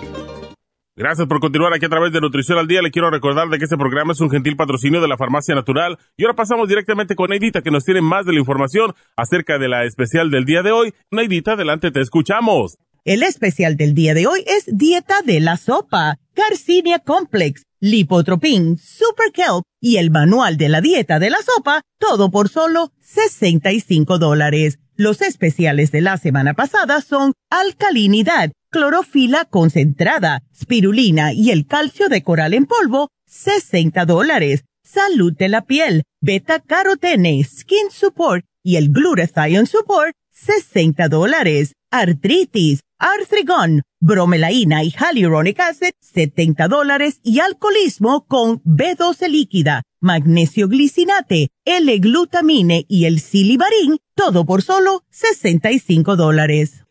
[1.01, 2.83] Gracias por continuar aquí a través de Nutrición al Día.
[2.83, 5.97] Le quiero recordar de que este programa es un gentil patrocinio de la Farmacia Natural.
[6.15, 9.67] Y ahora pasamos directamente con Neidita, que nos tiene más de la información acerca de
[9.67, 10.93] la especial del día de hoy.
[11.09, 12.77] Neidita, adelante, te escuchamos.
[13.03, 19.31] El especial del día de hoy es Dieta de la Sopa, Carcinia Complex, Lipotropin, Super
[19.33, 24.77] Kelp y el Manual de la Dieta de la Sopa, todo por solo 65 dólares.
[24.97, 32.23] Los especiales de la semana pasada son alcalinidad, clorofila concentrada, spirulina y el calcio de
[32.23, 34.63] coral en polvo, 60 dólares.
[34.83, 41.73] Salud de la piel, beta carotene, skin support y el glutathione support, 60 dólares.
[41.91, 51.49] Artritis, artrigón, bromelaína y hyaluronic acid, 70 dólares y alcoholismo con B12 líquida, magnesio glicinate,
[51.65, 56.80] L-glutamine y el silimarín, todo por solo 65 dólares.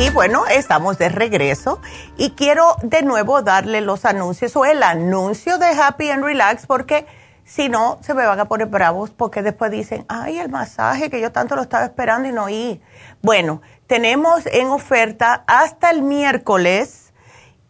[0.00, 1.78] Y bueno, estamos de regreso
[2.16, 7.04] y quiero de nuevo darle los anuncios o el anuncio de Happy and Relax porque
[7.44, 11.20] si no, se me van a poner bravos porque después dicen, ay, el masaje que
[11.20, 12.80] yo tanto lo estaba esperando y no oí.
[13.20, 17.12] Bueno, tenemos en oferta hasta el miércoles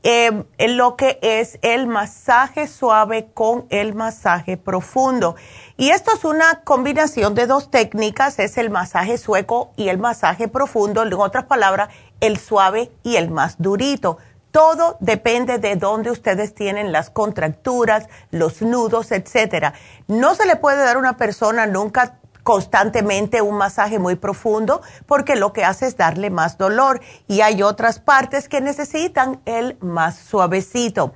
[0.04, 5.34] em, lo que es el masaje suave con el masaje profundo.
[5.80, 10.46] Y esto es una combinación de dos técnicas, es el masaje sueco y el masaje
[10.46, 11.88] profundo, en otras palabras,
[12.20, 14.18] el suave y el más durito.
[14.50, 19.72] Todo depende de dónde ustedes tienen las contracturas, los nudos, etcétera.
[20.06, 25.34] No se le puede dar a una persona nunca constantemente un masaje muy profundo porque
[25.34, 30.18] lo que hace es darle más dolor y hay otras partes que necesitan el más
[30.18, 31.14] suavecito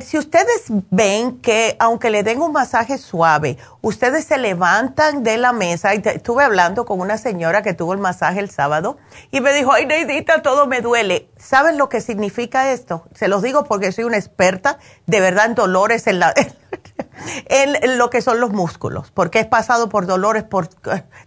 [0.00, 5.52] si ustedes ven que aunque le den un masaje suave, ustedes se levantan de la
[5.52, 8.96] mesa, y estuve hablando con una señora que tuvo el masaje el sábado
[9.30, 11.28] y me dijo, ay Neidita, todo me duele.
[11.36, 13.04] ¿Saben lo que significa esto?
[13.14, 16.32] Se los digo porque soy una experta de verdad en dolores en, la,
[17.96, 20.46] lo que son los músculos, porque he pasado por dolores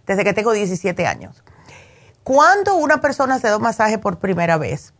[0.06, 1.44] desde que tengo 17 años.
[2.24, 4.92] Cuando una persona se da un masaje por primera vez,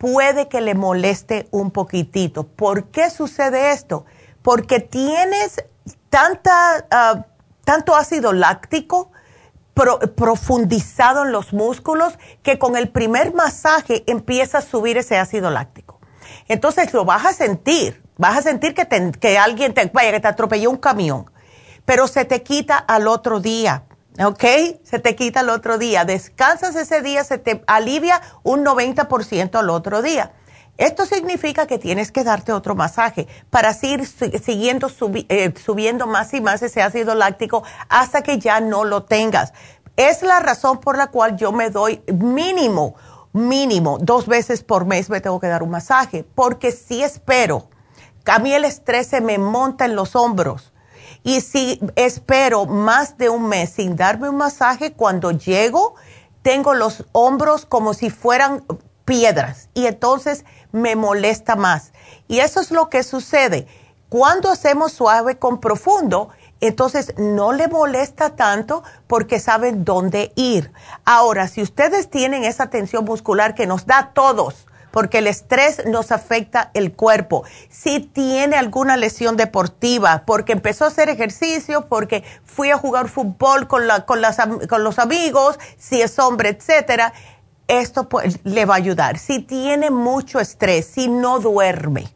[0.00, 2.44] puede que le moleste un poquitito.
[2.44, 4.06] ¿Por qué sucede esto?
[4.40, 5.62] Porque tienes
[6.08, 7.26] tanta, ah,
[7.66, 9.12] tanto ácido láctico
[10.16, 16.00] profundizado en los músculos que con el primer masaje empieza a subir ese ácido láctico.
[16.48, 18.86] Entonces lo vas a sentir, vas a sentir que,
[19.20, 21.30] que alguien te, vaya, que te atropelló un camión,
[21.84, 23.84] pero se te quita al otro día
[24.24, 24.44] ¿ok?
[24.82, 26.04] Se te quita el otro día.
[26.04, 30.32] Descansas ese día, se te alivia un 90% al otro día.
[30.76, 34.88] Esto significa que tienes que darte otro masaje para seguir siguiendo
[35.28, 39.52] eh, subiendo más y más ese ácido láctico hasta que ya no lo tengas.
[39.96, 42.94] Es la razón por la cual yo me doy mínimo,
[43.34, 47.68] mínimo, dos veces por mes me tengo que dar un masaje, porque si espero,
[48.24, 50.72] a mí el estrés se me monta en los hombros
[51.22, 55.94] y si espero más de un mes sin darme un masaje, cuando llego,
[56.42, 58.64] tengo los hombros como si fueran
[59.04, 61.92] piedras y entonces me molesta más.
[62.28, 63.66] Y eso es lo que sucede.
[64.08, 66.30] Cuando hacemos suave con profundo,
[66.60, 70.72] entonces no le molesta tanto porque saben dónde ir.
[71.04, 75.84] Ahora, si ustedes tienen esa tensión muscular que nos da a todos, porque el estrés
[75.86, 77.44] nos afecta el cuerpo.
[77.68, 83.68] Si tiene alguna lesión deportiva, porque empezó a hacer ejercicio, porque fui a jugar fútbol
[83.68, 87.12] con, con, los amigos, si es hombre, etcétera,
[87.68, 89.18] esto pues, le va a ayudar.
[89.18, 92.08] Si tiene mucho estrés, si no duerme,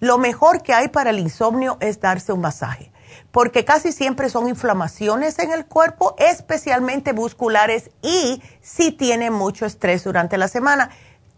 [0.00, 2.92] lo mejor que hay para el insomnio es darse un masaje
[3.32, 10.04] porque casi siempre son inflamaciones en el cuerpo, especialmente musculares, y si tiene mucho estrés
[10.04, 10.90] durante la semana.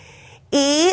[0.50, 0.92] Y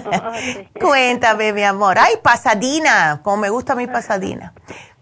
[0.05, 0.33] Oh,
[0.81, 1.97] Cuéntame, mi amor.
[1.99, 4.53] Ay, pasadina, como me gusta mi pasadina.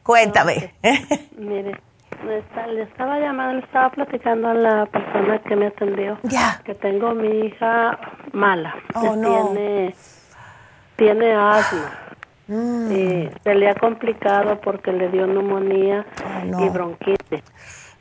[0.04, 0.72] Cuéntame.
[1.36, 1.80] Mire,
[2.24, 6.16] le estaba llamando, le estaba platicando a la persona que me atendió.
[6.22, 6.60] Ya.
[6.64, 7.98] Que tengo mi hija
[8.32, 8.76] mala.
[8.94, 9.48] Oh, no.
[9.48, 9.94] Tiene,
[10.96, 11.92] tiene asma.
[12.48, 12.92] Mm.
[12.92, 17.42] Y se le ha complicado porque le dio neumonía oh, y bronquitis.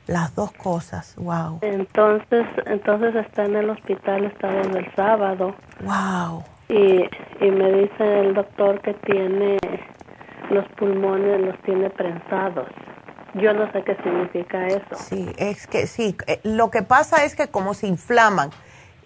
[0.08, 1.60] Las dos cosas, wow.
[1.62, 5.56] Entonces, entonces está en el hospital, está desde el sábado.
[5.82, 6.44] Wow.
[6.70, 7.04] Y,
[7.44, 9.58] y me dice el doctor que tiene
[10.52, 12.68] los pulmones, los tiene prensados.
[13.34, 14.96] Yo no sé qué significa eso.
[14.96, 18.52] Sí, es que sí, eh, lo que pasa es que como se inflaman,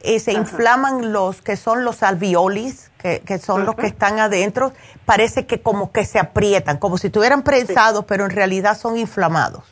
[0.03, 4.71] y se inflaman los que son los alveolis, que, son los que están adentro,
[5.05, 9.63] parece que como que se aprietan, como si estuvieran prensados, pero en realidad son inflamados.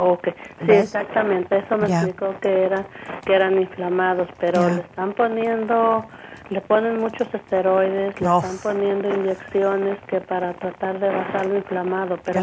[0.00, 0.28] Ok,
[0.64, 2.86] sí, exactamente, eso me explicó que, eran
[3.24, 6.06] que eran inflamados, pero le están poniendo,
[6.50, 12.16] le ponen muchos esteroides, le están poniendo inyecciones que para tratar de bajar lo inflamado,
[12.24, 12.40] pero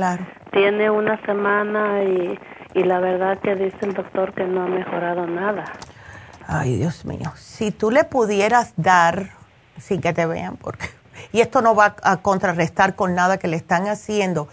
[0.52, 2.38] tiene una semana y,
[2.74, 5.64] y la verdad que dice el doctor que no ha mejorado nada.
[6.48, 9.30] Ay, Dios mío, si tú le pudieras dar,
[9.80, 10.88] sin que te vean, porque,
[11.32, 14.50] y esto no va a contrarrestar con nada que le están haciendo,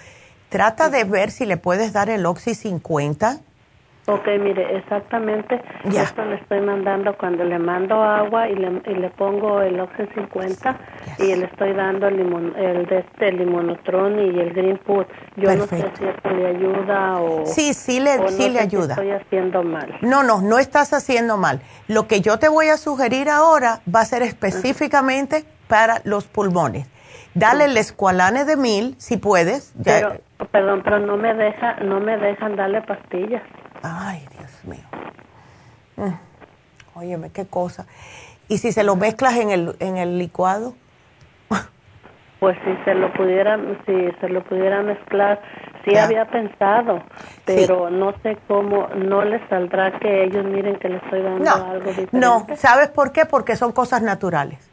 [0.52, 3.38] Trata de ver si le puedes dar el Oxy 50.
[4.06, 5.62] Ok, mire, exactamente.
[5.84, 10.02] Esto le estoy mandando cuando le mando agua y le, y le pongo el Oxy
[10.14, 10.78] 50
[11.20, 15.06] y le estoy dando el, limon, el de este limonotron y el Green Food.
[15.36, 17.46] Yo no sé si esto le ayuda o.
[17.46, 18.94] Sí, sí le, sí le ayuda.
[18.94, 19.96] estoy haciendo mal.
[20.02, 21.62] No, no, no estás haciendo mal.
[21.88, 26.88] Lo que yo te voy a sugerir ahora va a ser específicamente para los pulmones.
[27.34, 29.72] Dale el escualane de mil, si puedes.
[29.82, 30.18] Pero,
[30.50, 33.42] perdón, pero no me deja, no me dejan darle pastillas.
[33.82, 34.86] Ay, Dios mío.
[35.96, 36.98] Mm.
[36.98, 37.86] Óyeme, qué cosa.
[38.48, 40.74] ¿Y si se lo mezclas en el, en el licuado?
[42.40, 43.56] Pues si se lo pudiera,
[43.86, 45.40] si se lo pudiera mezclar,
[45.84, 47.00] sí había pensado,
[47.44, 51.90] pero no sé cómo, no les saldrá que ellos miren que le estoy dando algo
[51.90, 52.18] diferente.
[52.18, 53.26] No, ¿sabes por qué?
[53.26, 54.71] Porque son cosas naturales.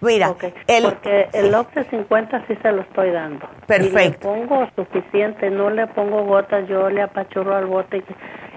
[0.00, 0.34] Mira,
[0.66, 3.46] el, porque el Oxy 50 sí se lo estoy dando.
[3.66, 4.34] Perfecto.
[4.34, 8.02] Y le pongo suficiente, no le pongo gotas, yo le apachurro al bote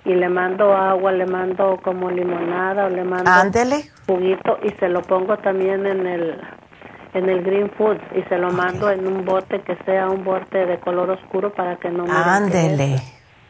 [0.05, 3.29] y, le mando agua, le mando como limonada o le mando
[4.07, 6.41] juguito y se lo pongo también en el
[7.13, 10.65] en el green food y se lo mando en un bote que sea un bote
[10.65, 13.01] de color oscuro para que no me Ándele.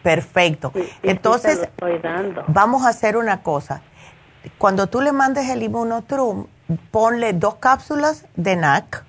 [0.01, 0.73] Perfecto.
[1.01, 2.43] Entonces, estoy dando.
[2.47, 3.81] vamos a hacer una cosa.
[4.57, 6.47] Cuando tú le mandes el inmunotrum,
[6.91, 9.03] ponle dos cápsulas de NAC,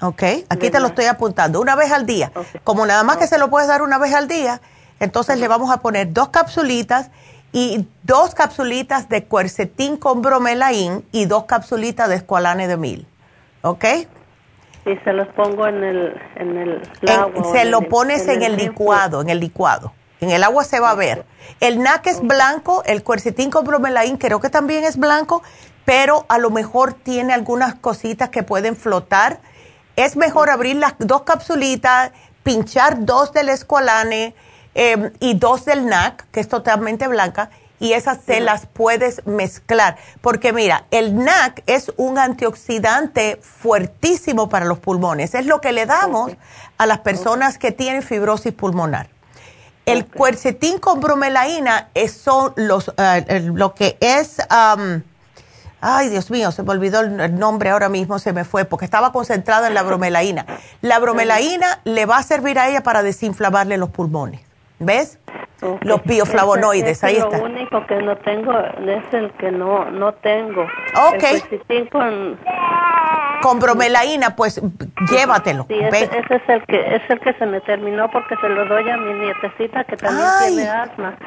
[0.00, 0.22] ¿ok?
[0.48, 2.32] Aquí te lo estoy apuntando, una vez al día.
[2.62, 4.60] Como nada más que se lo puedes dar una vez al día,
[5.00, 7.10] entonces le vamos a poner dos capsulitas
[7.52, 13.06] y dos capsulitas de cuercetín con bromelain y dos capsulitas de escualane de mil,
[13.62, 13.84] ¿ok?
[14.86, 17.52] Y se los pongo en el, en el agua.
[17.52, 19.92] se lo pones en, el, licuado, en el licuado.
[20.20, 21.24] En el agua se va a ver.
[21.60, 25.42] El NAC es blanco, el cuercetín con bromelain creo que también es blanco
[25.84, 29.40] pero a lo mejor tiene algunas cositas que pueden flotar.
[29.96, 32.12] Es mejor abrir las dos capsulitas,
[32.42, 34.34] pinchar dos del escualane
[34.74, 37.50] em, y dos del NAC, que es totalmente blanca,
[37.80, 39.96] y esas se las puedes mezclar.
[40.20, 45.34] Porque mira, el NAC es un antioxidante fuertísimo para los pulmones.
[45.34, 46.32] Es lo que le damos
[46.78, 49.08] a las personas que tienen fibrosis pulmonar.
[49.86, 54.38] El cuercetín con bromelaína es son los, eh, lo que es...
[55.86, 59.12] Ay, Dios mío, se me olvidó el nombre ahora mismo, se me fue, porque estaba
[59.12, 60.46] concentrada en la bromelaína.
[60.80, 64.40] La bromelaína le va a servir a ella para desinflamarle los pulmones.
[64.78, 65.18] ¿Ves?
[65.82, 67.36] Los bioflavonoides, ahí está.
[67.36, 70.62] Lo único que no tengo es el que no, no tengo.
[70.62, 71.90] Ok.
[71.92, 72.38] con...
[73.42, 74.62] con bromelaína, pues
[75.10, 75.66] llévatelo.
[75.68, 78.88] Sí, ese, es el que es el que se me terminó porque se lo doy
[78.88, 81.18] a mi nietecita que también tiene asma.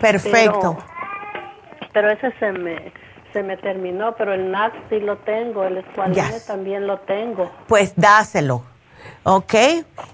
[0.00, 0.78] Perfecto.
[1.92, 2.92] pero ese se me
[3.32, 7.50] se me terminó, pero el NAC sí lo tengo, el escualene también lo tengo.
[7.66, 8.62] Pues dáselo,
[9.24, 9.54] ¿ok?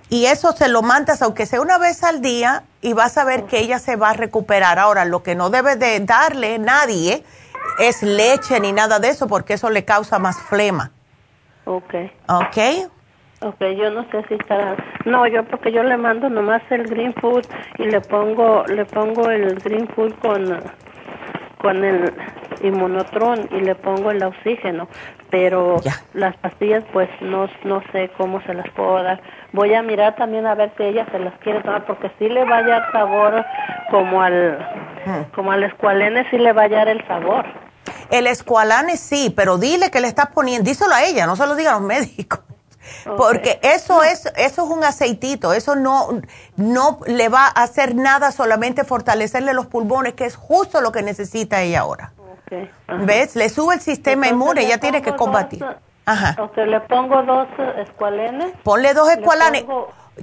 [0.08, 3.44] Y eso se lo mandas, aunque sea una vez al día, y vas a ver
[3.44, 4.78] que ella se va a recuperar.
[4.78, 7.24] Ahora, lo que no debe de darle nadie
[7.78, 10.92] es leche ni nada de eso, porque eso le causa más flema.
[11.64, 11.94] Ok.
[12.28, 12.88] Ok.
[13.42, 14.76] Ok, yo no sé si estará.
[15.04, 17.44] No, yo porque yo le mando nomás el green food
[17.78, 20.62] y le pongo le pongo el green food con
[21.66, 22.14] con el
[22.62, 24.86] inmunotron y le pongo el oxígeno,
[25.30, 25.80] pero
[26.14, 29.20] las pastillas pues no, no sé cómo se las puedo dar.
[29.52, 32.44] Voy a mirar también a ver si ella se las quiere tomar porque si le
[32.44, 33.44] va a dar sabor
[33.90, 34.58] como al
[35.06, 35.34] hmm.
[35.34, 37.44] como al escualene si le va a dar el sabor.
[38.10, 41.56] El escualane sí, pero dile que le estás poniendo, díselo a ella, no se lo
[41.56, 42.38] diga a los médicos.
[43.16, 46.20] Porque eso es, eso es un aceitito, eso no,
[46.56, 51.02] no le va a hacer nada, solamente fortalecerle los pulmones, que es justo lo que
[51.02, 52.12] necesita ella ahora.
[53.04, 53.34] ¿Ves?
[53.36, 55.64] Le sube el sistema inmune, ella tiene que combatir.
[56.04, 56.36] Ajá.
[56.56, 57.48] le pongo dos
[57.78, 58.52] escualenes.
[58.62, 59.64] Ponle dos escualanes.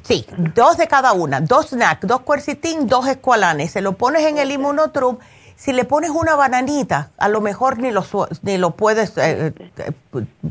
[0.02, 3.72] Sí, dos de cada una, dos NAC, dos cuercitín, dos escualanes.
[3.72, 5.18] Se lo pones en el inmunotrum.
[5.56, 8.04] Si le pones una bananita, a lo mejor ni lo,
[8.42, 9.92] ni lo puedes, eh, eh,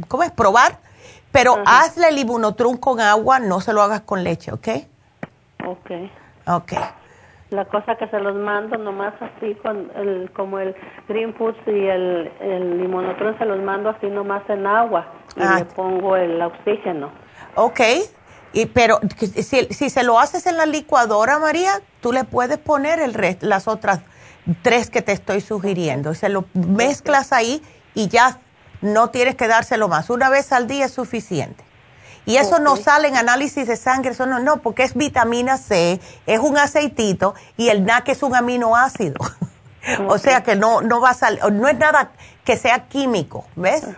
[0.06, 0.30] ¿cómo es?
[0.30, 0.78] Probar
[1.32, 4.68] pero hazle el ibunotrum con agua, no se lo hagas con leche, ¿ok?
[5.66, 5.90] Ok.
[6.46, 6.72] Ok.
[7.50, 10.74] La cosa que se los mando nomás así con el, como el
[11.08, 15.06] Green Foods y el, el limonotron se los mando así nomás en agua
[15.36, 15.56] y ah.
[15.58, 17.10] le pongo el oxígeno.
[17.54, 17.80] Ok,
[18.54, 23.00] y, pero si, si se lo haces en la licuadora, María, tú le puedes poner
[23.00, 24.00] el resto, las otras
[24.62, 26.14] tres que te estoy sugiriendo.
[26.14, 27.62] Se lo mezclas ahí
[27.94, 28.38] y ya
[28.82, 30.10] no tienes que dárselo más.
[30.10, 31.64] Una vez al día es suficiente.
[32.24, 36.00] Y eso no sale en análisis de sangre, eso no, no, porque es vitamina C,
[36.26, 39.16] es un aceitito y el NAC es un aminoácido.
[40.06, 42.12] o sea que no, no va a salir, no es nada
[42.44, 43.88] que sea químico, ¿ves?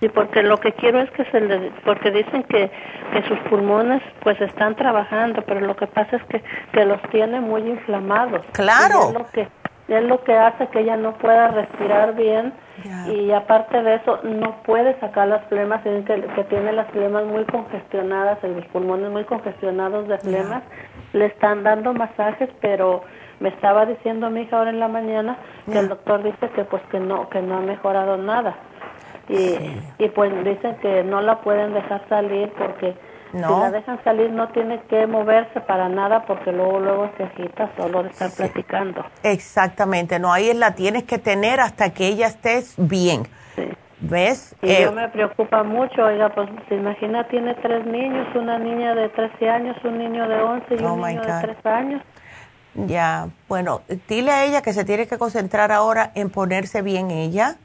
[0.00, 2.70] Sí, porque lo que quiero es que se le, porque dicen que,
[3.12, 6.42] que sus pulmones pues están trabajando, pero lo que pasa es que,
[6.72, 8.44] que los tiene muy inflamados.
[8.52, 9.08] Claro.
[9.08, 9.48] es lo que,
[9.88, 12.52] es lo que hace que ella no pueda respirar bien
[13.06, 17.44] y aparte de eso no puede sacar las flemas, que, que tiene las flemas muy
[17.44, 20.62] congestionadas, los pulmones muy congestionados de flemas,
[21.12, 23.02] le están dando masajes, pero
[23.40, 25.36] me estaba diciendo mi hija ahora en la mañana
[25.70, 28.54] que el doctor dice que pues que no, que no ha mejorado nada.
[29.28, 29.56] Y,
[29.98, 32.94] y pues dicen que no la pueden dejar salir porque
[33.34, 37.70] si la dejan salir no tiene que moverse para nada porque luego luego se agita
[37.76, 39.04] solo de estar platicando.
[39.22, 43.24] Exactamente, no, ahí la tienes que tener hasta que ella esté bien.
[44.00, 44.54] ¿Ves?
[44.60, 48.94] Y yo eh, me preocupa mucho, oiga, pues se imagina, tiene tres niños, una niña
[48.94, 52.02] de 13 años, un niño de 11 y un oh niño de 3 años.
[52.74, 57.56] Ya, bueno, dile a ella que se tiene que concentrar ahora en ponerse bien ella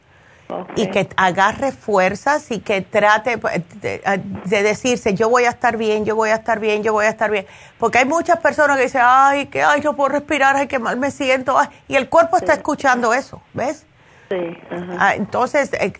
[0.75, 3.39] y que agarre fuerzas y que trate
[3.81, 7.09] de, decirse, yo voy a estar bien, yo voy a estar bien, yo voy a
[7.09, 7.45] estar bien.
[7.77, 10.97] Porque hay muchas personas que dicen, ay, que ay, no puedo respirar, ay, qué mal
[10.97, 11.57] me siento.
[11.87, 13.85] y el cuerpo está escuchando eso, ¿ves?
[14.29, 14.57] Sí.
[14.97, 15.93] Ah, entonces, eh,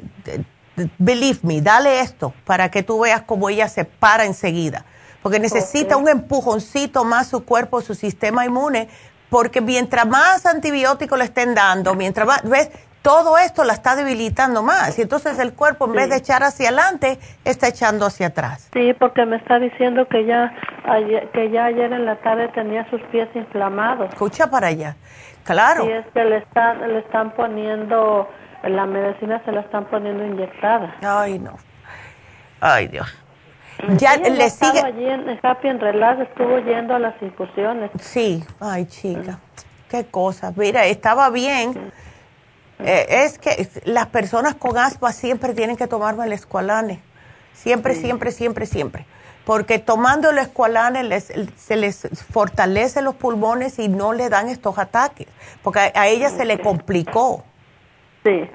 [0.97, 4.85] believe me, dale esto para que tú veas cómo ella se para enseguida.
[5.21, 8.87] Porque necesita un empujoncito más su cuerpo, su sistema inmune,
[9.29, 12.69] porque mientras más antibióticos le estén dando, mientras más, ¿ves?
[13.01, 16.69] Todo esto la está debilitando más y entonces el cuerpo en vez de echar hacia
[16.69, 18.69] adelante está echando hacia atrás.
[18.73, 20.53] Sí, porque me está diciendo que ya
[20.85, 24.09] ayer, que ya ayer en la tarde tenía sus pies inflamados.
[24.09, 24.95] Escucha para allá.
[25.43, 25.85] Claro.
[25.85, 28.29] Sí, es que le están le están poniendo
[28.63, 30.95] la medicina se la están poniendo inyectada.
[31.01, 31.57] Ay, no.
[32.59, 33.07] Ay, Dios.
[33.97, 37.91] Ya le sigue allí en Happy en Relax estuvo yendo a las infusiones.
[38.01, 39.39] Sí, ay, chica.
[39.89, 40.51] Qué cosa.
[40.55, 41.91] Mira, estaba bien.
[42.79, 47.01] Eh, es que las personas con asma siempre tienen que tomar el escualane.
[47.53, 49.05] Siempre, siempre, siempre, siempre.
[49.45, 54.77] Porque tomando el escualane les, se les fortalece los pulmones y no le dan estos
[54.77, 55.27] ataques.
[55.63, 57.43] Porque a ella se le complicó.
[58.23, 58.49] Sí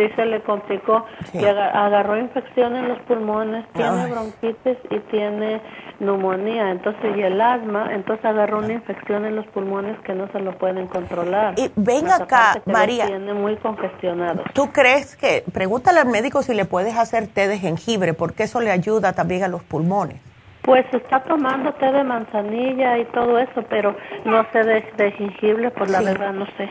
[0.00, 5.60] sí se le complicó y agarró infección en los pulmones, tiene bronquitis y tiene
[5.98, 10.40] neumonía, entonces y el asma, entonces agarró una infección en los pulmones que no se
[10.40, 11.54] lo pueden controlar.
[11.58, 13.06] Y ven acá, María.
[13.06, 14.44] Tiene muy congestionado.
[14.54, 18.60] ¿Tú crees que, pregúntale al médico si le puedes hacer té de jengibre, porque eso
[18.60, 20.16] le ayuda también a los pulmones?
[20.62, 25.90] Pues está tomando té de manzanilla y todo eso, pero no sé de, jengibre, por
[25.90, 26.70] la verdad no sé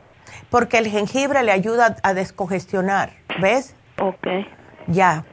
[0.50, 3.12] porque el jengibre le ayuda a descongestionar,
[3.42, 3.76] ¿ves?
[4.00, 4.28] Ok.
[4.88, 5.24] Ya.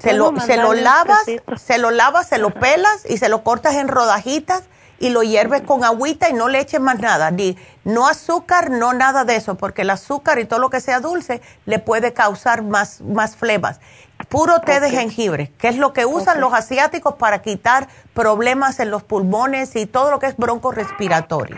[0.00, 1.24] se, lo, se lo lavas,
[1.56, 4.64] se lo lavas, se lo pelas y se lo cortas en rodajitas
[5.00, 8.92] y lo hierves con agüita y no le eches más nada, ni no azúcar, no
[8.92, 12.62] nada de eso, porque el azúcar y todo lo que sea dulce le puede causar
[12.62, 13.80] más, más flemas.
[14.28, 18.90] Puro té de jengibre, que es lo que usan los asiáticos para quitar problemas en
[18.90, 21.56] los pulmones y todo lo que es bronco respiratorio.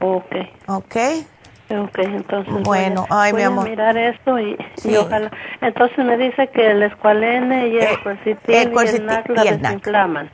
[0.00, 0.32] Ok.
[0.68, 0.96] Ok.
[1.70, 2.62] Ok, entonces.
[2.62, 3.68] Bueno, ay, mi amor.
[3.68, 4.56] mirar esto y,
[4.96, 5.30] ojalá.
[5.60, 9.44] Entonces me dice que el escualene y el eh, cuercitín el y el NAC la
[9.44, 10.30] desinflaman.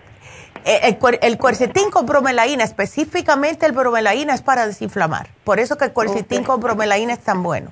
[0.64, 5.28] Eh, el, cuercetín con bromelaína, específicamente el bromelaína es para desinflamar.
[5.44, 7.70] Por eso que el cuercetín con bromelaína es tan bueno.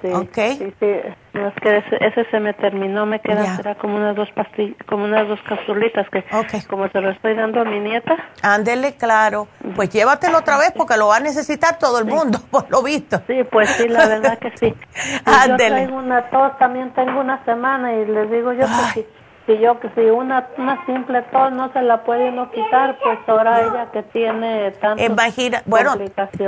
[0.00, 0.86] Sí, sí, sí,
[1.34, 5.28] es que ese, se me terminó, me quedan será como unas dos pastillas, como unas
[5.28, 6.24] dos capsulitas que
[6.68, 8.16] como se lo estoy dando a mi nieta.
[8.42, 9.46] Ándele, claro.
[9.76, 13.20] Pues llévatelo otra vez porque lo va a necesitar todo el mundo, por lo visto.
[13.26, 14.74] Sí, pues sí, la verdad que sí.
[15.24, 15.82] Ándele.
[15.82, 19.06] Yo tengo una tos, también tengo una semana y les digo yo que sí
[19.46, 23.18] si yo que si una, una simple tos no se la puede uno quitar, pues
[23.26, 25.96] ahora ella que tiene tantas Imagina, bueno,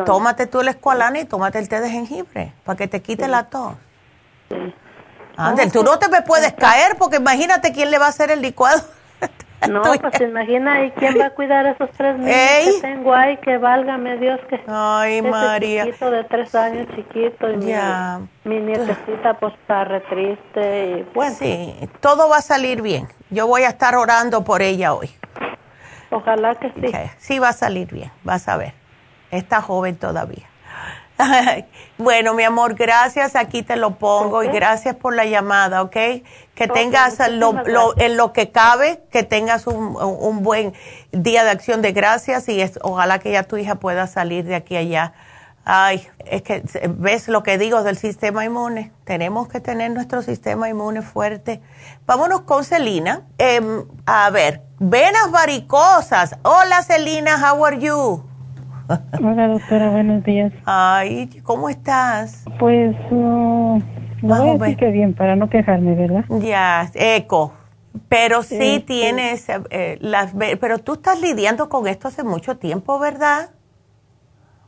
[0.07, 3.45] tómate tú el escualana y tómate el té de jengibre para que te quite la
[3.45, 3.75] tos.
[4.49, 4.75] Sí.
[5.73, 8.83] Tú no te me puedes caer porque imagínate quién le va a hacer el licuado.
[9.69, 13.37] No, pues imagina, ¿y quién va a cuidar a esos tres niños que tengo ahí?
[13.39, 15.85] Que válgame Dios, que Ay, María.
[15.85, 18.21] chiquito de tres años, chiquito, y ya.
[18.45, 21.35] mi, nietecita pues está re triste, y bueno.
[21.35, 23.09] Sí, todo va a salir bien.
[23.31, 25.11] Yo voy a estar orando por ella hoy.
[26.11, 26.93] Ojalá que sí.
[27.17, 28.75] Sí va a salir bien, vas a ver.
[29.31, 30.47] Está joven todavía.
[31.99, 33.37] bueno, mi amor, gracias.
[33.37, 35.97] Aquí te lo pongo y gracias por la llamada, ¿ok?
[36.55, 37.55] Que tengas lo,
[37.97, 40.75] en lo que cabe, que tengas un, un, buen
[41.13, 44.55] día de acción de gracias y es, ojalá que ya tu hija pueda salir de
[44.55, 45.13] aquí allá.
[45.67, 48.93] Ay, es que ves lo que digo del sistema inmune.
[49.05, 51.63] Tenemos que tener nuestro sistema inmune fuerte.
[52.07, 53.23] Vámonos con Celina.
[53.39, 56.37] Em, a ver, venas varicosas.
[56.43, 58.34] Hola Celina, how are you?
[58.87, 60.53] Hola doctora, buenos días.
[60.67, 62.45] Ay, ¿cómo estás?
[62.59, 63.81] Pues no,
[64.21, 66.25] voy a decir que bien, para no quejarme, ¿verdad?
[66.41, 67.55] Ya, eco.
[68.09, 70.35] Pero sí, este tienes eh, las...
[70.61, 73.51] Pero tú estás lidiando con esto hace mucho tiempo, ¿verdad?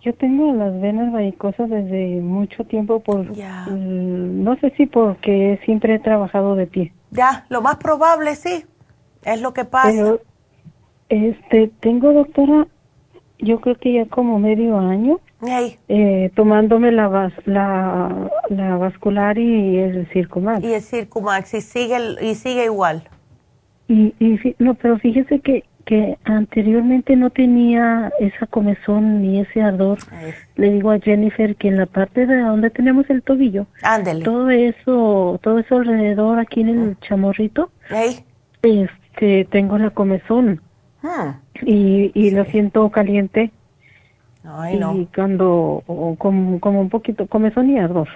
[0.01, 3.27] Yo tengo las venas varicosas desde mucho tiempo por...
[3.69, 6.95] no sé si porque siempre he trabajado de pie.
[7.11, 8.65] Ya, lo más probable sí,
[9.25, 9.91] es lo que pasa.
[9.91, 10.21] Pero,
[11.09, 12.67] este, tengo doctora
[13.39, 15.21] yo creo que ya como medio año
[15.89, 20.65] eh, tomándome la, la, la vascular y el circumax.
[20.65, 23.09] Y el circumax y sigue, y sigue igual.
[23.89, 29.99] Y, y no, pero fíjese que, que anteriormente no tenía esa comezón ni ese ardor.
[30.57, 33.67] Le digo a Jennifer que en la parte de donde tenemos el tobillo,
[34.25, 37.71] todo eso, todo eso alrededor aquí en el chamorrito,
[38.63, 40.61] este, tengo la comezón.
[41.05, 41.41] Ah.
[41.63, 43.53] Y, y lo siento caliente.
[44.45, 45.03] Ay, no.
[45.03, 45.83] Y cuando,
[46.19, 48.09] como, como un poquito, comezón y ardor.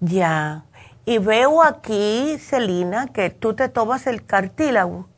[0.00, 0.64] Ya.
[1.04, 5.08] Y veo aquí, Celina, que tú te tomas el cartílago.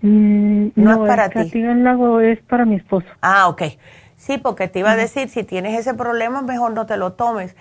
[0.00, 1.34] Mm, no, es para el ti.
[1.34, 3.08] cartílago es para mi esposo.
[3.20, 3.62] Ah, ok.
[4.16, 7.56] Sí, porque te iba a decir, si tienes ese problema, mejor no te lo tomes.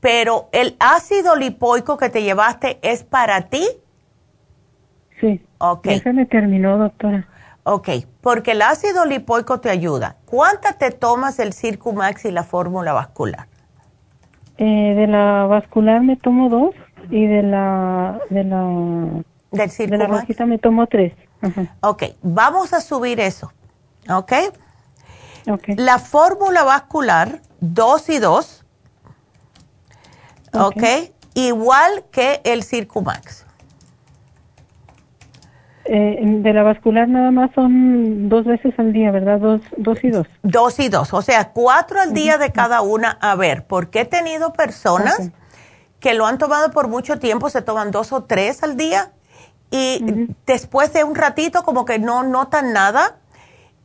[0.00, 3.66] Pero el ácido lipoico que te llevaste es para ti
[5.20, 5.40] Sí.
[5.58, 5.88] Ok.
[5.88, 7.26] Ese me terminó, doctora.
[7.68, 7.88] Ok,
[8.20, 10.14] porque el ácido lipoico te ayuda.
[10.24, 13.48] ¿Cuántas te tomas el Circumax y la fórmula vascular?
[14.56, 16.76] Eh, de la vascular me tomo dos
[17.10, 18.62] y de la de la
[19.50, 21.12] del de la me tomo tres.
[21.80, 23.52] Ok, vamos a subir eso.
[24.08, 24.32] Ok.
[25.48, 25.70] Ok.
[25.76, 28.64] La fórmula vascular dos y dos.
[30.52, 30.84] Ok.
[31.34, 33.45] Igual que el Circumax.
[35.88, 39.38] Eh, de la vascular nada más son dos veces al día, ¿verdad?
[39.38, 40.26] Dos, dos y dos.
[40.42, 43.18] Dos y dos, o sea, cuatro al día de cada una.
[43.20, 45.30] A ver, porque he tenido personas
[46.00, 49.12] que lo han tomado por mucho tiempo, se toman dos o tres al día
[49.70, 53.16] y después de un ratito como que no notan nada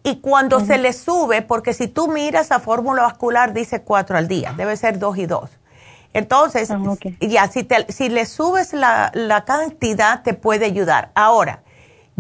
[0.04, 4.28] y cuando se les sube, porque si tú miras la fórmula vascular dice cuatro al
[4.28, 5.52] día, debe ser dos y dos.
[6.14, 6.80] Entonces, ah,
[7.20, 11.12] ya, si, te, si le subes la, la cantidad te puede ayudar.
[11.16, 11.62] Ahora,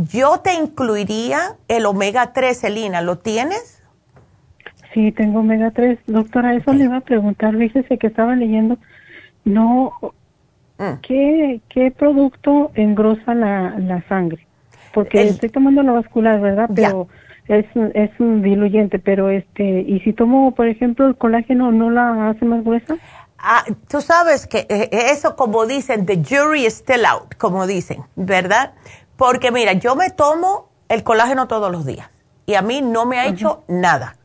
[0.09, 3.81] yo te incluiría el omega 3, Selina, ¿lo tienes?
[4.93, 5.99] Sí, tengo omega 3.
[6.07, 8.77] Doctora, eso le iba a preguntar, fíjese que estaba leyendo,
[9.45, 9.93] no,
[10.77, 10.99] mm.
[11.01, 14.45] ¿qué, ¿qué producto engrosa la, la sangre?
[14.93, 16.69] Porque estoy tomando la vascular, ¿verdad?
[16.75, 17.07] Pero
[17.47, 22.29] es, es un diluyente, pero este, y si tomo, por ejemplo, el colágeno, ¿no la
[22.29, 22.97] hace más gruesa?
[23.37, 28.03] Ah, tú sabes que eh, eso como dicen, the jury is still out, como dicen,
[28.15, 28.73] ¿verdad?
[29.21, 32.09] Porque mira, yo me tomo el colágeno todos los días
[32.47, 34.15] y a mí no me ha hecho nada.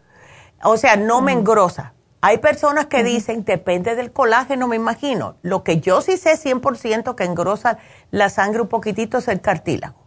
[0.62, 1.93] O sea, no me engrosa.
[2.23, 5.36] Hay personas que dicen, depende del colágeno, me imagino.
[5.43, 7.77] Lo que yo sí sé 100% que engrosa
[8.10, 9.98] la sangre un poquitito es el cartílago.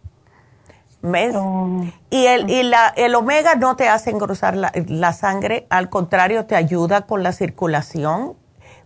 [1.03, 1.35] ¿Ves?
[1.37, 1.85] Oh.
[2.09, 6.47] Y, el, y la, el omega no te hace engrosar la, la, sangre, al contrario,
[6.47, 8.37] te ayuda con la circulación.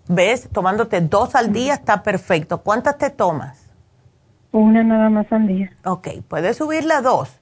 [0.10, 0.50] ¿Ves?
[0.52, 2.62] Tomándote dos al día está perfecto.
[2.62, 3.63] ¿Cuántas te tomas?
[4.54, 5.72] Una nada más al día.
[5.84, 7.42] Ok, puedes subirla a dos.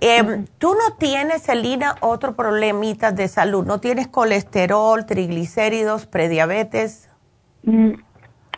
[0.00, 3.64] Em, ¿Tú no tienes, Selina, otro problemita de salud?
[3.64, 7.08] ¿No tienes colesterol, triglicéridos, prediabetes?
[7.62, 7.92] Mm,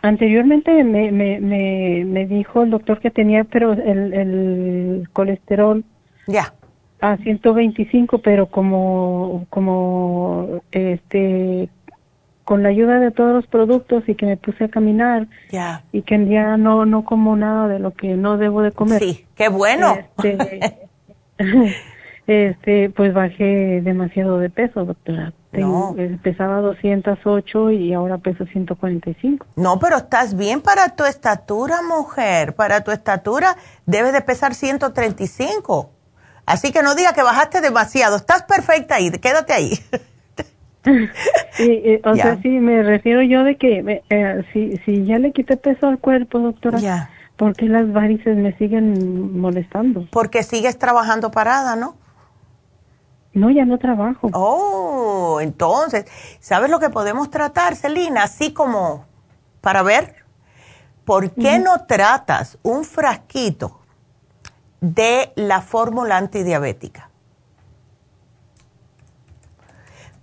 [0.01, 5.85] anteriormente me, me, me, dijo el doctor que tenía, pero el, el colesterol.
[6.27, 6.53] Ya.
[6.99, 11.69] A 125, pero como, como, este,
[12.49, 15.27] con la ayuda de todos los productos y que me puse a caminar
[15.91, 18.97] y que ya no no como nada de lo que no debo de comer.
[18.97, 19.99] Sí, qué bueno.
[20.17, 20.89] Este,
[22.25, 25.31] este pues bajé demasiado de peso, doctora.
[25.51, 26.01] Tengo, no.
[26.01, 29.45] Eh, pesaba 208 y ahora peso 145.
[29.55, 32.55] No, pero estás bien para tu estatura, mujer.
[32.55, 35.91] Para tu estatura debes de pesar 135.
[36.47, 38.15] Así que no diga que bajaste demasiado.
[38.15, 39.11] Estás perfecta ahí.
[39.11, 39.73] Quédate ahí.
[41.51, 45.57] sí, o sea, sí, me refiero yo de que eh, si, si ya le quité
[45.57, 50.07] peso al cuerpo, doctora, ¿por qué las varices me siguen molestando?
[50.11, 51.95] Porque sigues trabajando parada, ¿no?
[53.33, 54.29] No, ya no trabajo.
[54.33, 56.05] Oh, entonces,
[56.39, 58.23] ¿sabes lo que podemos tratar, Celina?
[58.23, 59.05] Así como
[59.61, 60.15] para ver,
[61.05, 63.79] ¿por qué no tratas un frasquito
[64.81, 67.08] de la fórmula antidiabética?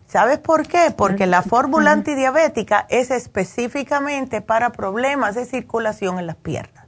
[0.07, 0.93] ¿Sabes por qué?
[0.97, 6.87] Porque la fórmula antidiabética es específicamente para problemas de circulación en las piernas.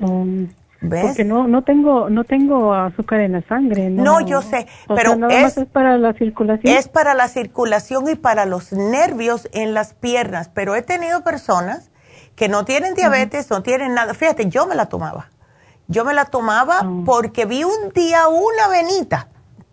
[0.00, 0.48] Um,
[0.80, 3.90] porque no no tengo no tengo azúcar en la sangre.
[3.90, 6.74] No, yo sé, pero es, para la circulación.
[6.74, 10.50] Es para la circulación y para los nervios en las piernas.
[10.52, 11.90] Pero he tenido personas
[12.34, 14.14] que no tienen diabetes, no tienen nada.
[14.14, 15.28] Fíjate, yo me la tomaba.
[15.86, 17.02] Yo me la tomaba ah.
[17.04, 19.28] porque vi un día una venita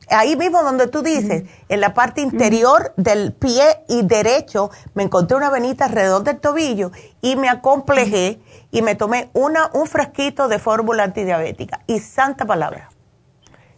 [0.09, 5.37] ahí mismo donde tú dices, en la parte interior del pie y derecho, me encontré
[5.37, 8.39] una venita alrededor del tobillo y me acomplejé
[8.71, 11.81] y me tomé una, un frasquito de fórmula antidiabética.
[11.87, 12.89] Y santa palabra.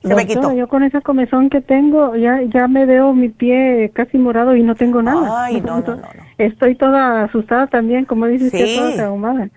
[0.01, 0.53] Se me quitó.
[0.53, 4.63] Yo con esa comezón que tengo, ya, ya me veo mi pie casi morado y
[4.63, 5.43] no tengo nada.
[5.43, 6.07] Ay, no, no, no.
[6.37, 8.77] Estoy toda asustada también, como dices, sí.
[8.77, 9.49] toda traumada.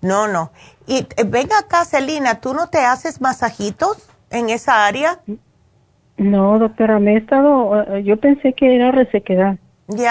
[0.00, 0.52] No, no.
[0.86, 5.20] Y eh, venga acá, Celina, ¿tú no te haces masajitos en esa área?
[6.18, 9.56] No, doctora, me he estado, eh, yo pensé que era resequedad,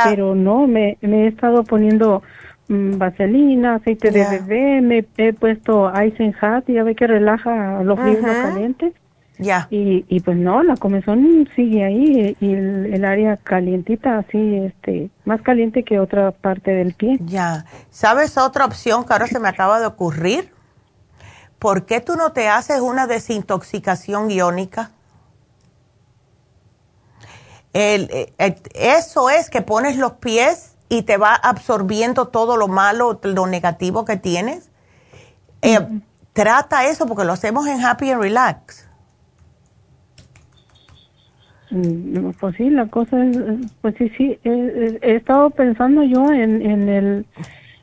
[0.06, 2.24] pero no, me, me he estado poniendo
[2.70, 8.00] mm, vaselina, aceite de bebé, me he puesto Ice Hat, ya ve que relaja los
[8.00, 8.94] fríos calientes.
[9.40, 9.68] Ya.
[9.70, 15.42] Y, y pues no, la comezón sigue ahí y el, área calientita, así, este, más
[15.42, 17.20] caliente que otra parte del pie.
[17.22, 17.66] Ya.
[17.92, 20.52] ¿Sabes otra opción que ahora se me acaba de ocurrir?
[21.60, 24.92] ¿Por qué tú no te haces una desintoxicación iónica?
[27.78, 33.20] El, eh, eso es que pones los pies y te va absorbiendo todo lo malo,
[33.22, 34.72] lo negativo que tienes.
[35.62, 35.78] Eh,
[36.34, 38.90] trata eso porque lo hacemos en Happy and Relax.
[41.70, 43.38] Mm, pues sí, la cosa es,
[43.82, 47.26] pues sí, sí, he, estado pensando yo en, en el,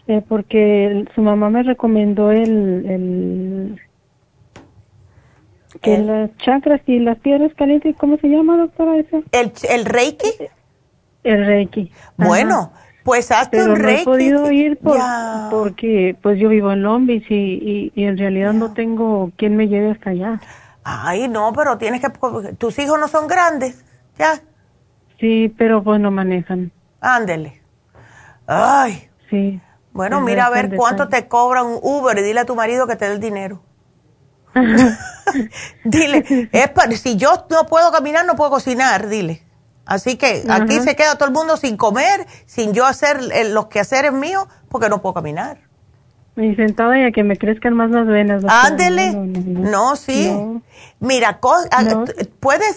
[0.08, 3.78] eh, porque su mamá me recomendó el
[5.82, 8.96] que las chakras y las piedras calientes, ¿cómo se llama, doctora?
[8.96, 9.22] Eso?
[9.32, 10.28] ¿El, el Reiki?
[11.22, 11.90] El Reiki.
[12.16, 12.72] Bueno,
[13.02, 14.04] pues hazte un Reiki.
[14.04, 14.78] No he podido ir
[15.50, 19.90] porque pues yo vivo en Long y, y, en realidad no tengo quien me lleve
[19.90, 20.40] hasta allá.
[20.82, 22.10] Ay, no, pero tienes que...
[22.58, 23.84] Tus hijos no son grandes,
[24.18, 24.40] ya.
[25.18, 26.72] Sí, pero pues no manejan.
[27.00, 27.62] Ándele.
[28.46, 29.08] Ay.
[29.30, 29.60] Sí.
[29.92, 32.96] Bueno, mira a ver cuánto te cobra un Uber y dile a tu marido que
[32.96, 33.62] te dé el dinero.
[35.84, 39.42] dile, es para, si yo no puedo caminar, no puedo cocinar, dile.
[39.86, 43.20] Así que aquí se queda todo el mundo sin comer, sin yo hacer
[43.50, 45.63] los quehaceres míos, porque no puedo caminar.
[46.36, 48.42] Y sentada y a que me crezcan más las venas.
[48.48, 49.12] Ándele.
[49.12, 50.32] No, sí.
[50.98, 51.38] Mira,
[52.40, 52.76] puedes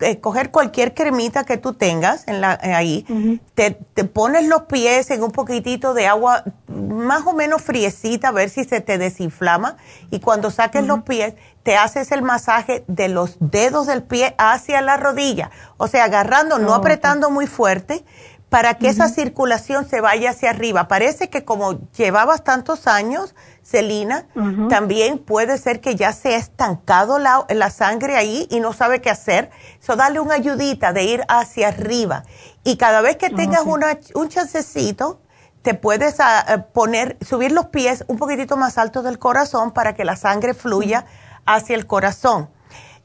[0.00, 3.06] eh, coger cualquier cremita que tú tengas en la, eh, ahí,
[3.54, 8.32] te, te, pones los pies en un poquitito de agua más o menos friecita, a
[8.32, 9.78] ver si se te desinflama.
[10.10, 14.82] Y cuando saques los pies, te haces el masaje de los dedos del pie hacia
[14.82, 15.50] la rodilla.
[15.76, 18.04] O sea, agarrando, no apretando muy fuerte,
[18.48, 20.88] para que esa circulación se vaya hacia arriba.
[20.88, 24.26] Parece que como llevabas tantos años, Celina,
[24.70, 29.02] también puede ser que ya se ha estancado la, la, sangre ahí y no sabe
[29.02, 29.50] qué hacer.
[29.80, 32.24] So, dale una ayudita de ir hacia arriba.
[32.64, 35.20] Y cada vez que tengas una, un chancecito,
[35.60, 39.94] te puedes ah, eh, poner, subir los pies un poquitito más alto del corazón para
[39.94, 41.04] que la sangre fluya
[41.44, 42.48] hacia el corazón.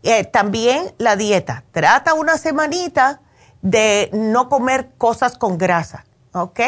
[0.04, 1.66] Eh, también la dieta.
[1.72, 3.22] Trata una semanita
[3.64, 6.60] de no comer cosas con grasa, ¿ok?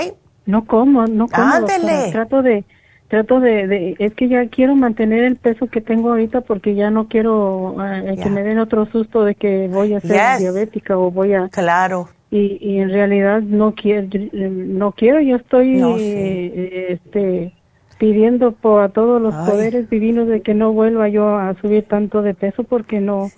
[0.48, 1.54] No como, no como.
[1.54, 2.12] Ándele.
[2.12, 2.64] Trato de,
[3.10, 7.08] trato de, es que ya quiero mantener el peso que tengo ahorita porque ya no
[7.08, 11.34] quiero eh, que me den otro susto de que voy a ser diabética o voy
[11.34, 11.50] a.
[11.50, 12.10] Claro.
[12.32, 17.54] Y, y en realidad no quiero, no quiero, yo estoy, eh, este,
[17.98, 22.22] pidiendo por a todos los poderes divinos de que no vuelva yo a subir tanto
[22.22, 23.30] de peso porque no,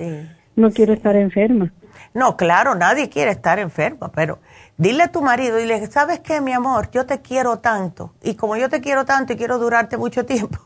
[0.55, 1.71] no quiero estar enferma.
[2.17, 4.39] No, claro, nadie quiere estar enfermo, pero
[4.75, 6.89] dile a tu marido, dile, ¿sabes qué, mi amor?
[6.89, 8.15] Yo te quiero tanto.
[8.23, 10.57] Y como yo te quiero tanto y quiero durarte mucho tiempo.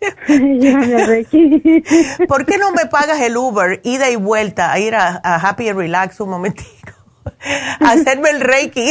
[2.28, 5.76] ¿Por qué no me pagas el Uber, ida y vuelta, a ir a, Happy and
[5.76, 6.92] Relax un momentito?
[7.80, 8.90] hacerme el Reiki.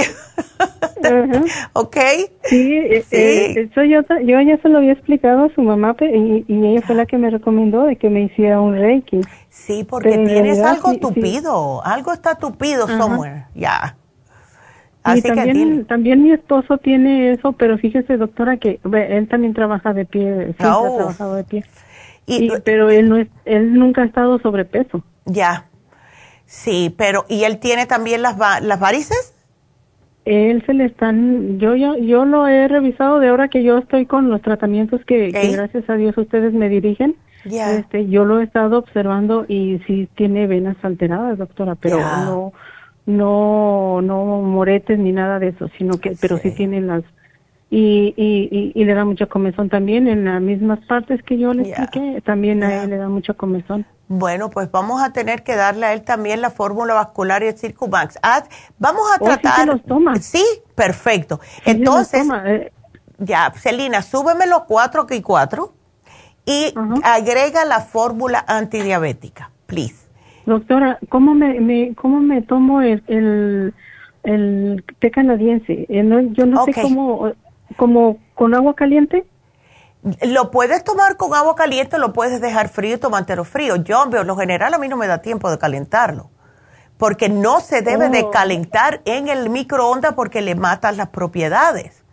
[1.73, 1.97] ¿Ok?
[2.43, 6.45] Sí, eh, eh, eso yo, yo ya se lo había explicado a su mamá y,
[6.47, 9.21] ella fue la que me recomendó de que me hiciera un Reiki.
[9.49, 13.95] Sí, porque tienes algo tupido, algo está tupido somewhere, ya.
[15.03, 20.05] Así también, también mi esposo tiene eso, pero fíjese doctora que él también trabaja de
[20.05, 20.97] pie, siempre ha oh.
[20.97, 21.65] trabajado de pie.
[22.25, 25.03] Y, pero él no es, él nunca ha estado sobrepeso.
[25.25, 25.68] Ya.
[26.49, 29.35] Sí, pero ¿y él tiene también las, las varices?
[30.25, 34.07] Él se le están, yo, yo, yo lo he revisado de ahora que yo estoy
[34.07, 37.15] con los tratamientos que, gracias a Dios ustedes me dirigen.
[37.45, 42.51] Este, yo lo he estado observando y sí tiene venas alteradas, doctora, pero no,
[43.05, 47.03] no, no moretes ni nada de eso, sino que, pero sí, tiene las,
[47.71, 51.69] y, y, y, le da mucha comezón también en las mismas partes que yo le
[51.69, 53.85] expliqué, también a él le da mucha comezón.
[54.07, 57.57] Bueno, pues vamos a tener que darle a él también la fórmula vascular y el
[57.57, 58.17] Circumax.
[58.23, 58.43] Ah,
[58.79, 59.79] vamos a tratar.
[60.19, 60.43] Sí,
[60.73, 61.39] perfecto.
[61.63, 62.71] Entonces, eh.
[63.19, 65.73] ya, Celina, súbeme los 4 y 4
[66.47, 66.73] y
[67.03, 70.09] agrega la fórmula antidiabética, please.
[70.47, 73.75] Doctora, ¿cómo me, cómo me tomo el, el,
[74.23, 75.85] el té canadiense?
[75.87, 77.31] Eh, yo no sé cómo,
[77.77, 79.25] como con agua caliente.
[80.21, 83.75] Lo puedes tomar con agua caliente, lo puedes dejar frío y tomártelo frío.
[83.75, 86.29] Yo, por lo general, a mí no me da tiempo de calentarlo.
[86.97, 88.31] Porque no se debe de oh.
[88.31, 92.03] calentar en el microondas porque le matan las propiedades.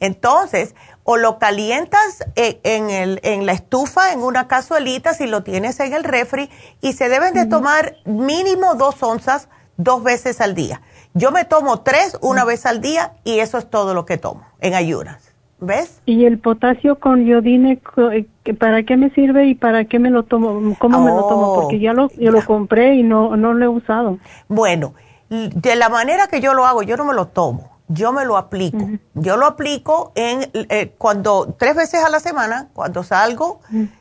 [0.00, 5.42] Entonces, o lo calientas eh, en, el, en la estufa, en una cazuelita, si lo
[5.42, 6.50] tienes en el refri,
[6.80, 10.82] y se deben de tomar mínimo dos onzas dos veces al día.
[11.14, 14.46] Yo me tomo tres una vez al día y eso es todo lo que tomo
[14.64, 15.30] en ayunas.
[15.60, 16.00] ¿Ves?
[16.04, 17.80] ¿Y el potasio con iodine,
[18.12, 20.74] eh, para qué me sirve y para qué me lo tomo?
[20.78, 21.52] ¿Cómo me lo tomo?
[21.52, 24.18] Oh, Porque ya lo, yo lo compré y no, no lo he usado.
[24.48, 24.94] Bueno,
[25.28, 28.36] de la manera que yo lo hago, yo no me lo tomo, yo me lo
[28.36, 28.88] aplico.
[29.14, 33.60] Yo lo aplico en eh, cuando, tres veces a la semana, cuando salgo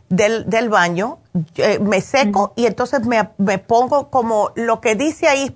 [0.09, 1.19] del, del, baño,
[1.55, 5.55] eh, me seco y entonces me, me, pongo como lo que dice ahí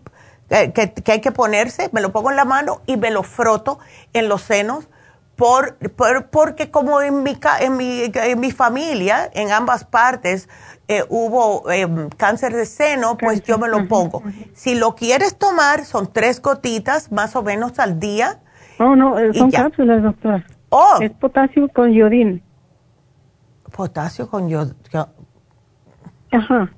[0.49, 3.79] que, que hay que ponerse, me lo pongo en la mano y me lo froto
[4.13, 4.87] en los senos
[5.37, 5.77] por,
[6.31, 10.49] porque como en mi, en, mi, en mi familia, en ambas partes,
[10.87, 14.23] eh, hubo em, cáncer de seno, pues yo me lo pongo.
[14.53, 18.39] Si lo quieres tomar, son tres gotitas más o menos al día.
[18.79, 20.43] Oh, no, eh, son cápsulas, doctora.
[20.69, 20.97] Oh.
[21.01, 22.41] Es potasio con yodín.
[23.75, 24.75] Potasio con yodín.
[26.31, 26.71] Ajá.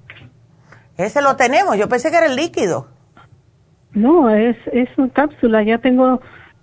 [0.98, 2.88] Ese lo tenemos, yo pensé que era el líquido.
[3.94, 6.20] No, es, es una cápsula, ya tengo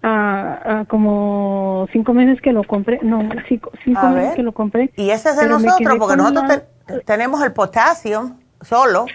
[0.09, 4.91] a, como cinco meses que lo compré, no, cinco, cinco meses que lo compré.
[4.97, 6.63] Y ese es de nosotros, porque nosotros
[7.05, 9.07] tenemos el potasio solo.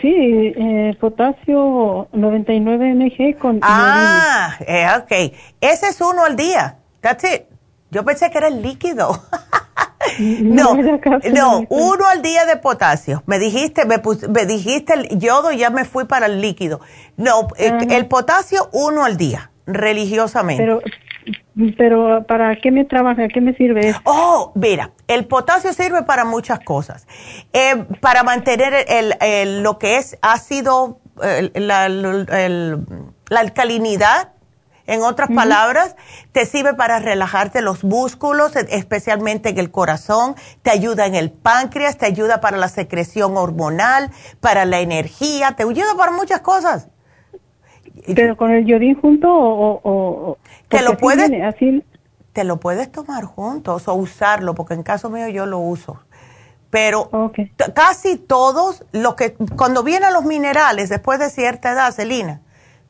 [0.00, 0.12] Sí,
[0.56, 3.60] eh, potasio 99 mg con...
[3.62, 5.36] Ah, eh, ok.
[5.60, 6.78] Ese es uno al día.
[7.00, 7.42] That's it.
[7.90, 9.22] Yo pensé que era el líquido.
[10.42, 10.76] no,
[11.32, 13.22] no, uno al día de potasio.
[13.26, 16.80] Me dijiste, me, me, dijiste el yodo y ya me fui para el líquido.
[17.16, 20.62] No, el, el potasio uno al día religiosamente.
[20.62, 20.80] Pero,
[21.76, 23.28] pero ¿para qué me trabaja?
[23.28, 23.94] ¿Qué me sirve?
[24.04, 27.06] Oh, mira, el potasio sirve para muchas cosas.
[27.52, 31.00] Eh, para mantener el, lo que es ácido,
[31.54, 34.32] la, la alcalinidad
[34.86, 35.96] en otras palabras,
[36.32, 41.32] te sirve para relajarte los músculos, e, especialmente en el corazón, te ayuda en el
[41.32, 44.10] páncreas, te ayuda para la secreción hormonal,
[44.40, 46.88] para la energía, te ayuda para muchas cosas.
[48.14, 50.38] ¿Pero con el yodín junto o...?
[50.68, 51.30] te lo puedes...
[51.42, 51.84] Así...
[52.32, 55.98] Te lo puedes tomar juntos o usarlo, porque en caso mío yo lo uso.
[56.68, 57.10] Pero
[57.74, 62.42] casi todos, lo que cuando vienen los minerales después de cierta edad, Celina,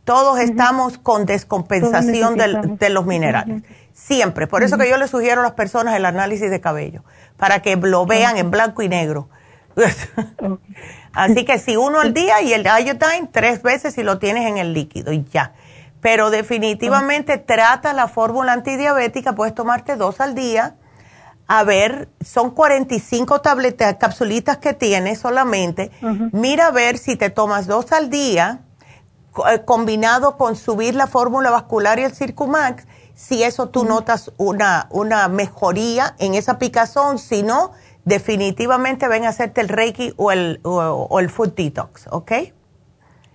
[0.04, 3.62] todos estamos con descompensación de los minerales.
[3.92, 4.46] Siempre.
[4.46, 7.04] Por eso que yo le sugiero a las personas el análisis de cabello,
[7.36, 9.28] para que lo vean en blanco y negro.
[11.12, 14.58] Así que si uno al día y el iodine tres veces si lo tienes en
[14.58, 15.52] el líquido y ya.
[16.00, 20.76] Pero definitivamente trata la fórmula antidiabética, puedes tomarte dos al día.
[21.48, 25.90] A ver, son 45 tabletas, capsulitas que tienes solamente.
[26.32, 28.60] Mira a ver si te tomas dos al día,
[29.50, 32.84] eh, combinado con subir la fórmula vascular y el Circumax,
[33.14, 37.72] si eso tú notas una, una mejoría en esa picazón, si no,
[38.06, 42.32] definitivamente ven a hacerte el Reiki o el, o, el Food Detox, ¿ok?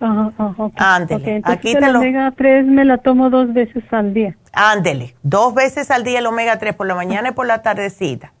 [0.00, 1.42] Ajá, ajá, Ándele.
[1.44, 4.36] Aquí te el omega 3 me la tomo dos veces al día.
[4.52, 8.32] Ándele, dos veces al día el omega 3, por la mañana y por la tardecita.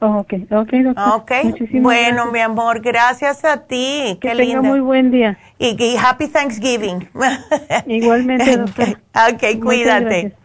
[0.00, 1.08] ok, ok, doctor.
[1.14, 1.32] Ok,
[1.80, 4.18] bueno, mi amor, gracias a ti.
[4.20, 5.38] Que Qué tenga muy buen día.
[5.58, 7.08] Y, happy Thanksgiving.
[7.86, 8.88] Igualmente, doctor.
[9.14, 10.36] ok, cuídate.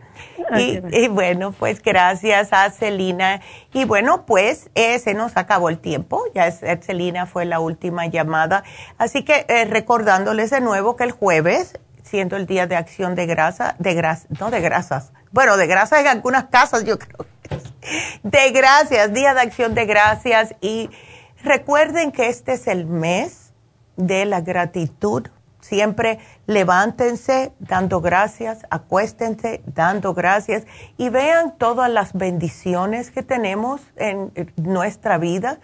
[0.57, 3.41] Y, bueno, pues gracias a Celina.
[3.73, 6.23] Y bueno, pues eh, se nos acabó el tiempo.
[6.33, 8.63] Ya Celina fue la última llamada.
[8.97, 13.25] Así que eh, recordándoles de nuevo que el jueves, siendo el día de acción de
[13.25, 15.11] grasa, de grasa, no de grasas.
[15.31, 17.25] Bueno, de grasas en algunas casas, yo creo.
[18.23, 20.55] De gracias, día de acción de gracias.
[20.61, 20.89] Y
[21.43, 23.51] recuerden que este es el mes
[23.97, 25.27] de la gratitud.
[25.73, 30.67] Siempre levántense dando gracias, acuéstense dando gracias
[30.97, 35.57] y vean todas las bendiciones que tenemos en nuestra vida,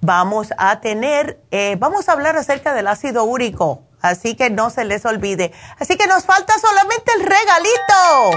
[0.00, 4.84] vamos a tener, eh, vamos a hablar acerca del ácido úrico, así que no se
[4.84, 5.52] les olvide.
[5.78, 8.30] Así que nos falta solamente el regalito.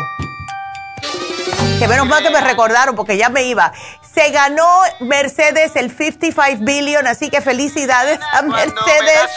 [1.79, 3.71] Que menos mal que me recordaron porque ya me iba.
[4.13, 4.67] Se ganó
[4.99, 9.29] Mercedes el 55 billion, así que felicidades a Mercedes.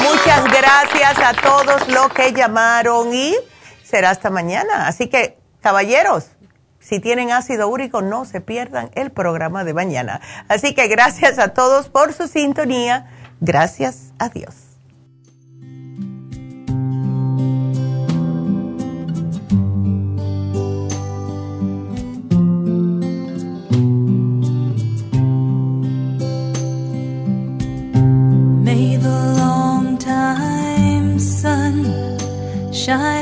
[0.00, 3.34] Muchas gracias a todos los que llamaron y
[3.92, 4.86] será hasta mañana.
[4.88, 6.30] Así que, caballeros,
[6.80, 10.22] si tienen ácido úrico, no se pierdan el programa de mañana.
[10.48, 13.10] Así que gracias a todos por su sintonía.
[13.40, 14.72] Gracias a Dios.
[32.82, 33.21] shine